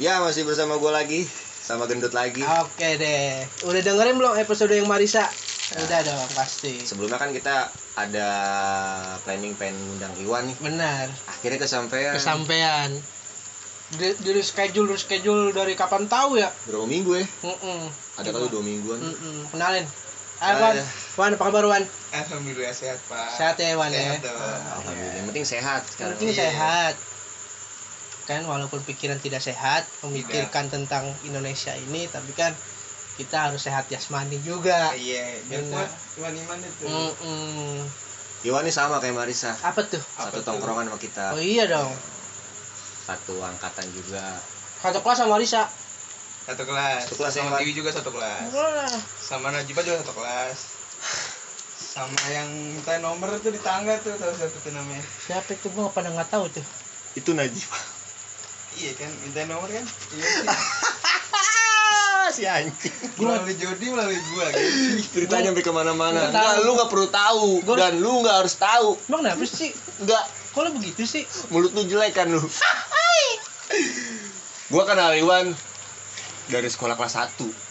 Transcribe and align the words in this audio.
Ya 0.00 0.16
masih 0.18 0.48
bersama 0.48 0.80
gue 0.80 0.88
lagi 0.88 1.20
sama 1.60 1.84
gendut 1.84 2.10
lagi. 2.10 2.40
Oke 2.40 2.96
deh. 2.96 3.44
Udah 3.62 3.84
dengerin 3.84 4.16
belum 4.16 4.32
episode 4.34 4.72
yang 4.72 4.88
Marisa? 4.88 5.28
Udah 5.76 6.00
dong 6.02 6.24
pasti. 6.32 6.80
Sebelumnya 6.80 7.20
kan 7.20 7.30
kita 7.30 7.68
ada 7.94 8.28
planning 9.22 9.52
pengen 9.54 9.76
undang 9.92 10.10
Iwan 10.16 10.48
nih. 10.48 10.56
Benar. 10.58 11.06
Akhirnya 11.28 11.60
kesampaian. 11.60 12.16
Kesampean. 12.16 12.90
Di, 13.90 14.14
di 14.16 14.40
schedule 14.40 14.96
schedule 14.96 15.52
dari 15.52 15.76
kapan 15.76 16.08
tahu 16.08 16.38
ya? 16.38 16.48
Berapa 16.64 16.86
minggu 16.86 17.20
ya? 17.20 17.26
Mm-mm. 17.44 17.80
Ada 18.16 18.28
kali 18.30 18.48
dua 18.48 18.62
mingguan. 18.62 18.98
Mm-mm. 19.02 19.52
Kenalin. 19.52 19.84
Ayo 20.40 20.54
Ah, 20.56 20.60
Wan. 20.64 20.74
ya. 20.74 20.84
Wan, 21.20 21.30
apa 21.36 21.44
kabar 21.44 21.64
Wan? 21.68 21.82
Alhamdulillah 22.10 22.72
sehat 22.72 22.96
pak. 23.04 23.36
Sehat 23.36 23.60
ya 23.60 23.76
Wan 23.76 23.92
ya. 23.92 24.16
Sehat, 24.16 24.24
dong. 24.24 24.40
Alhamdulillah. 24.40 25.12
Yang 25.12 25.26
penting 25.28 25.44
sehat 25.44 25.80
Yang 25.84 25.92
sekarang. 25.92 26.10
penting 26.16 26.30
Iya. 26.32 26.40
sehat. 26.40 26.94
Kan 28.30 28.46
walaupun 28.46 28.78
pikiran 28.86 29.18
tidak 29.18 29.42
sehat, 29.42 29.90
memikirkan 30.06 30.70
tentang 30.70 31.10
Indonesia 31.26 31.74
ini, 31.74 32.06
tapi 32.06 32.30
kan 32.30 32.54
kita 33.18 33.50
harus 33.50 33.66
sehat 33.66 33.90
jasmani 33.90 34.38
juga. 34.46 34.94
Iya, 34.94 35.42
biar 35.50 35.66
Benar. 35.66 35.90
kuat 35.90 35.90
iman 36.14 36.34
iman 36.38 36.58
itu. 36.62 36.84
Mm-mm. 36.86 37.90
Iwan 38.46 38.62
nih 38.62 38.70
sama 38.70 39.02
kayak 39.02 39.18
Marisa. 39.18 39.58
Apa 39.58 39.82
tuh? 39.82 39.98
Apa 40.14 40.30
Satu 40.30 40.46
tuh? 40.46 40.46
tongkrongan 40.46 40.86
sama 40.86 40.98
kita. 41.02 41.34
Oh 41.34 41.42
iya 41.42 41.66
dong. 41.66 41.90
Satu 43.02 43.34
angkatan 43.42 43.90
juga. 43.98 44.22
Satu 44.78 45.02
kelas 45.02 45.18
sama 45.18 45.34
Risa. 45.34 45.66
Satu 46.46 46.62
kelas. 46.62 47.10
Satu 47.10 47.14
kelas 47.18 47.34
sama? 47.34 47.58
Dewi 47.58 47.74
juga 47.74 47.90
satu 47.90 48.14
kelas. 48.14 48.46
Wah. 48.54 48.94
Sama 49.18 49.50
Najibah 49.50 49.82
juga 49.82 50.06
satu 50.06 50.14
kelas. 50.14 50.58
Sama 51.82 52.22
yang 52.30 52.46
minta 52.78 52.94
nomor 53.02 53.42
tuh 53.42 53.50
di 53.50 53.58
tangga 53.58 53.98
tuh 53.98 54.14
tahu 54.14 54.32
siapa 54.38 54.54
tuh 54.62 54.70
namanya? 54.70 55.02
Siapa 55.26 55.50
itu 55.58 55.66
gua 55.74 55.90
pada 55.90 56.14
nggak 56.14 56.30
tahu 56.30 56.46
tuh. 56.46 56.66
Itu 57.18 57.34
Najib. 57.34 57.66
Iya 58.80 58.92
kan, 58.96 59.10
minta 59.20 59.44
nomor 59.44 59.68
kan? 59.68 59.84
Iya 60.10 60.28
si 62.30 62.46
anjing. 62.46 62.94
melalui 63.18 63.54
Jody 63.54 63.86
melalui 63.90 64.16
gua 64.30 64.46
gitu. 64.48 65.02
Ceritanya 65.12 65.50
sampai 65.50 65.60
ke 65.60 65.70
mana-mana. 65.70 66.30
Nggak 66.30 66.62
lu 66.62 66.70
nggak 66.72 66.88
perlu 66.88 67.06
tahu 67.10 67.58
Gua- 67.60 67.76
dan 67.76 67.98
lu 67.98 68.22
nggak 68.22 68.36
harus 68.40 68.54
tahu. 68.54 68.96
Emang 69.04 69.26
kenapa 69.26 69.42
sih? 69.44 69.70
Enggak, 69.98 70.24
Kok 70.50 70.60
lo 70.60 70.68
begitu 70.72 71.02
sih? 71.04 71.22
mulut 71.50 71.70
lu 71.70 71.84
jelek 71.84 72.12
kan 72.12 72.26
lu. 72.26 72.38
gua 74.70 74.82
kenal 74.86 75.10
Iwan 75.12 75.50
dari 76.46 76.66
sekolah 76.66 76.94
kelas 76.94 77.14
1. 77.34 77.69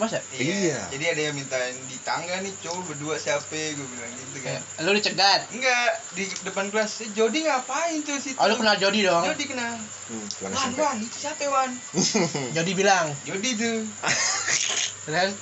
Masa? 0.00 0.16
Iya. 0.32 0.80
Jadi 0.88 1.04
ada 1.12 1.20
yang 1.28 1.36
minta 1.36 1.60
di 1.84 1.96
tangga 2.00 2.40
nih 2.40 2.48
cowok 2.64 2.88
berdua 2.88 3.20
siapa? 3.20 3.52
Gue 3.52 3.84
bilang 3.84 4.08
gitu 4.16 4.40
kan. 4.40 4.56
Eh, 4.56 4.82
Lo 4.88 4.96
dicegat. 4.96 5.44
Enggak, 5.52 5.90
di 6.16 6.24
depan 6.40 6.72
kelas. 6.72 7.04
Eh, 7.04 7.12
Jody 7.12 7.44
ngapain 7.44 8.00
tuh 8.00 8.16
situ? 8.16 8.40
Oh, 8.40 8.48
lo 8.48 8.56
kenal 8.56 8.80
Jody 8.80 9.04
dong. 9.04 9.28
Jody 9.28 9.44
kenal. 9.44 9.76
Hmm, 10.08 10.26
Wan, 10.40 10.50
SMP. 10.56 10.78
Wan, 10.80 10.96
itu 11.04 11.16
siapa 11.20 11.44
Wan? 11.52 11.70
Jody 12.56 12.72
bilang. 12.72 13.12
Jody 13.28 13.50
tuh. 13.60 13.84
Terus 15.04 15.32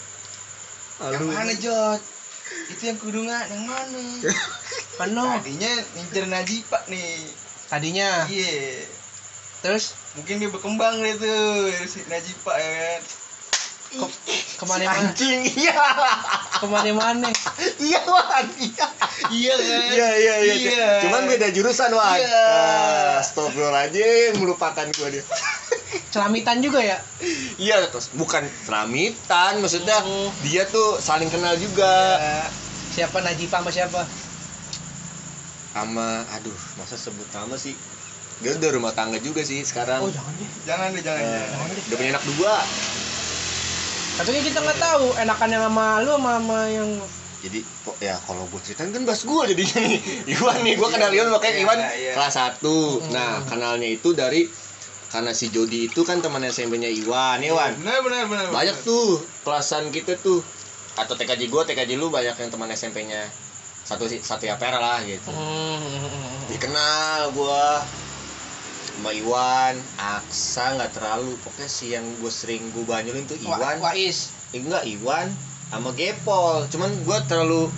Yang 0.98 1.30
mana 1.30 1.54
Jod? 1.54 2.00
Itu 2.74 2.82
yang 2.82 2.98
kudungan, 2.98 3.44
yang 3.46 3.64
mana? 3.70 4.02
Ano? 4.98 5.30
Tadinya 5.38 5.70
ngincer 5.94 6.26
Najib 6.26 6.66
nih. 6.90 7.22
Tadinya. 7.70 8.26
Iya. 8.26 8.82
Terus 9.62 9.94
Mungkin 10.18 10.42
dia 10.42 10.50
berkembang 10.50 10.98
deh 10.98 11.14
tuh 11.14 11.70
si 11.86 12.02
Najib 12.10 12.42
ya 12.42 12.58
kan. 12.58 13.00
Ke 13.88 14.04
ke 14.58 14.64
mana-mana? 14.66 15.08
Anjing, 15.08 15.40
iya. 15.56 15.72
Ke 16.54 16.66
mana-mana? 16.66 17.28
Iya, 17.78 18.00
Wan. 18.04 18.46
Iya. 18.58 18.86
Iya 19.28 19.54
kan? 19.54 19.80
Iya, 19.88 20.08
iya, 20.14 20.34
iya. 20.44 20.54
Iya. 20.54 20.88
Cuman 21.06 21.24
beda 21.24 21.48
jurusan, 21.50 21.90
Wan. 21.90 22.18
Iya. 22.18 22.44
Ah, 22.44 23.22
Astagfirullahaladzim, 23.22 24.36
melupakan 24.36 24.86
gua 24.92 25.08
dia. 25.08 25.24
Celamitan 26.08 26.60
juga 26.60 26.84
ya? 26.84 26.98
Iya, 27.56 27.88
terus 27.88 28.12
bukan 28.12 28.44
selamitan, 28.62 29.60
maksudnya 29.60 29.96
Oh. 30.02 30.28
dia 30.42 30.68
tuh 30.68 31.00
saling 31.00 31.28
kenal 31.28 31.56
juga. 31.56 32.18
Iya. 32.18 32.44
Siapa 32.92 33.22
Najibah 33.22 33.62
sama 33.62 33.70
siapa? 33.70 34.00
Sama, 35.70 36.26
aduh, 36.34 36.58
masa 36.74 36.98
sebut 36.98 37.28
nama 37.30 37.54
sih? 37.54 37.72
Dia 38.38 38.54
udah 38.54 38.70
rumah 38.70 38.92
tangga 38.92 39.18
juga 39.18 39.42
sih 39.42 39.62
sekarang. 39.62 40.02
Oh 40.02 40.10
jangan 40.10 40.34
deh. 40.34 40.50
Jangan 40.66 40.88
deh, 40.90 41.02
jangan. 41.02 41.22
Eh, 41.22 41.46
jangan. 41.46 41.68
udah 41.70 41.96
punya 41.96 42.10
anak 42.12 42.24
dua. 42.26 42.54
Tapi 44.18 44.28
kan 44.34 44.42
kita 44.42 44.58
nggak 44.66 44.78
tahu 44.82 45.06
enakan 45.14 45.48
yang 45.54 45.62
sama 45.70 45.86
lu 46.02 46.10
sama, 46.18 46.30
sama 46.42 46.58
yang 46.66 46.90
Jadi 47.38 47.62
kok 47.62 47.96
ya 48.02 48.18
kalau 48.26 48.50
gue 48.50 48.58
ceritain 48.66 48.90
kan 48.90 49.06
bahas 49.06 49.22
gue 49.22 49.42
jadinya 49.54 49.78
nih. 49.86 50.00
Iwan 50.34 50.58
nih, 50.66 50.74
gue 50.74 50.88
kenal 50.90 51.10
Iwan 51.14 51.28
makanya 51.30 51.54
Iya, 51.54 51.62
Iwan 51.62 51.78
iya. 51.94 52.12
kelas 52.18 52.34
1. 52.58 53.14
Nah, 53.14 53.32
kenalnya 53.46 53.88
itu 53.94 54.10
dari 54.10 54.50
karena 55.08 55.30
si 55.30 55.48
Jody 55.54 55.86
itu 55.86 56.02
kan 56.02 56.18
teman 56.18 56.42
SMP-nya 56.42 56.90
Iwan, 56.90 57.38
ya 57.40 57.54
Iwan. 57.54 57.78
Benar, 57.78 57.98
benar, 58.02 58.22
benar. 58.26 58.44
Banyak 58.50 58.76
benar. 58.82 58.88
tuh 58.90 59.22
kelasan 59.46 59.94
kita 59.94 60.18
tuh 60.18 60.42
atau 60.98 61.14
TKJ 61.14 61.46
gue, 61.46 61.62
TKJ 61.62 61.94
lu 61.94 62.10
banyak 62.10 62.34
yang 62.34 62.50
teman 62.50 62.68
SMP-nya 62.74 63.22
satu 63.88 64.04
satu 64.04 64.44
ya 64.44 64.58
pera 64.60 64.76
lah 64.82 65.00
gitu. 65.06 65.30
Hmm. 65.32 66.44
Dikenal 66.50 67.32
gua 67.32 67.80
sama 68.98 69.14
Iwan, 69.14 69.78
Aksa 69.94 70.74
nggak 70.74 70.90
terlalu, 70.92 71.38
pokoknya 71.38 71.70
si 71.70 71.94
yang 71.94 72.02
gue 72.18 72.26
sering 72.28 72.66
gue 72.74 72.82
banyolin 72.82 73.22
tuh 73.24 73.38
Iwan, 73.38 73.78
Wa- 73.78 73.94
Wais. 73.94 74.34
eh, 74.50 74.58
enggak 74.58 74.82
Iwan 74.84 75.30
sama 75.70 75.94
Gepol, 75.94 76.66
cuman 76.66 76.90
gua 77.06 77.22
terlalu 77.22 77.70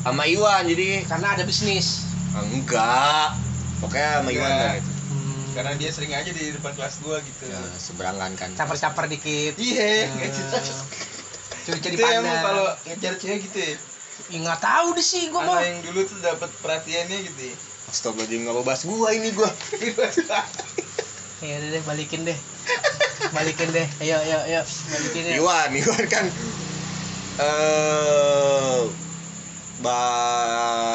sama 0.00 0.24
Iwan 0.24 0.64
jadi 0.64 1.04
Karena 1.04 1.36
ada 1.36 1.44
bisnis. 1.44 2.08
enggak, 2.32 3.36
pokoknya 3.84 4.08
sama 4.16 4.30
Iwan 4.32 4.48
Enggak. 4.48 4.64
lah 4.64 4.74
gitu. 4.80 4.90
Hmm. 5.12 5.44
Karena 5.52 5.72
dia 5.76 5.90
sering 5.92 6.12
aja 6.16 6.30
di 6.30 6.44
depan 6.48 6.72
kelas 6.72 6.96
gua 7.04 7.20
gitu. 7.20 7.42
Ya, 7.44 7.60
seberangan 7.76 8.32
kan. 8.32 8.48
Caper-caper 8.56 9.04
dikit. 9.12 9.52
Iya, 9.60 9.84
Hmm. 10.08 10.16
nggak 10.16 10.30
jelas. 10.32 10.66
Curi-curi 11.62 11.94
Itu 11.94 12.02
emang 12.02 12.16
pandang. 12.24 12.42
kalau 12.42 12.66
ngejar 12.88 13.14
cewek 13.20 13.38
gitu 13.44 13.58
ya. 13.60 13.74
Ya, 14.24 14.38
nggak 14.40 14.60
tahu 14.64 14.86
deh 14.96 15.04
sih 15.04 15.28
gua 15.28 15.44
mah. 15.44 15.60
Anak 15.60 15.68
yang 15.68 15.80
dulu 15.84 16.00
tuh 16.08 16.16
dapat 16.18 16.48
perhatiannya 16.64 17.18
gitu 17.28 17.42
ya. 17.44 17.56
Astagfirullahaladzim 17.92 18.40
nggak 18.48 18.56
mau 18.56 18.64
bahas 18.64 18.82
gua 18.88 19.08
ini 19.12 19.28
gua. 19.36 19.52
Ya 21.44 21.60
udah 21.60 21.68
deh 21.76 21.82
balikin 21.84 22.24
deh. 22.24 22.38
Balikin 23.36 23.68
deh. 23.68 23.86
Ayo 24.00 24.16
ayo 24.24 24.38
ayo 24.48 24.60
balikin 24.64 25.22
deh. 25.28 25.36
Iwan, 25.36 25.68
Iwan 25.76 26.04
kan 26.08 26.26
eh 27.42 28.80
Ba 29.82 29.98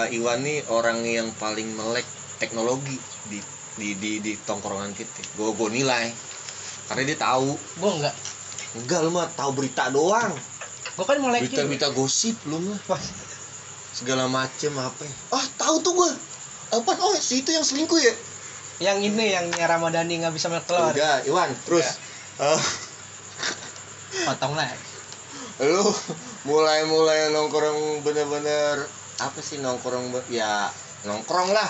Iwan 0.09 0.41
nih 0.47 0.63
orang 0.72 1.03
yang 1.03 1.30
paling 1.35 1.68
melek 1.75 2.08
teknologi 2.40 2.96
di 3.28 3.44
di 3.78 3.94
di, 4.00 4.12
di 4.24 4.34
tongkrongan 4.41 4.96
kita. 4.96 5.38
Gue 5.38 5.53
gue 5.53 5.69
nilai 5.69 6.09
karena 6.88 7.03
dia 7.03 7.18
tahu. 7.19 7.53
Gua 7.78 7.91
enggak. 8.00 8.16
Enggak 8.79 9.00
lu 9.06 9.12
mah 9.12 9.28
tahu 9.35 9.52
berita 9.53 9.91
doang. 9.94 10.31
Gua 10.96 11.06
kan 11.06 11.19
melek 11.19 11.46
juga. 11.46 11.68
Berita-berita 11.68 11.88
gosip 11.94 12.40
lu 12.47 12.58
mah. 12.64 12.79
Segala 13.91 14.31
macem 14.31 14.72
apa 14.79 15.03
ya. 15.03 15.14
Ah, 15.35 15.46
tahu 15.59 15.84
tuh 15.84 15.94
gua. 15.94 16.12
Apa? 16.69 16.91
Oh, 16.97 17.16
si 17.16 17.41
itu 17.41 17.50
yang 17.50 17.63
selingkuh 17.63 17.97
ya? 17.97 18.13
yang 18.78 19.01
ini 19.01 19.33
yang 19.33 19.50
Ramadhani 19.50 20.22
nggak 20.22 20.38
bisa 20.38 20.53
makan 20.53 20.61
telur. 20.63 20.94
Udah, 20.94 21.25
Iwan, 21.25 21.50
terus 21.66 21.97
eh, 22.38 22.61
Potong 24.22 24.53
lah. 24.53 24.69
lu 25.57 25.81
mulai-mulai 26.45 27.33
nongkrong 27.33 28.05
bener-bener 28.05 28.85
apa 29.17 29.39
sih 29.41 29.57
nongkrong 29.57 30.13
ya 30.29 30.69
nongkrong 31.01 31.50
lah 31.50 31.66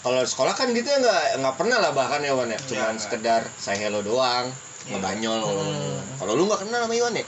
kalau 0.00 0.24
sekolah 0.24 0.56
kan 0.56 0.72
gitu 0.72 0.88
ya 0.88 0.96
nggak 0.96 1.24
nggak 1.38 1.54
pernah 1.54 1.76
lah 1.76 1.92
bahkan 1.92 2.18
ya 2.18 2.32
Wan 2.32 2.48
ya 2.48 2.56
cuman 2.58 2.96
nggak. 2.96 3.04
sekedar 3.04 3.44
saya 3.54 3.76
hello 3.82 4.00
doang 4.00 4.48
Iya. 4.82 4.96
ngebanyol 4.96 5.44
Hmm. 5.44 6.00
kalau 6.16 6.32
lu 6.32 6.48
nggak 6.48 6.64
kenal 6.64 6.82
sama 6.82 6.94
Iwan 6.96 7.12
ya 7.12 7.24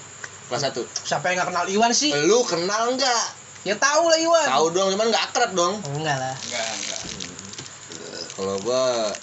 kelas 0.48 0.62
satu 0.64 0.80
Siapa 1.04 1.28
yang 1.28 1.36
nggak 1.36 1.50
kenal 1.52 1.66
Iwan 1.68 1.92
sih? 1.92 2.10
lu 2.16 2.40
kenal 2.42 2.88
nggak 2.90 3.24
Ya 3.64 3.74
tahu 3.74 4.02
lah 4.06 4.18
Iwan. 4.20 4.46
tahu 4.46 4.66
dong 4.70 4.88
cuman 4.92 5.06
nggak 5.08 5.24
akrab 5.24 5.50
dong 5.52 5.74
enggak 5.96 6.16
lah. 6.16 6.36
Enggak, 6.36 6.68
enggak. 6.68 7.00
kalau 8.34 8.54
gua 8.60 8.82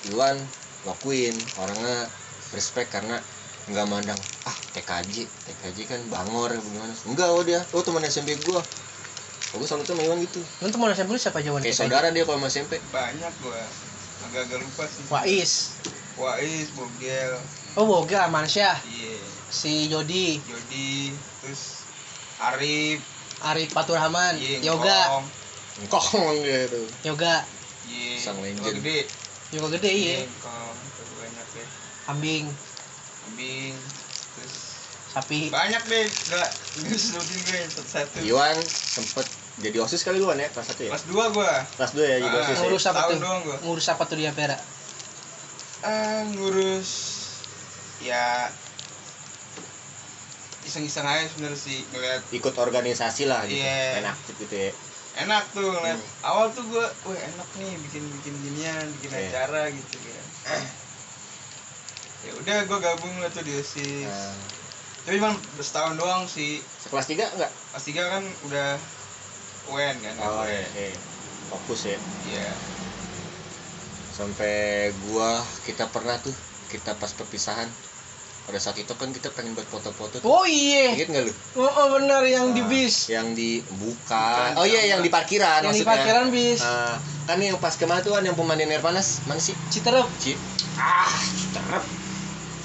Iwan 0.10 0.36
lakuin 0.82 1.36
orangnya 1.56 2.10
respect 2.52 2.90
karena 2.90 3.22
nggak 3.70 3.86
mandang 3.86 4.18
ah 4.44 4.56
TKJ 4.74 5.30
TKJ 5.30 5.78
kan 5.86 6.00
bangor 6.10 6.50
gimana 6.52 6.90
enggak 7.06 7.30
oh 7.30 7.46
dia 7.46 7.62
oh 7.70 7.86
teman 7.86 8.02
SMP 8.02 8.34
gua 8.42 8.58
oh, 8.58 9.56
gua 9.56 9.68
salut 9.70 9.86
sama 9.86 10.02
Iwan 10.02 10.18
gitu 10.20 10.42
Lu 10.60 10.68
teman 10.68 10.90
SMP 10.90 11.14
lu 11.14 11.22
siapa 11.22 11.38
aja 11.38 11.54
Wan? 11.54 11.62
kayak 11.62 11.78
saudara 11.78 12.10
dia 12.10 12.26
kalau 12.26 12.42
sama 12.42 12.50
SMP 12.50 12.82
Banyak 12.90 13.34
gua. 13.40 13.62
Agak-agak 14.22 14.58
lupa 14.58 14.86
sih. 14.86 15.04
Wais. 15.08 15.54
Wais, 16.14 16.68
Bogel, 16.72 17.34
Oh 17.74 17.84
Bogel 17.84 18.22
Amansyah. 18.22 18.78
iya, 18.86 19.18
Si 19.50 19.90
Jody. 19.90 20.38
Jody, 20.44 21.10
terus 21.42 21.82
Arif, 22.40 23.02
Arif 23.44 23.70
Paturahman. 23.72 24.38
iya, 24.38 24.62
Yoga. 24.64 25.22
Kong 25.84 26.36
gitu 26.40 26.82
Yoga. 27.02 27.42
iya, 27.86 28.14
Sang 28.16 28.38
legend. 28.38 28.62
Yoga 28.62 28.72
gede, 28.76 29.00
Yoga 29.50 29.68
gede 29.74 29.92
iya. 29.92 30.16
Terus 30.22 31.12
banyak 31.16 31.46
deh, 31.52 31.68
Kambing. 32.04 32.46
kambing, 33.22 33.74
terus 34.36 34.56
Sapi. 35.10 35.50
banyak 35.50 35.82
deh, 35.84 36.06
enggak, 36.06 36.50
enggak 36.78 36.98
sebutin 36.98 37.40
gue 37.42 37.60
satu-satu. 37.68 38.18
Iwan 38.24 38.56
sempet 38.62 39.26
jadi 39.58 39.78
osis 39.80 40.02
kali 40.02 40.18
Iwan 40.18 40.38
ya 40.38 40.48
kelas 40.48 40.68
satu 40.70 40.82
ya 40.82 40.90
Kelas 40.90 41.06
dua 41.06 41.26
gua, 41.30 41.52
kelas 41.76 41.92
dua 41.92 42.06
ya 42.06 42.18
jadi 42.20 42.32
Ah. 42.32 42.42
osis 42.42 42.54
ya? 42.54 42.62
Ngurus 42.64 42.86
apa 42.86 43.00
tahun 43.00 43.12
tuh? 43.12 43.20
doang 43.20 43.42
gua. 43.44 43.58
Ngurus 43.62 43.88
apa 43.88 44.04
tuh 44.06 44.16
di 44.16 44.26
Ampera? 44.26 44.58
ah 45.82 46.22
ngurus 46.30 46.90
ya 48.00 48.48
iseng-iseng 50.62 51.04
aja 51.04 51.26
sebenarnya 51.28 51.58
sih 51.58 51.82
ngeliat. 51.90 52.22
Ikut 52.30 52.54
organisasi 52.54 53.26
lah 53.26 53.44
gitu 53.46 53.62
main 53.66 54.06
aktif 54.06 54.36
gitu 54.40 54.56
ya. 54.56 54.72
Enak 55.22 55.44
tuh 55.52 55.66
ngeliat. 55.68 55.98
Hmm. 55.98 56.30
awal 56.30 56.46
tuh 56.52 56.64
gue 56.66 56.86
wah 56.86 57.18
enak 57.18 57.50
nih 57.58 57.74
bikin 57.90 58.04
bikin 58.20 58.34
ginian 58.40 58.86
bikin 59.00 59.10
Iya. 59.12 59.28
acara 59.34 59.68
gitu 59.70 59.96
kan. 59.98 60.26
Ya 62.22 62.32
udah 62.38 62.58
gue 62.64 62.78
gabung 62.80 63.16
lah 63.18 63.30
tuh 63.30 63.42
di 63.42 63.54
osis 63.58 64.06
nah, 64.06 64.38
tapi 65.02 65.18
cuma 65.18 65.34
setahun 65.58 65.98
doang 65.98 66.24
sih. 66.30 66.62
Sekelas 66.78 67.10
tiga 67.10 67.26
enggak 67.34 67.50
pas 67.74 67.82
tiga 67.82 68.04
kan 68.08 68.24
udah 68.46 68.78
UN 69.74 69.96
kan 69.98 70.14
oh 70.22 70.46
UN. 70.46 70.54
iya 70.54 70.66
iya. 70.94 70.98
fokus 71.50 71.90
ya. 71.90 71.98
Iya. 72.30 72.50
Sampai 74.12 74.54
gua 75.10 75.42
kita 75.66 75.90
pernah 75.90 76.14
tuh 76.22 76.36
kita 76.70 76.94
pas 76.96 77.10
perpisahan 77.10 77.66
pada 78.52 78.60
saat 78.60 78.76
itu 78.76 78.92
kan 78.92 79.08
kita 79.10 79.32
pengen 79.32 79.56
buat 79.56 79.64
foto-foto 79.64 80.20
tuh. 80.20 80.28
oh 80.28 80.44
iya 80.44 80.92
Ingat 80.92 81.08
nggak 81.08 81.24
lu? 81.24 81.34
oh, 81.56 81.72
oh 81.72 81.88
benar 81.96 82.20
yang 82.28 82.52
di 82.52 82.60
Nah, 82.60 82.68
bis 82.68 83.08
Yang 83.08 83.28
di 83.32 83.52
Bukan. 83.64 84.60
Oh 84.60 84.68
iya 84.68 84.92
yang 84.92 85.00
di 85.00 85.08
parkiran 85.08 85.64
yang 85.64 85.72
di 85.72 85.80
maksudnya. 85.80 85.88
parkiran 85.88 86.26
bis 86.28 86.60
Nah, 86.60 87.00
kan 87.24 87.40
yang 87.40 87.56
pas 87.56 87.72
kemarin 87.72 88.04
tuh 88.04 88.12
kan 88.12 88.28
yang 88.28 88.36
pemandian 88.36 88.68
air 88.68 88.84
panas 88.84 89.24
mana 89.24 89.40
sih? 89.40 89.56
Citerep 89.72 90.04
Ci 90.20 90.36
ah 90.76 91.16
Citerep. 91.32 91.84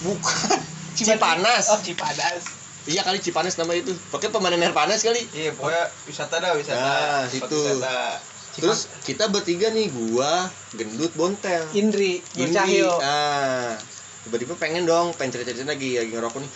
Bukan. 0.03 0.59
Cipanas. 0.99 0.99
Cipanas. 0.99 1.65
oh 1.71 1.79
Cipanas 1.79 2.43
Iya 2.85 3.07
kali 3.07 3.23
Cipanas 3.23 3.55
nama 3.55 3.71
itu. 3.71 3.95
Pakai 4.11 4.27
pemandian 4.27 4.67
air 4.67 4.75
panas 4.75 5.07
kali. 5.07 5.23
iya 5.31 5.55
pokoknya 5.55 5.87
wisata 6.03 6.43
dah 6.43 6.51
wisata 6.51 6.83
Nah, 6.83 7.23
situ. 7.31 7.47
wisata. 7.55 8.19
Terus 8.59 8.91
kita 9.05 9.29
bertiga 9.29 9.69
nih, 9.69 9.93
gua, 9.93 10.49
gendut, 10.73 11.13
bontel. 11.13 11.63
Indri 11.71 12.25
Indri, 12.35 12.51
Cahyo 12.51 12.91
ah 12.99 13.79
tiba-tiba 14.27 14.55
pengen 14.57 14.83
dong 14.83 15.15
pengen 15.15 15.33
cerita-cerita 15.33 15.71
lagi. 15.71 15.95
Lagi 15.97 16.11
ngerokok 16.11 16.41
nih. 16.41 16.51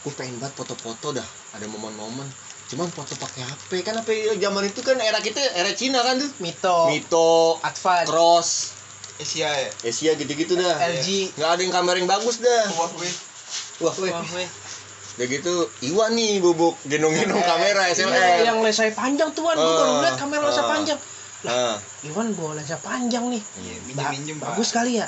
Gue 0.00 0.12
pengen 0.12 0.36
banget 0.36 0.54
foto-foto 0.54 1.12
dah. 1.12 1.24
Ada 1.52 1.64
momen-momen. 1.64 2.28
Cuman 2.66 2.88
foto 2.88 3.12
pakai 3.14 3.40
HP 3.42 3.70
kan 3.80 3.96
HP 3.96 4.08
zaman 4.36 4.64
itu 4.64 4.80
kan 4.80 4.96
era 4.96 5.16
kita 5.18 5.40
era 5.52 5.72
Cina 5.72 6.00
kan 6.00 6.16
tuh. 6.16 6.28
Mito. 6.38 6.78
Mito. 6.86 7.56
Advan 7.58 8.04
Cross. 8.04 8.76
Asia 9.14 9.46
ya? 9.48 9.70
Asia 9.80 10.12
gitu-gitu 10.12 10.52
dah. 10.54 10.76
LG 10.92 11.32
nggak 11.34 11.48
ada 11.48 11.60
yang 11.60 11.72
kamera 11.72 11.96
yang 11.96 12.10
bagus 12.10 12.36
dah. 12.38 12.68
Wah 12.74 12.88
gue 12.90 13.08
wah 13.80 13.94
weh 13.96 14.10
Wah, 14.10 14.22
weh. 14.32 14.48
udah 15.14 15.26
gitu 15.28 15.54
Iwan 15.84 16.10
nih 16.12 16.38
bubuk 16.38 16.74
gendong-gendong 16.84 17.38
Eh, 17.38 17.46
kamera 17.46 17.86
Iya, 17.86 17.94
SLR 17.96 18.42
yang 18.44 18.58
lensa 18.58 18.82
panjang 18.90 19.30
tuh 19.30 19.42
Wan, 19.42 19.54
gua 19.54 19.62
Ah, 19.64 19.74
baru 19.76 19.92
lihat 20.00 20.16
kamera 20.16 20.42
lensa 20.42 20.58
ah. 20.60 20.68
panjang. 20.68 20.98
Ah, 21.44 21.76
Iwan 22.02 22.34
bawa 22.34 22.58
lensa 22.58 22.74
panjang 22.78 23.30
nih. 23.30 23.42
iya 23.56 23.74
Ba- 23.94 24.10
minjem 24.10 24.10
minjem 24.12 24.36
Pak. 24.36 24.46
bagus 24.50 24.68
kali 24.70 24.98
ya. 24.98 25.06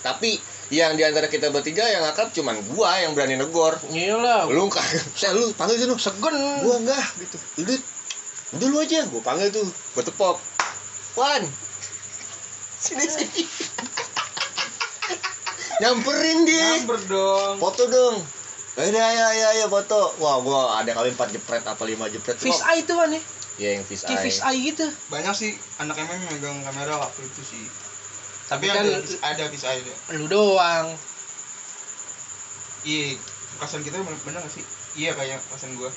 tapi 0.00 0.38
yang 0.70 0.94
di 0.94 1.02
antara 1.02 1.26
kita 1.26 1.50
bertiga 1.50 1.82
yang 1.82 2.06
akrab 2.06 2.30
cuman 2.30 2.54
gua 2.70 2.94
yang 3.02 3.10
berani 3.10 3.34
negor. 3.34 3.74
Iyalah, 3.90 4.46
lu 4.46 4.70
kagak 4.70 5.02
saya 5.18 5.34
lu 5.34 5.50
panggil 5.52 5.82
dulu. 5.82 5.98
Segen. 5.98 6.34
gua 6.62 6.78
enggak 6.78 7.04
gitu. 7.18 7.36
Udah 7.60 7.76
udah 8.54 8.66
lu 8.70 8.76
aja. 8.78 9.02
Gua 9.10 9.18
panggil 9.20 9.50
tuh. 9.50 9.66
Gua 9.66 10.02
tepok. 10.06 10.36
Wan. 11.18 11.42
Sini 12.78 13.04
sini. 13.04 13.42
Nyamperin 15.80 16.38
dia. 16.44 16.78
Nyamper 16.78 16.98
dong. 17.08 17.54
Foto 17.58 17.82
dong. 17.88 18.16
Ayo 18.78 18.94
ya 18.94 19.06
ya 19.34 19.48
ya 19.56 19.66
foto. 19.66 20.14
Wah 20.18 20.38
gua 20.38 20.78
ada 20.78 20.94
kali 20.94 21.10
empat 21.10 21.34
jepret 21.34 21.66
apa 21.66 21.82
lima 21.82 22.06
jepret. 22.06 22.38
Fish 22.38 22.62
Wah, 22.62 22.72
eye 22.72 22.86
tuh 22.86 22.94
Wan 22.94 23.10
ya. 23.10 23.20
ya 23.58 23.68
yang 23.76 23.84
fish 23.84 24.06
Kayak 24.06 24.16
eye. 24.16 24.24
fish 24.24 24.40
eye 24.40 24.60
gitu. 24.72 24.86
banyak 25.12 25.34
sih 25.36 25.50
anak 25.76 25.98
MM 25.98 26.16
yang 26.16 26.32
megang 26.32 26.58
kamera 26.64 26.96
waktu 26.96 27.20
itu 27.20 27.42
sih 27.44 27.60
Tapi 28.50 28.66
tapi 28.66 28.90
kan- 28.90 29.30
ada 29.30 29.44
bisa 29.46 29.66
ada 29.70 29.94
Lu 30.10 30.26
doang. 30.26 30.90
iya 32.82 33.14
kasan 33.60 33.84
kita 33.84 34.00
bener, 34.00 34.18
bener 34.24 34.40
gak 34.40 34.50
sih? 34.50 34.64
Iya 34.96 35.14
kayak 35.14 35.38
kasan 35.46 35.78
gua. 35.78 35.92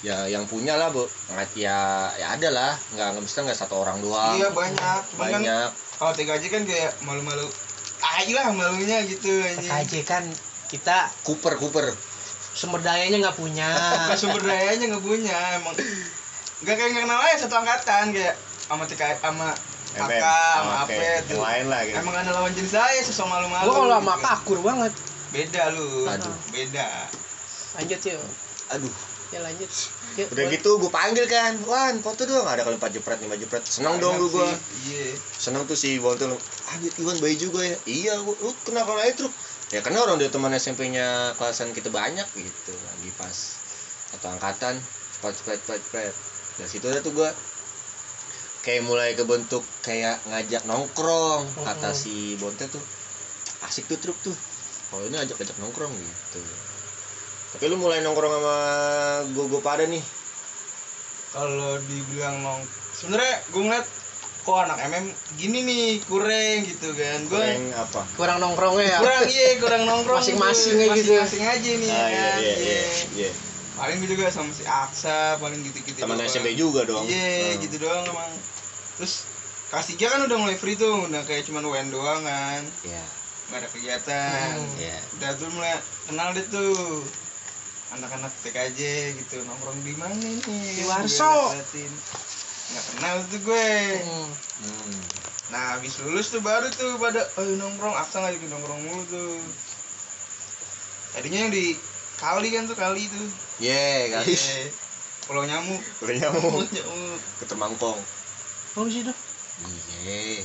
Ya 0.00 0.24
yang 0.24 0.48
punya 0.48 0.76
lah 0.76 0.88
bu. 0.88 1.04
Nggak 1.28 1.52
ya 1.52 2.08
ya 2.14 2.26
ada 2.32 2.48
lah. 2.48 2.72
Nggak 2.92 3.08
nggak 3.12 3.24
bisa 3.26 3.38
nggak 3.42 3.58
satu 3.58 3.74
orang 3.76 4.00
doang. 4.00 4.36
Iya 4.36 4.48
banyak. 4.52 5.00
Cuman 5.12 5.28
kan 5.28 5.40
banyak. 5.42 5.68
kalau 6.00 6.12
TKJ 6.12 6.44
kan 6.48 6.62
kayak 6.64 6.92
malu-malu. 7.02 7.44
Aja 8.00 8.32
lah 8.36 8.46
malunya 8.52 9.04
gitu 9.04 9.28
anjing. 9.28 9.68
PKJ 9.68 9.92
kan 10.04 10.24
kita 10.70 11.12
Cooper 11.24 11.56
Cooper 11.56 11.92
sumber 12.54 12.80
dayanya 12.80 13.28
nggak 13.28 13.36
punya. 13.36 13.68
Bukan 14.06 14.16
sumber 14.16 14.42
dayanya 14.44 14.84
nggak 14.94 15.04
punya 15.04 15.36
emang. 15.58 15.74
Nggak 16.62 16.74
kayak 16.78 16.90
nggak 16.94 17.04
kenal 17.04 17.18
aja 17.20 17.36
satu 17.44 17.54
angkatan 17.58 18.14
kayak 18.14 18.34
sama 18.64 18.84
TK 18.86 19.02
sama 19.18 19.48
MM. 19.96 20.10
AK 20.10 20.24
sama 20.24 20.66
Oh, 20.66 20.82
AP 20.82 20.90
oke. 20.90 21.08
tuh 21.24 21.32
yang 21.32 21.42
lain 21.42 21.64
lah 21.66 21.80
gitu 21.82 21.96
emang 21.96 22.14
ada 22.16 22.30
lawan 22.32 22.52
jenis 22.52 22.72
saya 22.72 22.98
sosok 23.00 23.26
malu-malu 23.26 23.64
Gua 23.64 23.74
kalau 23.76 23.94
sama 23.94 24.12
gitu. 24.12 24.26
akur 24.28 24.58
banget. 24.60 24.92
beda 25.30 25.62
lu 25.70 25.88
Aduh. 26.04 26.34
beda 26.50 26.88
Lanjut 27.74 28.00
yuk. 28.02 28.22
aduh 28.68 28.94
Ya 29.28 29.40
lanjut. 29.40 29.66
Yuk, 30.14 30.30
udah 30.30 30.36
boleh. 30.40 30.54
gitu 30.54 30.70
gue 30.78 30.90
panggil 30.92 31.26
kan 31.26 31.58
Wan 31.64 31.98
foto 31.98 32.22
dong 32.22 32.44
ada 32.44 32.62
kali 32.62 32.78
empat 32.78 32.90
jepret 32.92 33.18
lima 33.18 33.34
jepret 33.34 33.62
seneng 33.62 33.98
dong 33.98 34.14
lu 34.16 34.30
sih. 34.30 34.46
iya 34.86 35.10
seneng 35.34 35.62
tuh 35.64 35.74
si 35.74 35.98
Bontul 35.98 36.30
ah 36.30 36.76
Iwan 36.96 37.18
bayi 37.18 37.34
juga 37.34 37.58
ya 37.60 37.74
iya 37.84 38.14
gua, 38.16 38.30
lu 38.36 38.54
kenapa 38.62 38.94
naik 38.94 39.14
truk 39.16 39.34
ya 39.68 39.80
karena 39.80 39.98
orang 40.00 40.16
dia 40.16 40.30
teman 40.30 40.54
SMP-nya 40.54 41.06
kelasan 41.34 41.70
kita 41.70 41.90
banyak 41.90 42.22
gitu 42.32 42.70
lagi 42.70 43.10
pas 43.12 43.34
satu 44.08 44.26
angkatan 44.28 44.78
cepet 45.16 45.34
cepet 45.34 45.58
cepet 45.60 45.80
cepet 45.82 46.12
dari 46.54 46.68
situ 46.68 46.84
udah 46.84 47.02
tuh 47.02 47.10
gua 47.12 47.30
kayak 48.64 48.82
mulai 48.82 49.12
kebentuk 49.12 49.60
kayak 49.78 50.24
ngajak 50.24 50.64
nongkrong 50.64 51.52
kata 51.54 51.92
Mhm. 51.92 51.96
si 51.96 52.14
Bontel 52.40 52.72
tuh 52.72 52.80
asik 53.62 53.84
tuh 53.86 54.00
truk 54.00 54.16
tuh. 54.20 54.36
Kalau 54.88 55.04
ini 55.04 55.16
ajak 55.16 55.36
ajak 55.36 55.56
nongkrong 55.58 55.92
gitu. 55.92 56.40
Tapi 57.52 57.64
lu 57.68 57.76
mulai 57.76 58.00
nongkrong 58.00 58.32
sama 58.32 58.56
gue 59.28 59.44
gue 59.46 59.60
pada 59.60 59.84
nih? 59.84 60.00
Kalau 61.30 61.76
dibilang 61.82 62.40
nong 62.40 62.60
sebenarnya 62.94 63.42
gue 63.50 63.62
ngeliat 63.62 63.86
kok 64.44 64.58
anak 64.60 64.78
MM 64.86 65.06
gini 65.34 65.58
nih 65.60 65.84
kurang 66.04 66.58
gitu 66.62 66.92
kan. 66.92 67.20
Gue 67.26 67.36
Goreng 67.36 67.64
apa? 67.74 68.00
Kurang 68.14 68.38
nongkrongnya 68.38 68.84
ya. 68.86 68.98
kurang 69.00 69.22
iya 69.26 69.48
kurang 69.58 69.82
nongkrong 69.84 70.20
Masing-masing 70.24 70.74
gitu. 70.78 71.16
masing-masing 71.16 71.44
aja 71.44 71.70
nih 71.74 71.90
ah 71.90 72.08
ya 72.08 72.08
iya 72.08 72.28
iya 72.38 72.54
iya. 72.54 72.80
iya 73.12 73.30
paling 73.74 73.96
gue 73.98 74.08
juga 74.08 74.28
sama 74.28 74.50
si 74.50 74.62
Aksa 74.62 75.34
paling 75.36 75.58
gitu-gitu 75.60 75.98
teman. 75.98 76.18
SMP 76.20 76.54
juga 76.54 76.82
dong 76.84 77.04
iya 77.04 77.50
Hmm. 77.50 77.60
gitu 77.60 77.76
doang 77.80 78.02
emang 78.04 78.30
terus 78.94 79.26
kelas 79.66 79.86
tiga 79.88 80.06
kan 80.08 80.22
udah 80.22 80.38
mulai 80.38 80.54
free 80.54 80.74
tuh 80.74 81.04
udah 81.04 81.22
kayak 81.22 81.42
cuman 81.42 81.64
UN 81.64 81.88
doang 81.88 82.22
kan 82.22 82.62
Iya, 82.82 83.02
nggak 83.44 83.58
ada 83.58 83.68
kegiatan 83.68 84.54
Hmm. 84.56 84.78
iya. 84.78 84.94
udah 85.18 85.30
tuh 85.34 85.48
mulai 85.50 85.74
kenal 86.04 86.30
deh 86.30 86.46
tuh 86.46 87.02
anak-anak 87.90 88.30
TKJ 88.40 88.80
gitu 89.16 89.42
nongkrong 89.42 89.78
di 89.80 89.94
mana 89.94 90.14
nih 90.14 90.38
Di 90.72 90.84
Warso. 90.84 91.54
nggak 92.64 92.84
kenal 92.88 93.16
tuh 93.24 93.40
gue 93.40 93.70
Hmm. 94.00 94.28
Hmm. 94.62 95.02
nah 95.46 95.76
habis 95.76 95.98
lulus 95.98 96.26
tuh 96.28 96.40
baru 96.40 96.70
tuh 96.70 96.94
pada 96.96 97.26
ayo 97.36 97.54
nongkrong 97.54 97.92
aksa 97.92 98.18
ngajakin 98.18 98.48
nongkrong 98.48 98.80
mulu 98.80 99.02
tuh 99.04 99.34
tadinya 101.10 101.38
yang 101.40 101.52
di 101.52 101.74
kali 102.16 102.48
kan 102.50 102.64
tuh 102.64 102.76
kali 102.76 103.06
tuh 103.06 103.26
Ye, 103.58 104.10
kali. 104.10 104.34
Iya. 104.34 104.66
Pulau 105.24 105.46
nyamuk 105.46 105.80
Udah 106.02 106.14
nyamuk 106.14 106.66
ke 107.38 107.44
Temangkong. 107.46 107.96
Bagus 108.74 108.92
sih 108.92 109.02
dah. 109.02 109.16
Iya. 110.02 110.42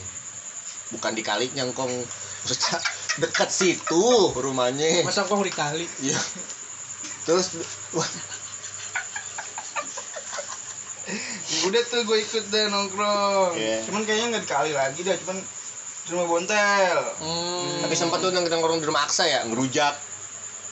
Bukan 0.90 1.12
di 1.14 1.22
kali 1.22 1.50
nyangkong. 1.52 1.90
Maksudnya 1.90 2.78
dekat 3.20 3.50
situ 3.50 4.06
rumahnya. 4.32 5.04
Masa 5.04 5.26
kong 5.26 5.42
di 5.42 5.52
kali. 5.52 5.86
Iya. 6.00 6.20
Terus 7.26 7.60
udah 11.60 11.82
tuh 11.86 12.02
gue 12.06 12.18
ikut 12.22 12.46
deh 12.50 12.70
nongkrong 12.70 13.58
Iya. 13.58 13.82
cuman 13.90 14.02
kayaknya 14.06 14.26
nggak 14.30 14.44
di 14.46 14.50
kali 14.50 14.72
lagi 14.72 15.02
dah 15.02 15.18
cuman 15.18 15.38
di 15.42 16.10
rumah 16.14 16.28
bontel 16.30 16.98
Hmm. 17.18 17.82
tapi 17.82 17.94
sempat 17.94 18.22
tuh 18.22 18.30
nongkrong 18.30 18.78
di 18.78 18.86
rumah 18.86 19.06
Aksa 19.06 19.26
ya, 19.26 19.42
ngerujak. 19.46 19.94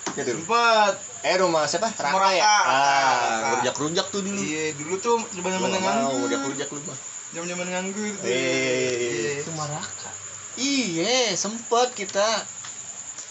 Gitu. 0.10 0.32
sempet 0.38 0.94
Eh 1.22 1.36
rumah 1.36 1.64
siapa? 1.66 1.90
Rumah 1.90 2.12
Raka 2.14 2.30
ya? 2.32 2.42
Raka, 2.42 2.56
Raka, 2.58 2.70
Ah, 2.70 3.12
Raka. 3.12 3.48
ngerujak-rujak 3.50 4.06
tuh 4.08 4.22
dulu. 4.22 4.40
iya 4.40 4.64
dulu 4.74 4.94
tuh 4.98 5.16
zaman 5.28 5.42
Gua 5.42 5.52
zaman 5.52 5.68
nggak 5.68 5.82
mau 5.82 5.90
nganggur 5.90 6.20
rujak-rujak 6.24 6.68
lu 6.70 6.80
mah. 6.84 6.98
zaman 7.28 7.48
zaman 7.50 7.68
nganggur 7.68 8.08
tuh 8.14 8.24
Eh. 8.24 8.32
Iya. 8.32 9.32
Itu 9.42 9.52
Maraka. 9.54 10.10
Iya, 10.58 11.16
sempet 11.34 11.90
kita. 11.94 12.30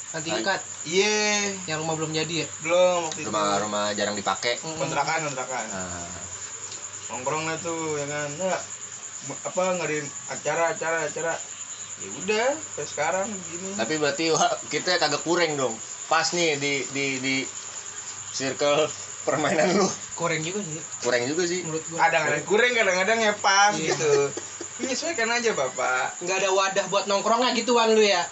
Nanti 0.09 0.29
tingkat 0.31 0.61
iya 0.83 1.53
yang 1.67 1.79
rumah 1.79 1.95
belum 1.95 2.11
jadi 2.11 2.35
ya. 2.43 2.49
belum 2.61 2.99
waktu 3.05 3.21
itu 3.21 3.29
Rumah-rumah 3.29 3.93
jarang 3.93 4.15
dipakai. 4.15 4.57
Kontrakan 4.59 5.27
kontrakan 5.27 5.65
Nah, 5.67 6.09
nongkrong 7.07 7.45
lah 7.45 7.57
tuh 7.57 7.95
ya 7.95 8.07
kan 8.07 8.29
nah, 8.35 8.59
apa 9.41 9.63
ngadain 9.75 10.03
acara 10.27 10.71
acara 10.71 10.99
acara 11.03 11.35
ya 11.97 12.09
udah 12.15 12.49
sampai 12.53 12.85
sekarang 12.85 13.27
begini 13.27 13.69
tapi 13.75 13.95
berarti 13.97 14.25
wah, 14.29 14.51
kita 14.69 14.97
kagak 14.97 15.23
kurang 15.23 15.55
dong. 15.55 15.75
Pas 16.07 16.27
nih 16.31 16.55
di 16.57 16.87
di 16.89 17.07
di 17.19 17.37
circle 18.31 18.87
permainan 19.23 19.75
lu. 19.75 19.87
Koreng 20.15 20.41
juga 20.41 20.63
sih 20.63 20.81
Kurang 21.01 21.23
juga 21.25 21.43
sih. 21.45 21.61
menurut 21.61 21.85
gua. 21.87 21.99
kadang-kadang 22.01 22.43
kurang 22.45 22.73
kadang-kadang 22.73 23.19
ya 23.21 23.33
pas 23.35 23.73
Iya. 23.73 23.93
gitu 23.93 24.13
menyesuaikan 24.77 25.29
aja 25.31 25.51
bapak 25.53 26.21
nggak 26.21 26.37
ada 26.37 26.51
wadah 26.51 26.85
buat 26.87 27.05
nongkrongnya 27.05 27.53
gitu 27.53 27.73
Wan 27.73 27.91
lu 27.91 28.01
ya. 28.01 28.23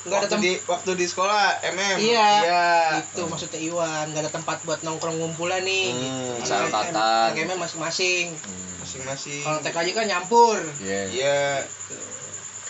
nggak 0.00 0.16
ada 0.18 0.28
tempat 0.30 0.40
di 0.42 0.52
waktu 0.64 0.90
di 0.94 1.06
sekolah 1.06 1.60
MM 1.70 1.96
Iya. 2.00 2.28
iya 2.40 2.64
itu 2.98 3.20
maksudnya 3.22 3.60
Iwan 3.60 4.08
nggak 4.08 4.22
ada 4.24 4.32
tempat 4.32 4.56
buat 4.62 4.80
nongkrong 4.80 5.14
ngumpulnya 5.14 5.60
nih 5.60 5.92
Hmm, 5.92 6.40
gitu. 6.40 6.56
anak 6.88 7.36
MM 7.38 7.60
masing-masing 7.60 8.32
Hmm, 8.32 8.72
masing-masing 8.80 9.40
kalau 9.40 9.60
TKJ 9.60 9.88
kan 9.92 10.06
nyampur 10.06 10.56
iya 10.80 11.00
iya 11.06 11.38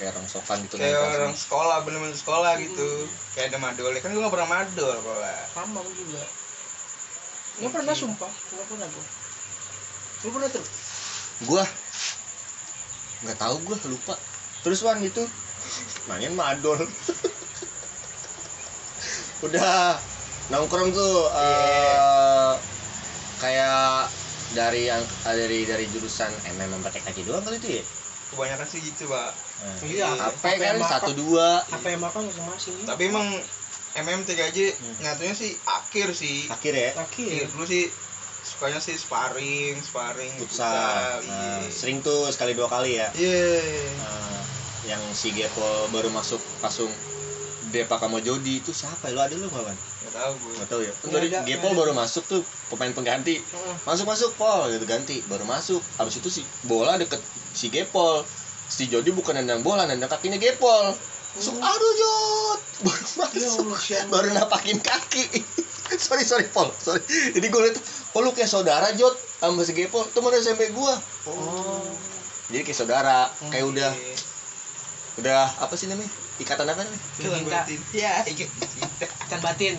kayak 0.01 0.17
rongsokan 0.17 0.65
gitu 0.65 0.81
kayak 0.81 0.97
orang 0.97 1.37
semua. 1.37 1.45
sekolah 1.45 1.77
bener-bener 1.85 2.17
sekolah 2.17 2.57
gitu. 2.57 3.05
Kayak 3.37 3.53
ada 3.53 3.59
madol 3.61 3.93
kan 4.01 4.17
gue 4.17 4.25
gak 4.25 4.33
pernah 4.33 4.49
madol 4.49 4.97
kalau 4.97 5.21
sama 5.53 5.81
juga. 5.93 6.25
Nggak 7.61 7.73
pernah 7.77 7.93
sumpah? 7.93 8.33
Nggak 8.33 8.67
pernah 8.73 8.89
gua. 8.89 9.05
Lu 10.25 10.29
pernah 10.33 10.49
tuh 10.49 10.65
gua? 11.45 11.65
Nggak 13.21 13.37
tahu 13.37 13.55
gua 13.69 13.77
lupa. 13.93 14.17
Terus 14.65 14.81
wan 14.81 15.05
itu? 15.05 15.21
Main 16.09 16.33
madol. 16.33 16.81
Udah. 19.45 20.01
Nongkrong 20.51 20.91
tuh 20.97 21.29
eh, 21.31 22.53
kayak 23.45 24.09
dari 24.57 24.89
yang 24.89 25.05
dari 25.23 25.63
dari 25.69 25.85
jurusan 25.93 26.33
MM 26.59 26.81
TKJ 26.81 27.29
doang 27.29 27.45
kali 27.45 27.61
itu 27.61 27.69
ya? 27.79 27.85
Kebanyakan 28.33 28.67
sih 28.67 28.81
gitu 28.83 29.07
pak 29.13 29.50
iya 29.83 30.09
apa 30.09 30.37
apa 30.37 30.49
kan 30.57 30.77
satu 30.81 31.13
dua 31.13 31.61
apa 31.63 31.87
yang 31.87 32.01
makan 32.01 32.29
masing-masing 32.29 32.75
tapi 32.85 33.09
emang 33.09 33.29
MM 33.91 34.23
TKJ 34.23 34.59
Hmm. 34.79 34.97
nyatunya 35.03 35.35
sih 35.35 35.59
akhir 35.67 36.15
sih 36.15 36.47
akhir 36.47 36.73
ya 36.73 36.91
Iya, 36.95 37.03
akhir 37.03 37.43
dulu 37.53 37.65
sih 37.67 37.85
sukanya 38.41 38.81
sih 38.81 38.97
sparring 38.97 39.77
sparring 39.83 40.33
futsal 40.41 41.21
Nah, 41.27 41.61
sering 41.69 42.01
tuh 42.01 42.31
sekali 42.31 42.55
dua 42.55 42.71
kali 42.71 42.97
ya 42.97 43.11
iya 43.13 43.61
Nah, 43.99 44.41
yang 44.87 45.03
si 45.13 45.35
Gepol 45.35 45.91
baru 45.93 46.09
masuk 46.09 46.41
langsung 46.61 46.89
Depa 47.71 48.01
sama 48.01 48.19
Jody 48.19 48.59
itu 48.59 48.73
siapa 48.73 49.07
ya? 49.07 49.15
Lu 49.15 49.21
ada 49.21 49.35
lu 49.37 49.47
nggak 49.47 49.63
kan? 49.63 49.77
nggak 49.77 50.15
tahu 50.17 50.33
gue 50.41 50.53
Nggak 50.59 50.69
tahu 50.73 50.81
ya. 50.81 50.93
Kan 50.97 51.09
dari 51.13 51.29
ada, 51.29 51.39
Gepol 51.45 51.71
nggak 51.71 51.81
baru 51.85 51.93
masuk 51.93 52.25
tuh 52.27 52.43
pemain 52.67 52.91
pengganti. 52.91 53.37
Heeh. 53.37 53.75
Masuk 53.85 54.07
masuk 54.09 54.31
Pol 54.35 54.73
gitu 54.73 54.89
ganti 54.89 55.21
baru 55.29 55.45
masuk. 55.45 55.79
Habis 55.95 56.19
itu 56.19 56.29
si 56.33 56.43
bola 56.65 56.97
deket 56.97 57.21
si 57.53 57.69
Gepol. 57.69 58.25
Si 58.71 58.87
Jody 58.87 59.11
bukan 59.11 59.35
nendang 59.35 59.61
bola, 59.61 59.83
nendang 59.83 60.07
kakinya 60.07 60.39
Gepol. 60.39 60.95
Langsung 61.31 61.59
aduh 61.59 61.93
Jod 61.93 62.61
baru 62.87 63.05
Ya 63.35 63.49
masuk. 63.51 63.77
Siapa? 63.77 64.09
baru 64.09 64.29
napakin 64.33 64.79
kaki. 64.79 65.27
sorry 66.01 66.23
sorry 66.23 66.47
Pol, 66.47 66.71
sorry. 66.77 67.03
Jadi 67.05 67.47
gue 67.47 67.61
liat, 67.61 67.77
oh 68.15 68.21
lu 68.21 68.31
kayak 68.31 68.47
saudara 68.47 68.95
Jod 68.95 69.13
sama 69.39 69.63
si 69.63 69.75
Gepol, 69.75 70.07
teman 70.11 70.31
SMP 70.33 70.71
gua. 70.71 70.95
oh 71.27 71.83
Jadi 72.49 72.63
kayak 72.63 72.79
saudara, 72.79 73.31
Hmm, 73.37 73.51
kayak 73.51 73.67
udah 73.69 73.91
udah 75.19 75.43
apa 75.61 75.75
sih 75.75 75.87
namanya? 75.87 76.11
Ikatan 76.39 76.65
apa 76.65 76.81
namanya? 76.81 77.03
Ikatan 77.17 77.43
batin. 77.45 77.79
Iya, 77.93 78.13
ikatan 78.31 79.41
batin 79.41 79.75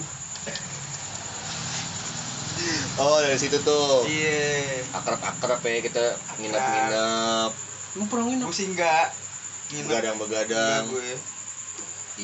Oh 2.93 3.17
dari 3.17 3.35
situ 3.35 3.57
tuh 3.57 4.05
Iya. 4.05 4.85
akrab-akrab 4.93 5.59
ya 5.59 5.79
kita 5.81 6.03
nginep-nginep 6.37 7.51
lu 7.51 7.70
pernah 8.11 8.25
nginep 8.27 8.47
Gue 8.51 8.57
sih 8.59 8.67
enggak. 8.67 9.07
Nginep. 9.71 9.87
begadang-begadang 9.87 10.83
Enggak 10.83 10.91
gue. 10.91 11.11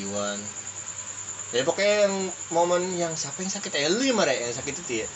Iwan. 0.04 0.38
Ya 1.48 1.64
pokoknya 1.64 1.94
yang 2.04 2.14
momen 2.52 2.82
yang 3.00 3.12
siapa 3.16 3.40
yang 3.40 3.48
sakit? 3.48 3.72
Ya 3.72 3.88
lu 3.88 4.04
ya 4.04 4.12
Mare 4.12 4.36
yang 4.36 4.52
sakit 4.52 4.74
itu 4.84 5.02
ya. 5.02 5.08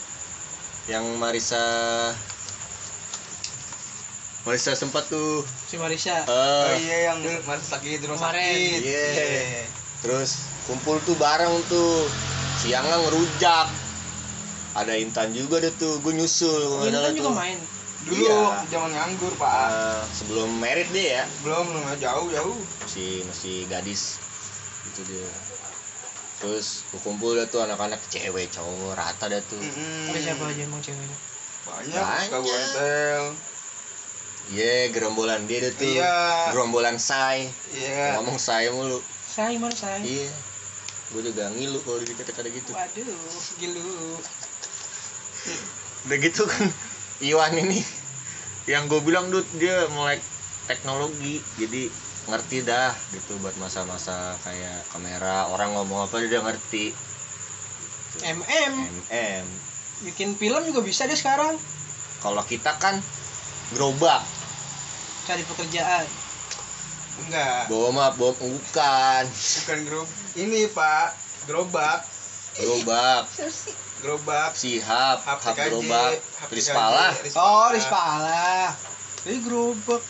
Yang 0.88 1.04
Marisa 1.20 1.60
Marisa 4.42 4.72
sempat 4.74 5.06
tuh. 5.12 5.44
Si 5.44 5.76
Marisa 5.76 6.24
eh. 6.24 6.24
Oh 6.26 6.72
iya 6.80 7.12
yang 7.12 7.20
masih 7.20 7.68
sakit 7.68 8.00
di 8.00 8.06
rumah 8.08 8.32
sakit. 8.32 8.80
Iya. 8.80 9.68
terus 10.02 10.50
kumpul 10.66 10.98
tuh 11.04 11.14
bareng 11.20 11.52
tuh. 11.68 12.08
Siangnya 12.64 12.96
ngerujak. 13.06 13.68
Ada 14.72 14.96
Intan 14.96 15.36
juga 15.36 15.60
deh 15.60 15.70
tuh 15.76 16.00
gue 16.00 16.16
nyusul. 16.16 16.88
Salah 16.88 17.06
kan 17.06 17.12
juga 17.12 17.28
tuh. 17.28 17.36
main 17.36 17.58
Dulu 18.02 18.18
Iya. 18.18 18.66
zaman 18.68 18.90
nganggur, 18.90 19.32
Pak. 19.38 19.50
Eh, 19.64 20.02
sebelum 20.12 20.50
merit 20.58 20.90
deh 20.90 21.06
ya 21.14 21.22
Belum, 21.46 21.70
belum 21.70 21.84
jauh, 21.96 22.28
jauh. 22.28 22.58
masih 22.82 23.22
masih 23.24 23.56
gadis 23.66 24.18
itu 24.82 25.00
dia 25.06 25.30
terus 26.42 26.82
kumpul 27.00 27.38
dah 27.38 27.46
tuh 27.46 27.62
anak-anak 27.62 28.02
cewek 28.10 28.50
cowok 28.50 28.98
rata 28.98 29.30
dah 29.30 29.38
tuh 29.46 29.62
Mm-mm. 29.62 30.10
ada 30.10 30.18
siapa 30.18 30.50
aja 30.50 30.66
emang 30.66 30.82
ceweknya 30.82 31.14
Banyak, 31.62 32.02
Banyak. 32.02 32.42
entel. 32.42 33.24
Iya, 34.50 34.90
gerombolan 34.90 35.46
dia 35.46 35.70
tuh 35.70 35.86
Iya. 35.86 36.50
gerombolan 36.50 36.98
say 36.98 37.46
Iya. 37.70 38.18
ngomong 38.18 38.42
say 38.42 38.66
mulu 38.68 38.98
saya 39.24 39.54
mana 39.56 39.70
saya 39.70 40.02
iya 40.02 40.28
gue 41.14 41.22
juga 41.22 41.46
ngilu 41.54 41.78
kalau 41.86 42.02
dikata-kata 42.02 42.50
gitu 42.50 42.74
waduh 42.74 43.16
gilu 43.56 44.18
udah 46.04 46.18
gitu 46.18 46.42
kan 46.44 46.66
Iwan 47.22 47.54
ini. 47.54 47.80
Yang 48.66 48.82
gue 48.90 49.00
bilang 49.06 49.30
dud 49.30 49.46
dia 49.58 49.86
melek 49.94 50.22
teknologi 50.66 51.42
jadi 51.58 51.90
ngerti 52.30 52.62
dah 52.62 52.94
gitu 53.10 53.34
buat 53.42 53.54
masa-masa 53.58 54.34
kayak 54.42 54.86
kamera. 54.90 55.50
Orang 55.50 55.74
ngomong 55.78 56.06
apa 56.06 56.22
dia 56.22 56.42
ngerti. 56.42 56.94
MM 58.22 58.74
MM 59.08 59.46
bikin 60.02 60.34
film 60.34 60.62
juga 60.66 60.82
bisa 60.82 61.06
deh 61.06 61.16
sekarang. 61.16 61.54
Kalau 62.22 62.42
kita 62.46 62.74
kan 62.78 62.98
gerobak. 63.74 64.22
Cari 65.26 65.42
pekerjaan. 65.46 66.06
Enggak. 67.22 67.70
bawa 67.70 67.88
mah 67.94 68.10
bawa 68.18 68.32
bukan. 68.34 69.24
Bukan 69.28 69.78
grup. 69.86 70.08
Ini, 70.34 70.66
Pak. 70.72 71.08
Gerobak. 71.46 72.02
gerobak 72.52 73.24
Gerobak. 74.02 74.50
sihap 74.58 75.22
hap 75.22 75.38
gerobak. 75.54 76.18
Rispala 76.50 77.14
oh 77.38 77.70
Rispala 77.70 78.74
ini 79.22 79.38
gerobak. 79.46 80.02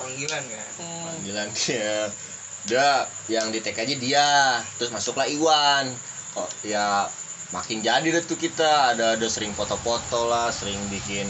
Panggilan 0.00 0.40
kan. 0.40 0.68
hmm. 0.80 1.04
panggilan 1.04 1.48
dia 1.52 2.08
dia 2.68 2.88
yang 3.28 3.52
di 3.52 3.60
TKJ 3.60 4.00
dia. 4.00 4.64
Terus 4.80 4.88
masuklah 4.88 5.28
Iwan. 5.28 5.92
Kok 6.32 6.48
ya 6.64 7.04
makin 7.52 7.84
jadi 7.84 8.08
deh 8.08 8.24
tuh 8.24 8.40
kita. 8.40 8.96
Ada 8.96 9.20
ada 9.20 9.26
sering 9.28 9.52
foto-foto 9.52 10.32
lah 10.32 10.48
sering 10.48 10.80
bikin 10.88 11.28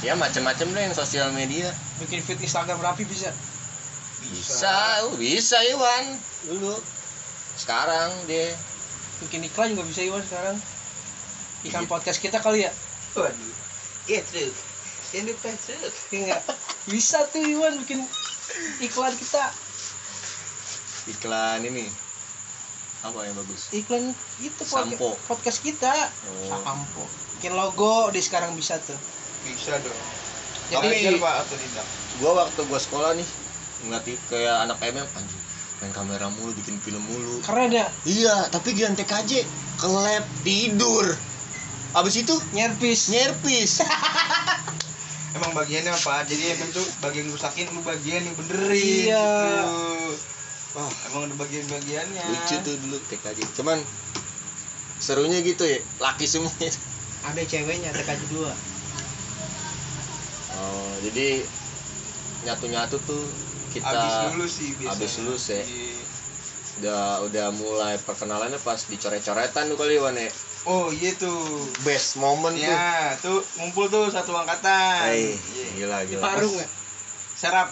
ya 0.00 0.16
macam-macam 0.16 0.66
deh 0.72 0.82
yang 0.88 0.96
sosial 0.96 1.28
media. 1.36 1.68
Bikin 2.00 2.24
feed 2.24 2.40
Instagram 2.40 2.80
rapi 2.80 3.04
bisa? 3.04 3.28
Bisa. 4.32 5.04
Oh, 5.04 5.20
bisa 5.20 5.60
Iwan. 5.68 6.16
Dulu. 6.48 6.80
Sekarang 7.60 8.08
dia. 8.24 8.56
Bikin 9.20 9.44
iklan 9.44 9.76
juga 9.76 9.84
bisa 9.84 10.00
Iwan 10.00 10.24
sekarang 10.24 10.56
iklan 11.62 11.86
podcast 11.86 12.18
kita 12.18 12.38
kali 12.38 12.66
ya 12.66 12.72
Waduh. 13.12 13.52
Iya, 14.08 14.24
truk. 14.24 14.54
Ini 15.12 15.32
truk. 15.36 15.92
Iya 16.10 16.18
nggak 16.26 16.42
bisa 16.88 17.22
tuh 17.28 17.44
Iwan 17.44 17.78
bikin 17.78 18.02
iklan 18.80 19.14
kita 19.14 19.44
iklan 21.08 21.62
ini 21.62 21.86
apa 23.02 23.18
yang 23.22 23.34
bagus 23.34 23.70
iklan 23.70 24.14
itu 24.38 24.62
Sampo. 24.62 25.18
podcast 25.26 25.58
kita 25.58 25.90
oh. 25.90 26.62
sampo 26.62 27.02
bikin 27.36 27.52
logo 27.52 28.10
di 28.10 28.18
sekarang 28.18 28.54
bisa 28.54 28.78
tuh 28.78 28.94
Bisa 29.42 29.74
dong. 29.82 29.98
Jadi- 30.70 31.18
Pak, 31.18 31.34
atau 31.42 31.56
tidak? 31.58 31.86
gua 32.16 32.46
waktu 32.46 32.60
gua 32.64 32.78
sekolah 32.78 33.10
nih 33.12 33.26
ngeliat 33.82 34.06
i- 34.06 34.22
kayak 34.28 34.56
anak 34.62 34.78
MM 34.80 35.08
anjing 35.12 35.42
main 35.82 35.90
kamera 35.90 36.30
mulu 36.30 36.54
bikin 36.54 36.78
film 36.78 37.02
mulu 37.02 37.42
keren 37.42 37.74
ya 37.74 37.90
iya 38.06 38.46
tapi 38.48 38.70
gian 38.72 38.94
TKJ 38.94 39.42
ke 39.74 39.86
lab 39.88 40.22
tidur 40.46 41.10
abis 41.92 42.14
itu 42.18 42.34
nyerpis 42.50 43.00
nyerpis 43.08 43.72
Emang 45.32 45.56
bagiannya 45.56 45.88
apa? 45.88 46.28
Jadi 46.28 46.44
emang 46.50 46.68
tuh 46.70 46.84
bagian 47.00 47.24
rusakin 47.26 47.64
lu 47.68 47.80
bagian 47.80 48.20
yang 48.20 48.36
benerin 48.36 48.76
Iya. 49.08 49.24
gitu. 49.24 49.72
Wah. 50.72 50.92
Emang 51.08 51.24
ada 51.24 51.36
bagian-bagiannya. 51.36 52.24
lucu 52.28 52.56
tuh 52.60 52.76
dulu 52.78 52.96
TKJ 53.02 53.40
cuman 53.54 53.80
serunya 54.98 55.40
gitu 55.40 55.64
ya 55.64 55.80
laki 55.98 56.24
semuanya 56.24 56.68
ada 57.24 57.42
ceweknya 57.42 57.90
TKJ 57.90 58.22
dua 58.28 58.52
oh 60.54 60.92
jadi 61.02 61.42
nyatu 62.42 62.66
nyatu 62.68 62.96
tuh 63.02 63.24
kita 63.72 63.88
Abis 63.88 64.14
lulus 64.30 64.52
sih 64.52 64.68
biasanya. 64.76 64.94
abis 64.94 65.12
lulus 65.18 65.44
ya. 65.48 65.58
Iya. 65.58 65.96
udah 66.74 67.02
udah 67.24 67.46
mulai 67.52 67.94
perkenalannya 67.98 68.56
pas 68.58 68.78
dicoret-coretan 68.80 69.64
tuh 69.66 69.76
kali 69.76 69.96
Wan 69.96 70.14
ya 70.14 70.28
Oh 70.62 70.88
iya 70.88 71.10
tuh. 71.12 71.66
best 71.82 72.14
moment 72.16 72.54
tuh 72.54 72.62
Ya, 72.62 73.18
tuh 73.18 73.42
ngumpul 73.56 73.86
tuh 73.86 74.06
satu 74.08 74.30
angkatan. 74.32 75.10
Hai, 75.10 75.34
Iya. 75.50 75.66
gila 75.76 75.98
di 76.00 76.14
gila 76.14 76.22
Parung 76.22 76.54
ya 76.54 76.66
Serap. 77.34 77.68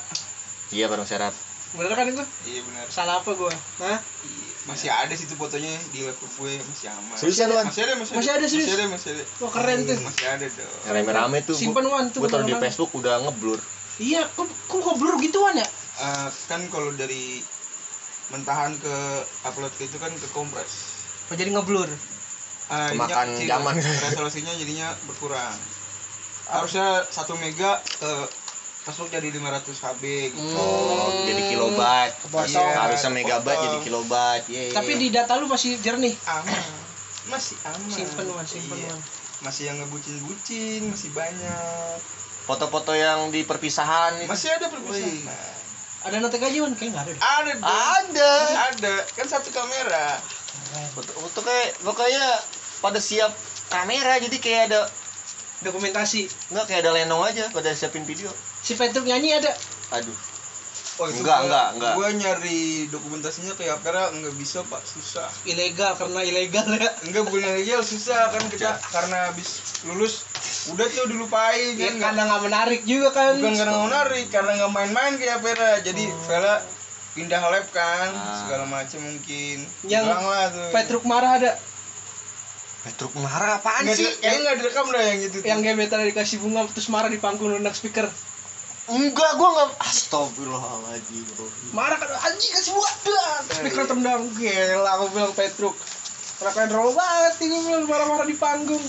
iya 0.70 0.87
bareng 0.87 1.02
serap 1.04 1.35
bener 1.70 1.90
kan 1.92 2.02
itu 2.04 2.23
Iya 2.44 2.61
benar. 2.62 2.87
salah 2.88 3.14
apa 3.16 3.30
gua 3.30 3.50
Hah? 3.78 3.99
Iya. 4.20 4.49
Masih 4.62 4.87
ada 4.87 5.11
situ 5.12 5.35
fotonya 5.35 5.70
di 5.88 6.02
laptop 6.02 6.30
gue 6.37 6.59
masih 6.61 6.90
aman. 6.90 7.14
seriusan 7.16 7.49
Wan 7.49 7.64
Masih 7.64 7.82
ada, 7.82 7.94
masih, 7.97 8.12
Masih 8.12 8.30
ada, 8.32 8.44
serius? 8.44 8.66
Masih 8.66 8.76
ada, 8.76 8.87
masih 8.88 9.09
ada. 9.12 9.25
wah 9.37 9.50
keren 9.50 9.78
tuh 9.85 9.97
Masih 10.00 10.26
ada 10.28 10.47
dong. 10.49 10.75
yang 10.80 10.94
rame-rame 10.97 11.38
tuh 11.42 11.54
simpen 11.54 11.87
wan 11.87 12.04
tuh 12.09 12.20
gue 12.20 12.28
taruh 12.28 12.42
di. 12.44 12.54
Facebook 12.56 12.90
udah 12.92 13.14
ngeblur 13.20 13.59
iya 13.99 14.26
kok 14.28 14.47
kok 14.66 14.80
kok 14.80 14.97
blur 14.97 15.14
gituan 15.18 15.54
ya 15.54 15.68
Eh, 15.97 16.28
kan 16.47 16.61
kalau 16.66 16.90
dari 16.92 17.38
mentahan 18.28 18.73
ke 18.75 18.94
upload 19.44 19.70
ke 19.73 19.85
itu 19.85 19.97
kan 19.97 20.11
ke 20.11 20.26
kompres 20.28 20.73
oh 21.26 21.37
jadi 21.37 21.50
ngeblur 21.50 21.87
Ah, 22.71 22.87
Kemakan 22.89 23.27
kecil, 23.35 23.50
zaman. 23.50 23.75
resolusinya 24.07 24.55
jadinya 24.55 24.95
berkurang 25.05 25.59
harusnya 26.47 27.03
satu 27.05 27.35
mega 27.35 27.79
ke 27.79 28.12
masuk 28.81 29.07
jadi 29.07 29.27
500 29.29 29.71
KB 29.71 30.03
gitu. 30.31 30.55
oh 30.55 31.11
Hmm. 31.11 31.23
jadi 31.25 31.43
kilobyte 31.47 32.15
Kepotong. 32.21 32.47
Iya, 32.65 32.79
harusnya 32.81 33.11
kepotong. 33.12 33.59
jadi 33.61 33.79
kilobyte 33.83 34.45
Iya, 34.47 34.62
iya. 34.65 34.73
tapi 34.73 34.93
di 34.97 35.09
data 35.11 35.35
lu 35.37 35.47
masih 35.47 35.79
jernih 35.79 36.15
aman 36.25 36.62
masih 37.29 37.55
aman 37.65 37.87
simpen 37.89 38.27
man 38.29 38.47
simpen 38.47 38.77
Iya. 38.77 38.89
man 38.89 39.00
masih 39.41 39.62
yang 39.65 39.77
ngebucin-bucin 39.79 40.81
masih 40.87 41.11
banyak 41.11 41.97
foto-foto 42.45 42.93
yang 42.93 43.31
di 43.31 43.43
perpisahan 43.43 44.15
itu. 44.17 44.27
masih 44.27 44.50
ada 44.53 44.67
perpisahan 44.67 45.27
ada 46.00 46.17
notek 46.19 46.41
aja 46.41 46.59
man 46.61 46.75
kayak 46.75 46.91
nggak 46.93 47.05
ada 47.05 47.12
deh 47.12 47.21
ada 47.21 47.50
dong. 47.53 47.62
ada 47.67 48.33
ada 48.69 48.95
kan 49.12 49.27
satu 49.29 49.50
kamera 49.50 50.19
foto, 50.91 51.11
foto 51.21 51.41
kayak 51.41 51.79
pokoknya 51.81 52.27
pada 52.81 52.99
siap 52.99 53.33
kamera 53.69 54.19
jadi 54.19 54.37
kayak 54.37 54.63
ada 54.73 54.81
dokumentasi. 55.61 56.27
Nggak 56.51 56.65
kayak 56.67 56.81
ada 56.83 56.93
lenong 56.97 57.23
aja 57.23 57.45
pada 57.53 57.71
siapin 57.73 58.05
video. 58.05 58.29
Si 58.61 58.75
Petruk 58.75 59.05
nyanyi 59.05 59.37
ada? 59.37 59.53
Aduh. 59.95 60.17
Oh 61.01 61.09
itu 61.09 61.25
Enggak, 61.25 61.39
gua, 61.41 61.45
enggak, 61.49 61.69
enggak. 61.73 61.93
gua 61.97 62.09
nyari 62.13 62.61
dokumentasinya 62.93 63.57
kayak 63.57 63.81
kamera 63.81 64.13
nggak 64.13 64.37
bisa 64.37 64.61
pak. 64.69 64.85
Susah. 64.85 65.29
Ilegal 65.49 65.97
karena 65.97 66.21
ilegal 66.21 66.67
ya. 66.77 66.93
Enggak 67.09 67.23
bukan 67.25 67.41
ilegal 67.41 67.81
susah 67.81 68.29
kan 68.29 68.43
kita. 68.53 68.77
Karena 68.93 69.33
habis 69.33 69.81
lulus 69.89 70.29
udah 70.69 70.85
tuh 70.93 71.09
dilupain 71.09 71.73
ya, 71.73 71.89
kan? 71.89 71.95
karena 72.05 72.23
nggak 72.29 72.43
menarik 72.45 72.83
juga 72.85 73.09
kan. 73.17 73.33
Bukan 73.41 73.55
karena 73.57 73.73
mau 73.73 73.89
narik 73.89 74.27
karena 74.29 74.51
nggak 74.61 74.73
main-main 74.77 75.13
kayak 75.17 75.39
Vera. 75.41 75.71
Jadi 75.81 76.05
Vera 76.29 76.55
pindah 77.17 77.43
lab 77.49 77.67
kan 77.73 78.11
Ah. 78.13 78.45
segala 78.45 78.65
macam 78.69 79.01
mungkin. 79.01 79.57
Yang 79.89 80.05
Hilang 80.05 80.27
lah 80.29 80.45
tuh. 80.53 80.69
Petruk 80.69 81.05
marah 81.09 81.33
ada 81.41 81.51
Petruk 82.81 83.13
marah 83.21 83.61
apaan 83.61 83.85
nggak 83.85 83.97
sih? 83.97 84.09
di, 84.09 84.25
kayaknya 84.25 84.41
nggak 84.41 84.57
direkam 84.65 84.87
dah 84.89 85.03
yang 85.05 85.19
tuh. 85.29 85.41
yang 85.45 85.61
gebetan 85.61 86.01
dikasih 86.09 86.41
bunga 86.41 86.65
terus 86.73 86.89
marah 86.89 87.13
di 87.13 87.21
panggung 87.21 87.53
nendang 87.53 87.77
speaker. 87.77 88.09
Enggak 88.89 89.37
gua 89.37 89.49
nggak 89.53 89.69
astagfirullahaladzim 89.85 91.29
marah 91.77 92.01
kan 92.01 92.09
anjing 92.09 92.53
kasih 92.57 92.73
bunga. 92.73 92.91
Dah 93.05 93.37
speaker 93.53 93.85
tendang. 93.85 94.33
Gila 94.33 94.91
aku 94.97 95.05
bilang 95.13 95.37
Petruk 95.37 95.77
rock 96.41 96.57
and 96.57 96.73
roll 96.73 96.97
banget 96.97 97.37
gue 97.37 97.61
bilang 97.69 97.85
marah-marah 97.85 98.25
di 98.25 98.37
panggung. 98.41 98.81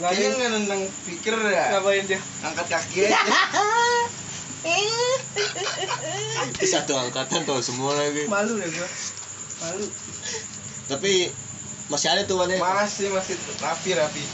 Kayaknya 0.00 0.28
nggak 0.40 0.50
nendang 0.56 0.82
pikir 1.04 1.36
ya? 1.52 1.76
Ngapain 1.76 2.04
dia? 2.08 2.20
Angkat 2.40 2.66
kaki 2.72 2.96
aja. 3.04 3.20
Itu 6.56 6.66
satu 6.66 6.96
angkatan 6.96 7.44
tuh 7.44 7.60
semua 7.60 7.92
lagi. 8.00 8.24
Malu 8.26 8.56
deh 8.56 8.68
gua. 8.72 8.88
Malu. 9.60 9.86
Tapi 10.88 11.43
masih 11.92 12.08
ada 12.08 12.22
tuh 12.24 12.40
aneh 12.40 12.56
masih 12.56 13.12
masih. 13.12 13.36
Rapi 13.60 13.90
rapi. 13.92 14.24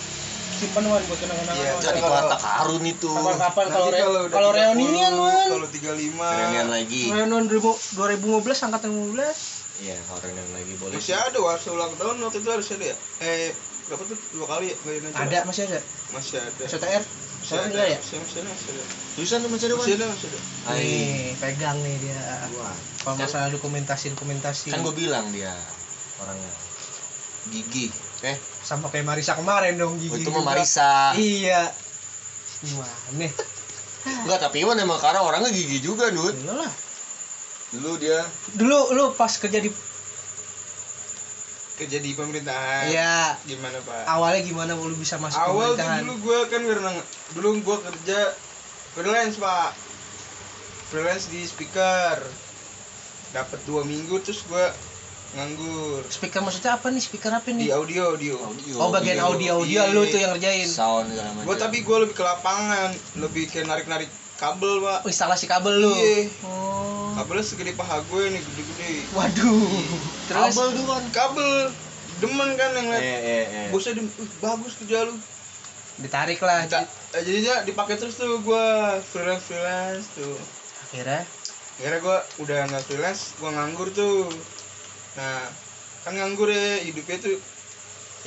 Simpan 0.61 0.85
wan 0.93 1.01
buat 1.09 1.17
kenang-kenangan 1.17 1.57
Iya, 1.57 1.73
Wan. 1.73 1.83
jadi 1.83 1.99
itu 2.05 2.13
harta 2.13 2.37
karun 2.37 2.85
itu. 2.85 3.11
Kapan-kapan 3.11 3.67
kalau 3.73 3.89
re 3.89 4.01
kalau 4.29 4.51
30, 4.53 4.59
reunian 4.61 5.13
wan. 5.17 5.49
kalau 5.49 5.69
35 5.73 6.21
reunian 6.21 6.69
lagi. 6.69 7.03
Reunian 7.09 7.45
2015 7.49 8.67
angkatan 8.69 8.91
15 8.93 9.81
iya 9.81 9.97
kalau 10.05 10.21
reunian 10.21 10.49
lagi 10.53 10.73
boleh 10.77 10.95
masih 11.01 11.17
ada 11.17 11.39
waktu 11.41 11.69
ulang 11.73 11.93
tahun 11.97 12.17
waktu 12.21 12.39
itu 12.45 12.51
harus 12.53 12.69
ada 12.77 12.85
ya 12.93 12.97
eh 13.25 13.49
berapa 13.89 14.03
tuh? 14.05 14.19
Dua 14.37 14.47
kali 14.47 14.67
ya? 14.71 14.77
Reunian 14.85 15.13
ada 15.17 15.39
masih 15.49 15.63
ada. 15.67 15.81
Masih 16.13 16.37
ada. 16.45 16.63
SOTR 16.69 17.03
masih 17.41 17.57
ada. 17.57 17.83
ya? 17.89 17.99
Masih 17.99 18.17
masih 18.21 18.39
ada 18.45 18.49
masih 18.53 18.69
ada. 18.77 18.83
Tulisan 19.17 19.39
masih 19.49 19.67
ada 19.67 19.75
masih 19.81 19.95
ada 19.97 20.07
masih 20.13 20.27
ada. 20.29 20.39
Nih 20.77 21.33
pegang 21.41 21.79
nih 21.81 21.97
dia. 22.05 22.21
Kalau 23.01 23.17
masalah 23.17 23.49
dokumentasi 23.49 24.13
dokumentasi 24.13 24.77
kan 24.77 24.85
gue 24.85 24.93
bilang 24.93 25.25
dia 25.33 25.57
orangnya 26.21 26.53
gigi. 27.49 27.89
Eh 28.21 28.37
sama 28.61 28.93
kayak 28.93 29.09
Marisa 29.09 29.33
kemarin 29.33 29.81
dong 29.81 29.97
gigi 29.97 30.21
itu 30.21 30.31
mah. 30.31 30.45
Marisa 30.45 31.17
iya. 31.17 31.73
Gimana 32.61 33.29
enggak 34.01 34.41
tapi 34.41 34.65
Iwan 34.65 34.81
emang 34.81 35.01
karena 35.01 35.21
orangnya 35.21 35.53
gigi 35.53 35.81
juga 35.81 36.09
Dut. 36.13 36.37
Iyalah 36.37 36.73
dulu 37.71 37.91
dia. 38.03 38.21
Dulu 38.59 38.79
lu 38.99 39.05
pas 39.15 39.31
kerja 39.31 39.63
di 39.63 39.71
kerja 41.79 41.99
di 42.03 42.11
pemerintahan. 42.13 42.93
Iya. 42.93 43.39
Gimana 43.47 43.79
pak? 43.81 44.05
Awalnya 44.05 44.41
gimana 44.45 44.73
lu 44.77 44.97
bisa 44.99 45.17
masuk 45.17 45.41
awal 45.41 45.79
tuh 45.79 45.81
pemerintahan? 45.81 46.01
dulu 46.05 46.15
gua 46.21 46.39
kan 46.51 46.63
karena 46.67 46.91
dulu 47.33 47.49
gua 47.65 47.79
kerja 47.81 48.19
freelance 48.93 49.37
pak. 49.39 49.71
Freelance 50.93 51.27
di 51.31 51.41
speaker. 51.47 52.19
Dapat 53.31 53.61
dua 53.65 53.87
minggu 53.87 54.19
terus 54.21 54.43
gua 54.51 54.75
nganggur. 55.31 56.03
Speaker 56.11 56.41
maksudnya 56.43 56.75
apa 56.75 56.87
nih? 56.91 57.03
Speaker 57.03 57.31
apa 57.31 57.47
di 57.55 57.55
nih 57.55 57.69
audio. 57.71 58.03
Audio 58.11 58.35
oh 58.83 58.89
bagian 58.91 59.19
audio. 59.23 59.63
audio 59.63 59.81
Iya. 59.87 59.95
lu 59.95 60.03
tuh 60.11 60.19
yang 60.19 60.33
ngerjain. 60.35 60.67
Sound 60.67 61.07
segala 61.15 61.31
macam. 61.35 61.47
Gua 61.47 61.57
tapi 61.57 61.77
gua 61.87 61.97
lebih 62.03 62.15
ke 62.19 62.25
lapangan. 62.27 62.91
Lebih 63.19 63.45
kayak 63.47 63.67
narik 63.71 63.87
narik 63.87 64.11
kabel 64.41 64.83
pak. 64.83 64.99
Oh, 65.07 65.09
instalasi 65.11 65.47
kabel 65.47 65.75
lu? 65.79 65.93
Iya. 65.95 66.27
oh. 66.43 67.15
Kabelnya 67.15 67.45
segede 67.45 67.73
paha 67.77 68.01
gue 68.07 68.23
nih 68.33 68.41
gede-gede. 68.41 68.93
Waduh. 69.13 69.61
Terus? 70.31 70.55
Kabel 70.57 70.67
tuh 70.75 70.85
kan 70.89 71.05
kabel. 71.13 71.51
Demen 72.21 72.51
kan 72.57 72.71
yang 72.77 72.87
liat. 72.91 73.03
Eh 73.03 73.19
eh 73.21 73.45
eh 73.49 73.67
bosnya 73.73 73.97
dem 73.97 74.09
"Wih, 74.09 74.31
bagus 74.41 74.77
kerja 74.83 75.09
lu. 75.09 75.15
Ditarik 76.01 76.41
lah. 76.41 76.65
Kita, 76.65 76.81
eh, 77.17 77.23
jadinya 77.23 77.55
dipakai 77.65 77.97
terus 78.01 78.17
tuh 78.17 78.41
gua 78.41 78.97
freelance 79.05 79.45
freelance 79.47 80.07
tuh. 80.17 80.37
Akhirnya? 80.91 81.23
Akhirnya 81.81 82.01
gue 82.05 82.19
udah 82.45 82.59
nggak 82.69 82.85
freelance 82.85 83.33
gue 83.41 83.49
nganggur 83.49 83.89
tuh 83.97 84.29
nah 85.19 85.43
kan 86.07 86.13
nganggur 86.17 86.49
ya 86.49 86.81
hidupnya 86.87 87.19
tuh 87.21 87.37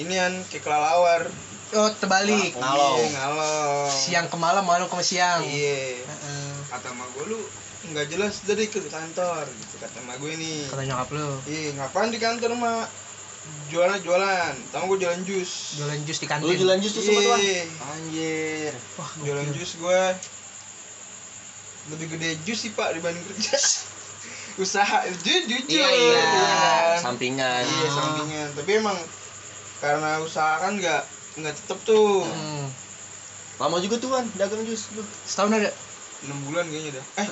inian 0.01 0.33
kayak 0.49 0.63
kelelawar. 0.65 1.29
Oh 1.73 1.89
terbalik. 1.97 2.53
Ngalong. 2.53 2.97
Iya, 3.01 3.09
ngalong. 3.17 3.89
siang 3.89 4.27
ke 4.29 4.37
malam 4.37 4.61
malam 4.65 4.85
ke 4.85 4.95
siang. 5.01 5.41
Iya. 5.41 6.05
Heeh. 6.05 6.51
kata 6.73 6.89
emak 6.89 7.05
gue 7.13 7.25
lu 7.29 7.39
nggak 7.93 8.09
jelas 8.09 8.41
dari 8.49 8.65
ke 8.65 8.81
kantor 8.89 9.45
gitu 9.45 9.75
kata 9.77 10.01
emak 10.01 10.17
gue 10.17 10.33
nih 10.37 10.65
kata 10.69 10.83
nyokap 10.89 11.09
lu. 11.13 11.29
Iya 11.45 11.69
ngapain 11.77 12.09
di 12.09 12.17
kantor 12.21 12.51
mak 12.57 12.89
jualan 13.69 13.99
jualan 14.01 14.53
tau 14.73 14.85
gue 14.89 14.97
jualan 15.01 15.21
jus. 15.25 15.77
Jualan 15.77 16.01
jus 16.05 16.17
di 16.17 16.25
lu 16.25 16.31
kantin 16.33 16.57
jualan 16.57 16.79
jus 16.81 16.93
tuh 16.97 17.03
sempat 17.05 17.23
Wan? 17.29 17.39
Iya. 17.41 17.61
anjir. 17.93 18.73
Wah 18.97 19.11
jualan 19.21 19.47
jus 19.53 19.71
gue 19.77 20.01
lebih 21.93 22.07
gede 22.15 22.29
jus 22.47 22.59
sih 22.63 22.71
pak 22.71 22.95
dibanding 22.95 23.25
kerja 23.27 23.59
usaha 24.55 24.97
jujur. 25.17 25.41
Jujur 25.47 25.69
Iya, 25.71 25.89
iya. 25.89 26.21
kan? 26.21 26.97
sampingan. 27.03 27.63
Iya 27.63 27.87
sampingan. 27.89 28.47
Tapi 28.53 28.71
emang 28.75 28.97
karena 29.79 30.19
usaha 30.19 30.59
kan 30.59 30.73
nggak 30.75 31.01
nggak 31.37 31.53
tetep 31.55 31.79
tuh. 31.83 32.21
Hmm. 32.23 32.67
lama 33.55 33.77
juga 33.77 33.95
tuh 33.97 34.09
Wan 34.09 34.25
dagang 34.33 34.61
jus. 34.63 34.89
Lu 34.91 35.01
setahun 35.23 35.53
ada? 35.55 35.69
Enam 36.23 36.39
bulan 36.43 36.65
kayaknya 36.65 36.91
dah. 36.95 37.05
Eh 37.17 37.27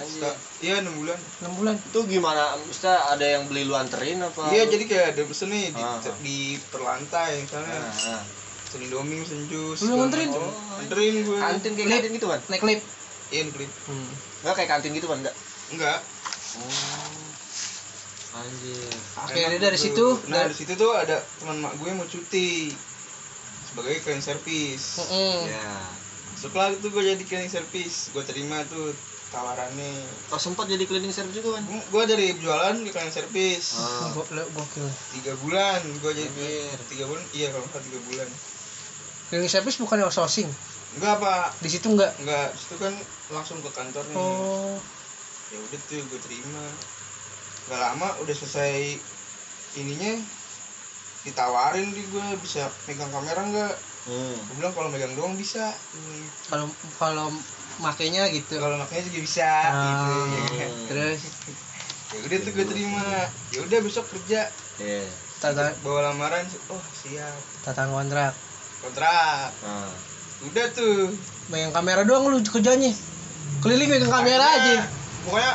iya 0.62 0.80
enam 0.80 0.94
bulan. 0.96 1.18
Enam 1.42 1.54
bulan? 1.56 1.76
Itu 1.76 2.00
gimana? 2.06 2.56
Maksudnya 2.60 2.96
ada 3.10 3.26
yang 3.26 3.44
beli 3.46 3.64
lu 3.64 3.74
anterin 3.74 4.22
apa? 4.22 4.48
Iya 4.48 4.68
jadi 4.68 4.84
kayak 4.86 5.06
ada 5.12 5.22
pesen 5.24 5.50
nih 5.50 5.72
di, 5.72 5.82
Ah. 5.82 5.98
di 6.20 6.38
perlantai 6.68 7.42
misalnya. 7.42 7.74
Nah, 7.74 7.90
nah. 7.90 8.24
pesen 8.62 8.82
indomie 8.82 9.20
pesen 9.20 9.42
jus 9.46 9.80
Lu 9.82 9.98
nganterin? 9.98 10.30
Oh. 10.30 10.54
anterin 10.78 11.14
gue 11.22 11.36
kantin 11.36 11.72
kayak 11.74 11.88
Lip. 11.88 11.96
kantin 11.98 12.12
gitu 12.14 12.28
kan 12.28 12.40
naik 12.48 12.64
lift 12.64 12.86
iya 13.28 13.44
klip. 13.48 13.72
Hmm. 13.84 14.12
enggak 14.40 14.56
kayak 14.56 14.70
kantin 14.70 14.92
gitu 14.94 15.08
kan 15.08 15.18
enggak 15.20 15.36
enggak 15.70 16.00
oh 16.56 16.91
anjir. 18.32 18.92
Akhirnya 19.20 19.60
dari 19.60 19.78
tuh. 19.78 19.84
situ. 19.84 20.06
Nah 20.32 20.48
dari 20.48 20.54
di 20.54 20.58
situ 20.58 20.74
tuh 20.76 20.92
ada 20.96 21.20
teman 21.40 21.60
mak 21.60 21.76
gue 21.78 21.92
mau 21.92 22.08
cuti. 22.08 22.72
Sebagai 23.72 24.04
cleaning 24.04 24.24
service. 24.24 25.00
Mm-mm. 25.00 25.48
ya. 25.48 25.72
Masuklah 26.36 26.76
tuh 26.80 26.90
gue 26.92 27.04
jadi 27.04 27.24
cleaning 27.24 27.52
service. 27.52 28.12
Gue 28.12 28.24
terima 28.28 28.64
tuh 28.68 28.92
tawarannya. 29.32 30.04
Oh 30.32 30.40
sempat 30.40 30.68
jadi 30.68 30.84
cleaning 30.84 31.16
service 31.16 31.40
juga 31.40 31.60
kan 31.60 31.64
gue 31.68 32.04
dari 32.04 32.36
jualan 32.36 32.76
di 32.84 32.92
cleaning 32.92 33.16
service. 33.16 33.80
Ah. 33.80 34.12
Le- 34.12 34.52
gokil. 34.52 34.88
Tiga 35.16 35.34
bulan 35.40 35.80
gue 35.84 36.12
jadi 36.12 36.28
Anjir. 36.28 36.80
tiga 36.92 37.04
bulan 37.08 37.24
iya 37.32 37.48
kalau 37.52 37.64
nggak 37.68 37.84
tiga 37.88 38.00
bulan. 38.12 38.28
Cleaning 39.32 39.52
service 39.52 39.80
bukan 39.80 40.04
outsourcing? 40.04 40.52
Enggak 41.00 41.24
pak. 41.24 41.56
Di 41.64 41.70
situ 41.72 41.88
enggak 41.88 42.12
enggak 42.20 42.52
itu 42.52 42.76
kan 42.76 42.94
langsung 43.32 43.64
ke 43.64 43.72
kantornya. 43.72 44.16
Oh. 44.20 44.76
Ya 45.52 45.60
udah 45.64 45.80
tuh 45.88 46.04
gue 46.04 46.20
terima 46.28 46.64
gak 47.72 47.80
lama 47.80 48.08
udah 48.20 48.36
selesai 48.36 49.00
ininya 49.80 50.20
ditawarin 51.24 51.88
di 51.96 52.04
gue 52.12 52.28
bisa 52.44 52.68
megang 52.90 53.08
kamera 53.16 53.48
enggak 53.48 53.76
hmm. 54.12 54.36
gue 54.36 54.56
bilang 54.60 54.74
kalau 54.76 54.90
megang 54.92 55.14
doang 55.16 55.40
bisa. 55.40 55.72
Hmm, 55.72 56.24
kalau 56.52 56.66
kalau 57.00 57.28
makainya 57.80 58.28
gitu. 58.34 58.60
Kalau 58.60 58.76
makanya 58.76 59.04
juga 59.08 59.20
bisa 59.24 59.48
Ah, 59.48 59.86
gitu. 59.88 60.14
Ya. 60.58 60.68
terus? 60.90 61.20
Ya 62.12 62.20
udah 62.28 62.38
tuh 62.44 62.52
gue 62.52 62.66
terima. 62.68 63.08
Ya 63.56 63.60
udah 63.64 63.80
besok 63.80 64.06
kerja. 64.12 64.52
Iya. 64.82 65.06
tata 65.42 65.74
bawa 65.82 66.14
lamaran 66.14 66.46
oh 66.70 66.84
siap. 66.94 67.34
Tata 67.66 67.90
kontrak. 67.90 68.34
Kontrak. 68.86 69.50
Nah. 69.66 69.94
udah 70.46 70.66
tuh. 70.76 71.14
Megang 71.50 71.74
kamera 71.74 72.02
doang 72.06 72.30
lu 72.30 72.42
kerjanya. 72.46 72.94
Keliling 73.62 73.90
megang 73.90 74.12
kamera 74.12 74.46
aja. 74.58 74.86
pokoknya 75.22 75.54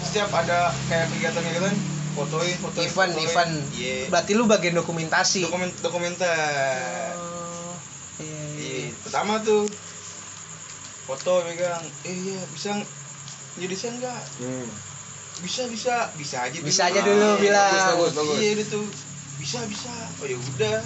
setiap 0.00 0.30
ada 0.32 0.58
kayak 0.86 1.06
kegiatan-kegiatan 1.10 1.76
fotoin 2.14 2.56
fotoin 2.58 2.84
event 2.84 3.12
fotoin. 3.12 3.26
event 3.26 3.52
iya 3.72 3.96
berarti 4.08 4.32
lu 4.32 4.44
bagian 4.44 4.74
dokumentasi 4.74 5.40
dokumen 5.44 5.70
dokumenter 5.78 7.14
Oh, 7.14 7.74
iya, 8.18 8.42
iya. 8.52 8.68
iya 8.84 8.96
pertama 9.00 9.38
tuh 9.40 9.66
foto 11.04 11.40
pegang 11.42 11.82
eh 12.02 12.14
iya 12.14 12.40
bisa 12.48 12.74
jadi 13.54 13.66
desain 13.66 13.94
nggak 13.96 14.22
Hmm. 14.38 14.68
bisa 15.38 15.62
bisa 15.66 15.94
bisa 16.12 16.36
aja 16.42 16.52
dulu. 16.52 16.66
Bisa 16.66 16.82
aja 16.84 17.00
dulu 17.00 17.22
Ah, 17.24 17.38
bilang. 17.38 17.70
Bagus, 17.70 18.10
bagus, 18.10 18.12
bagus. 18.12 18.38
iya 18.40 18.64
tuh 18.66 18.86
bisa 19.36 19.58
bisa 19.64 19.92
oh 20.16 20.26
ya 20.26 20.34
udah 20.34 20.78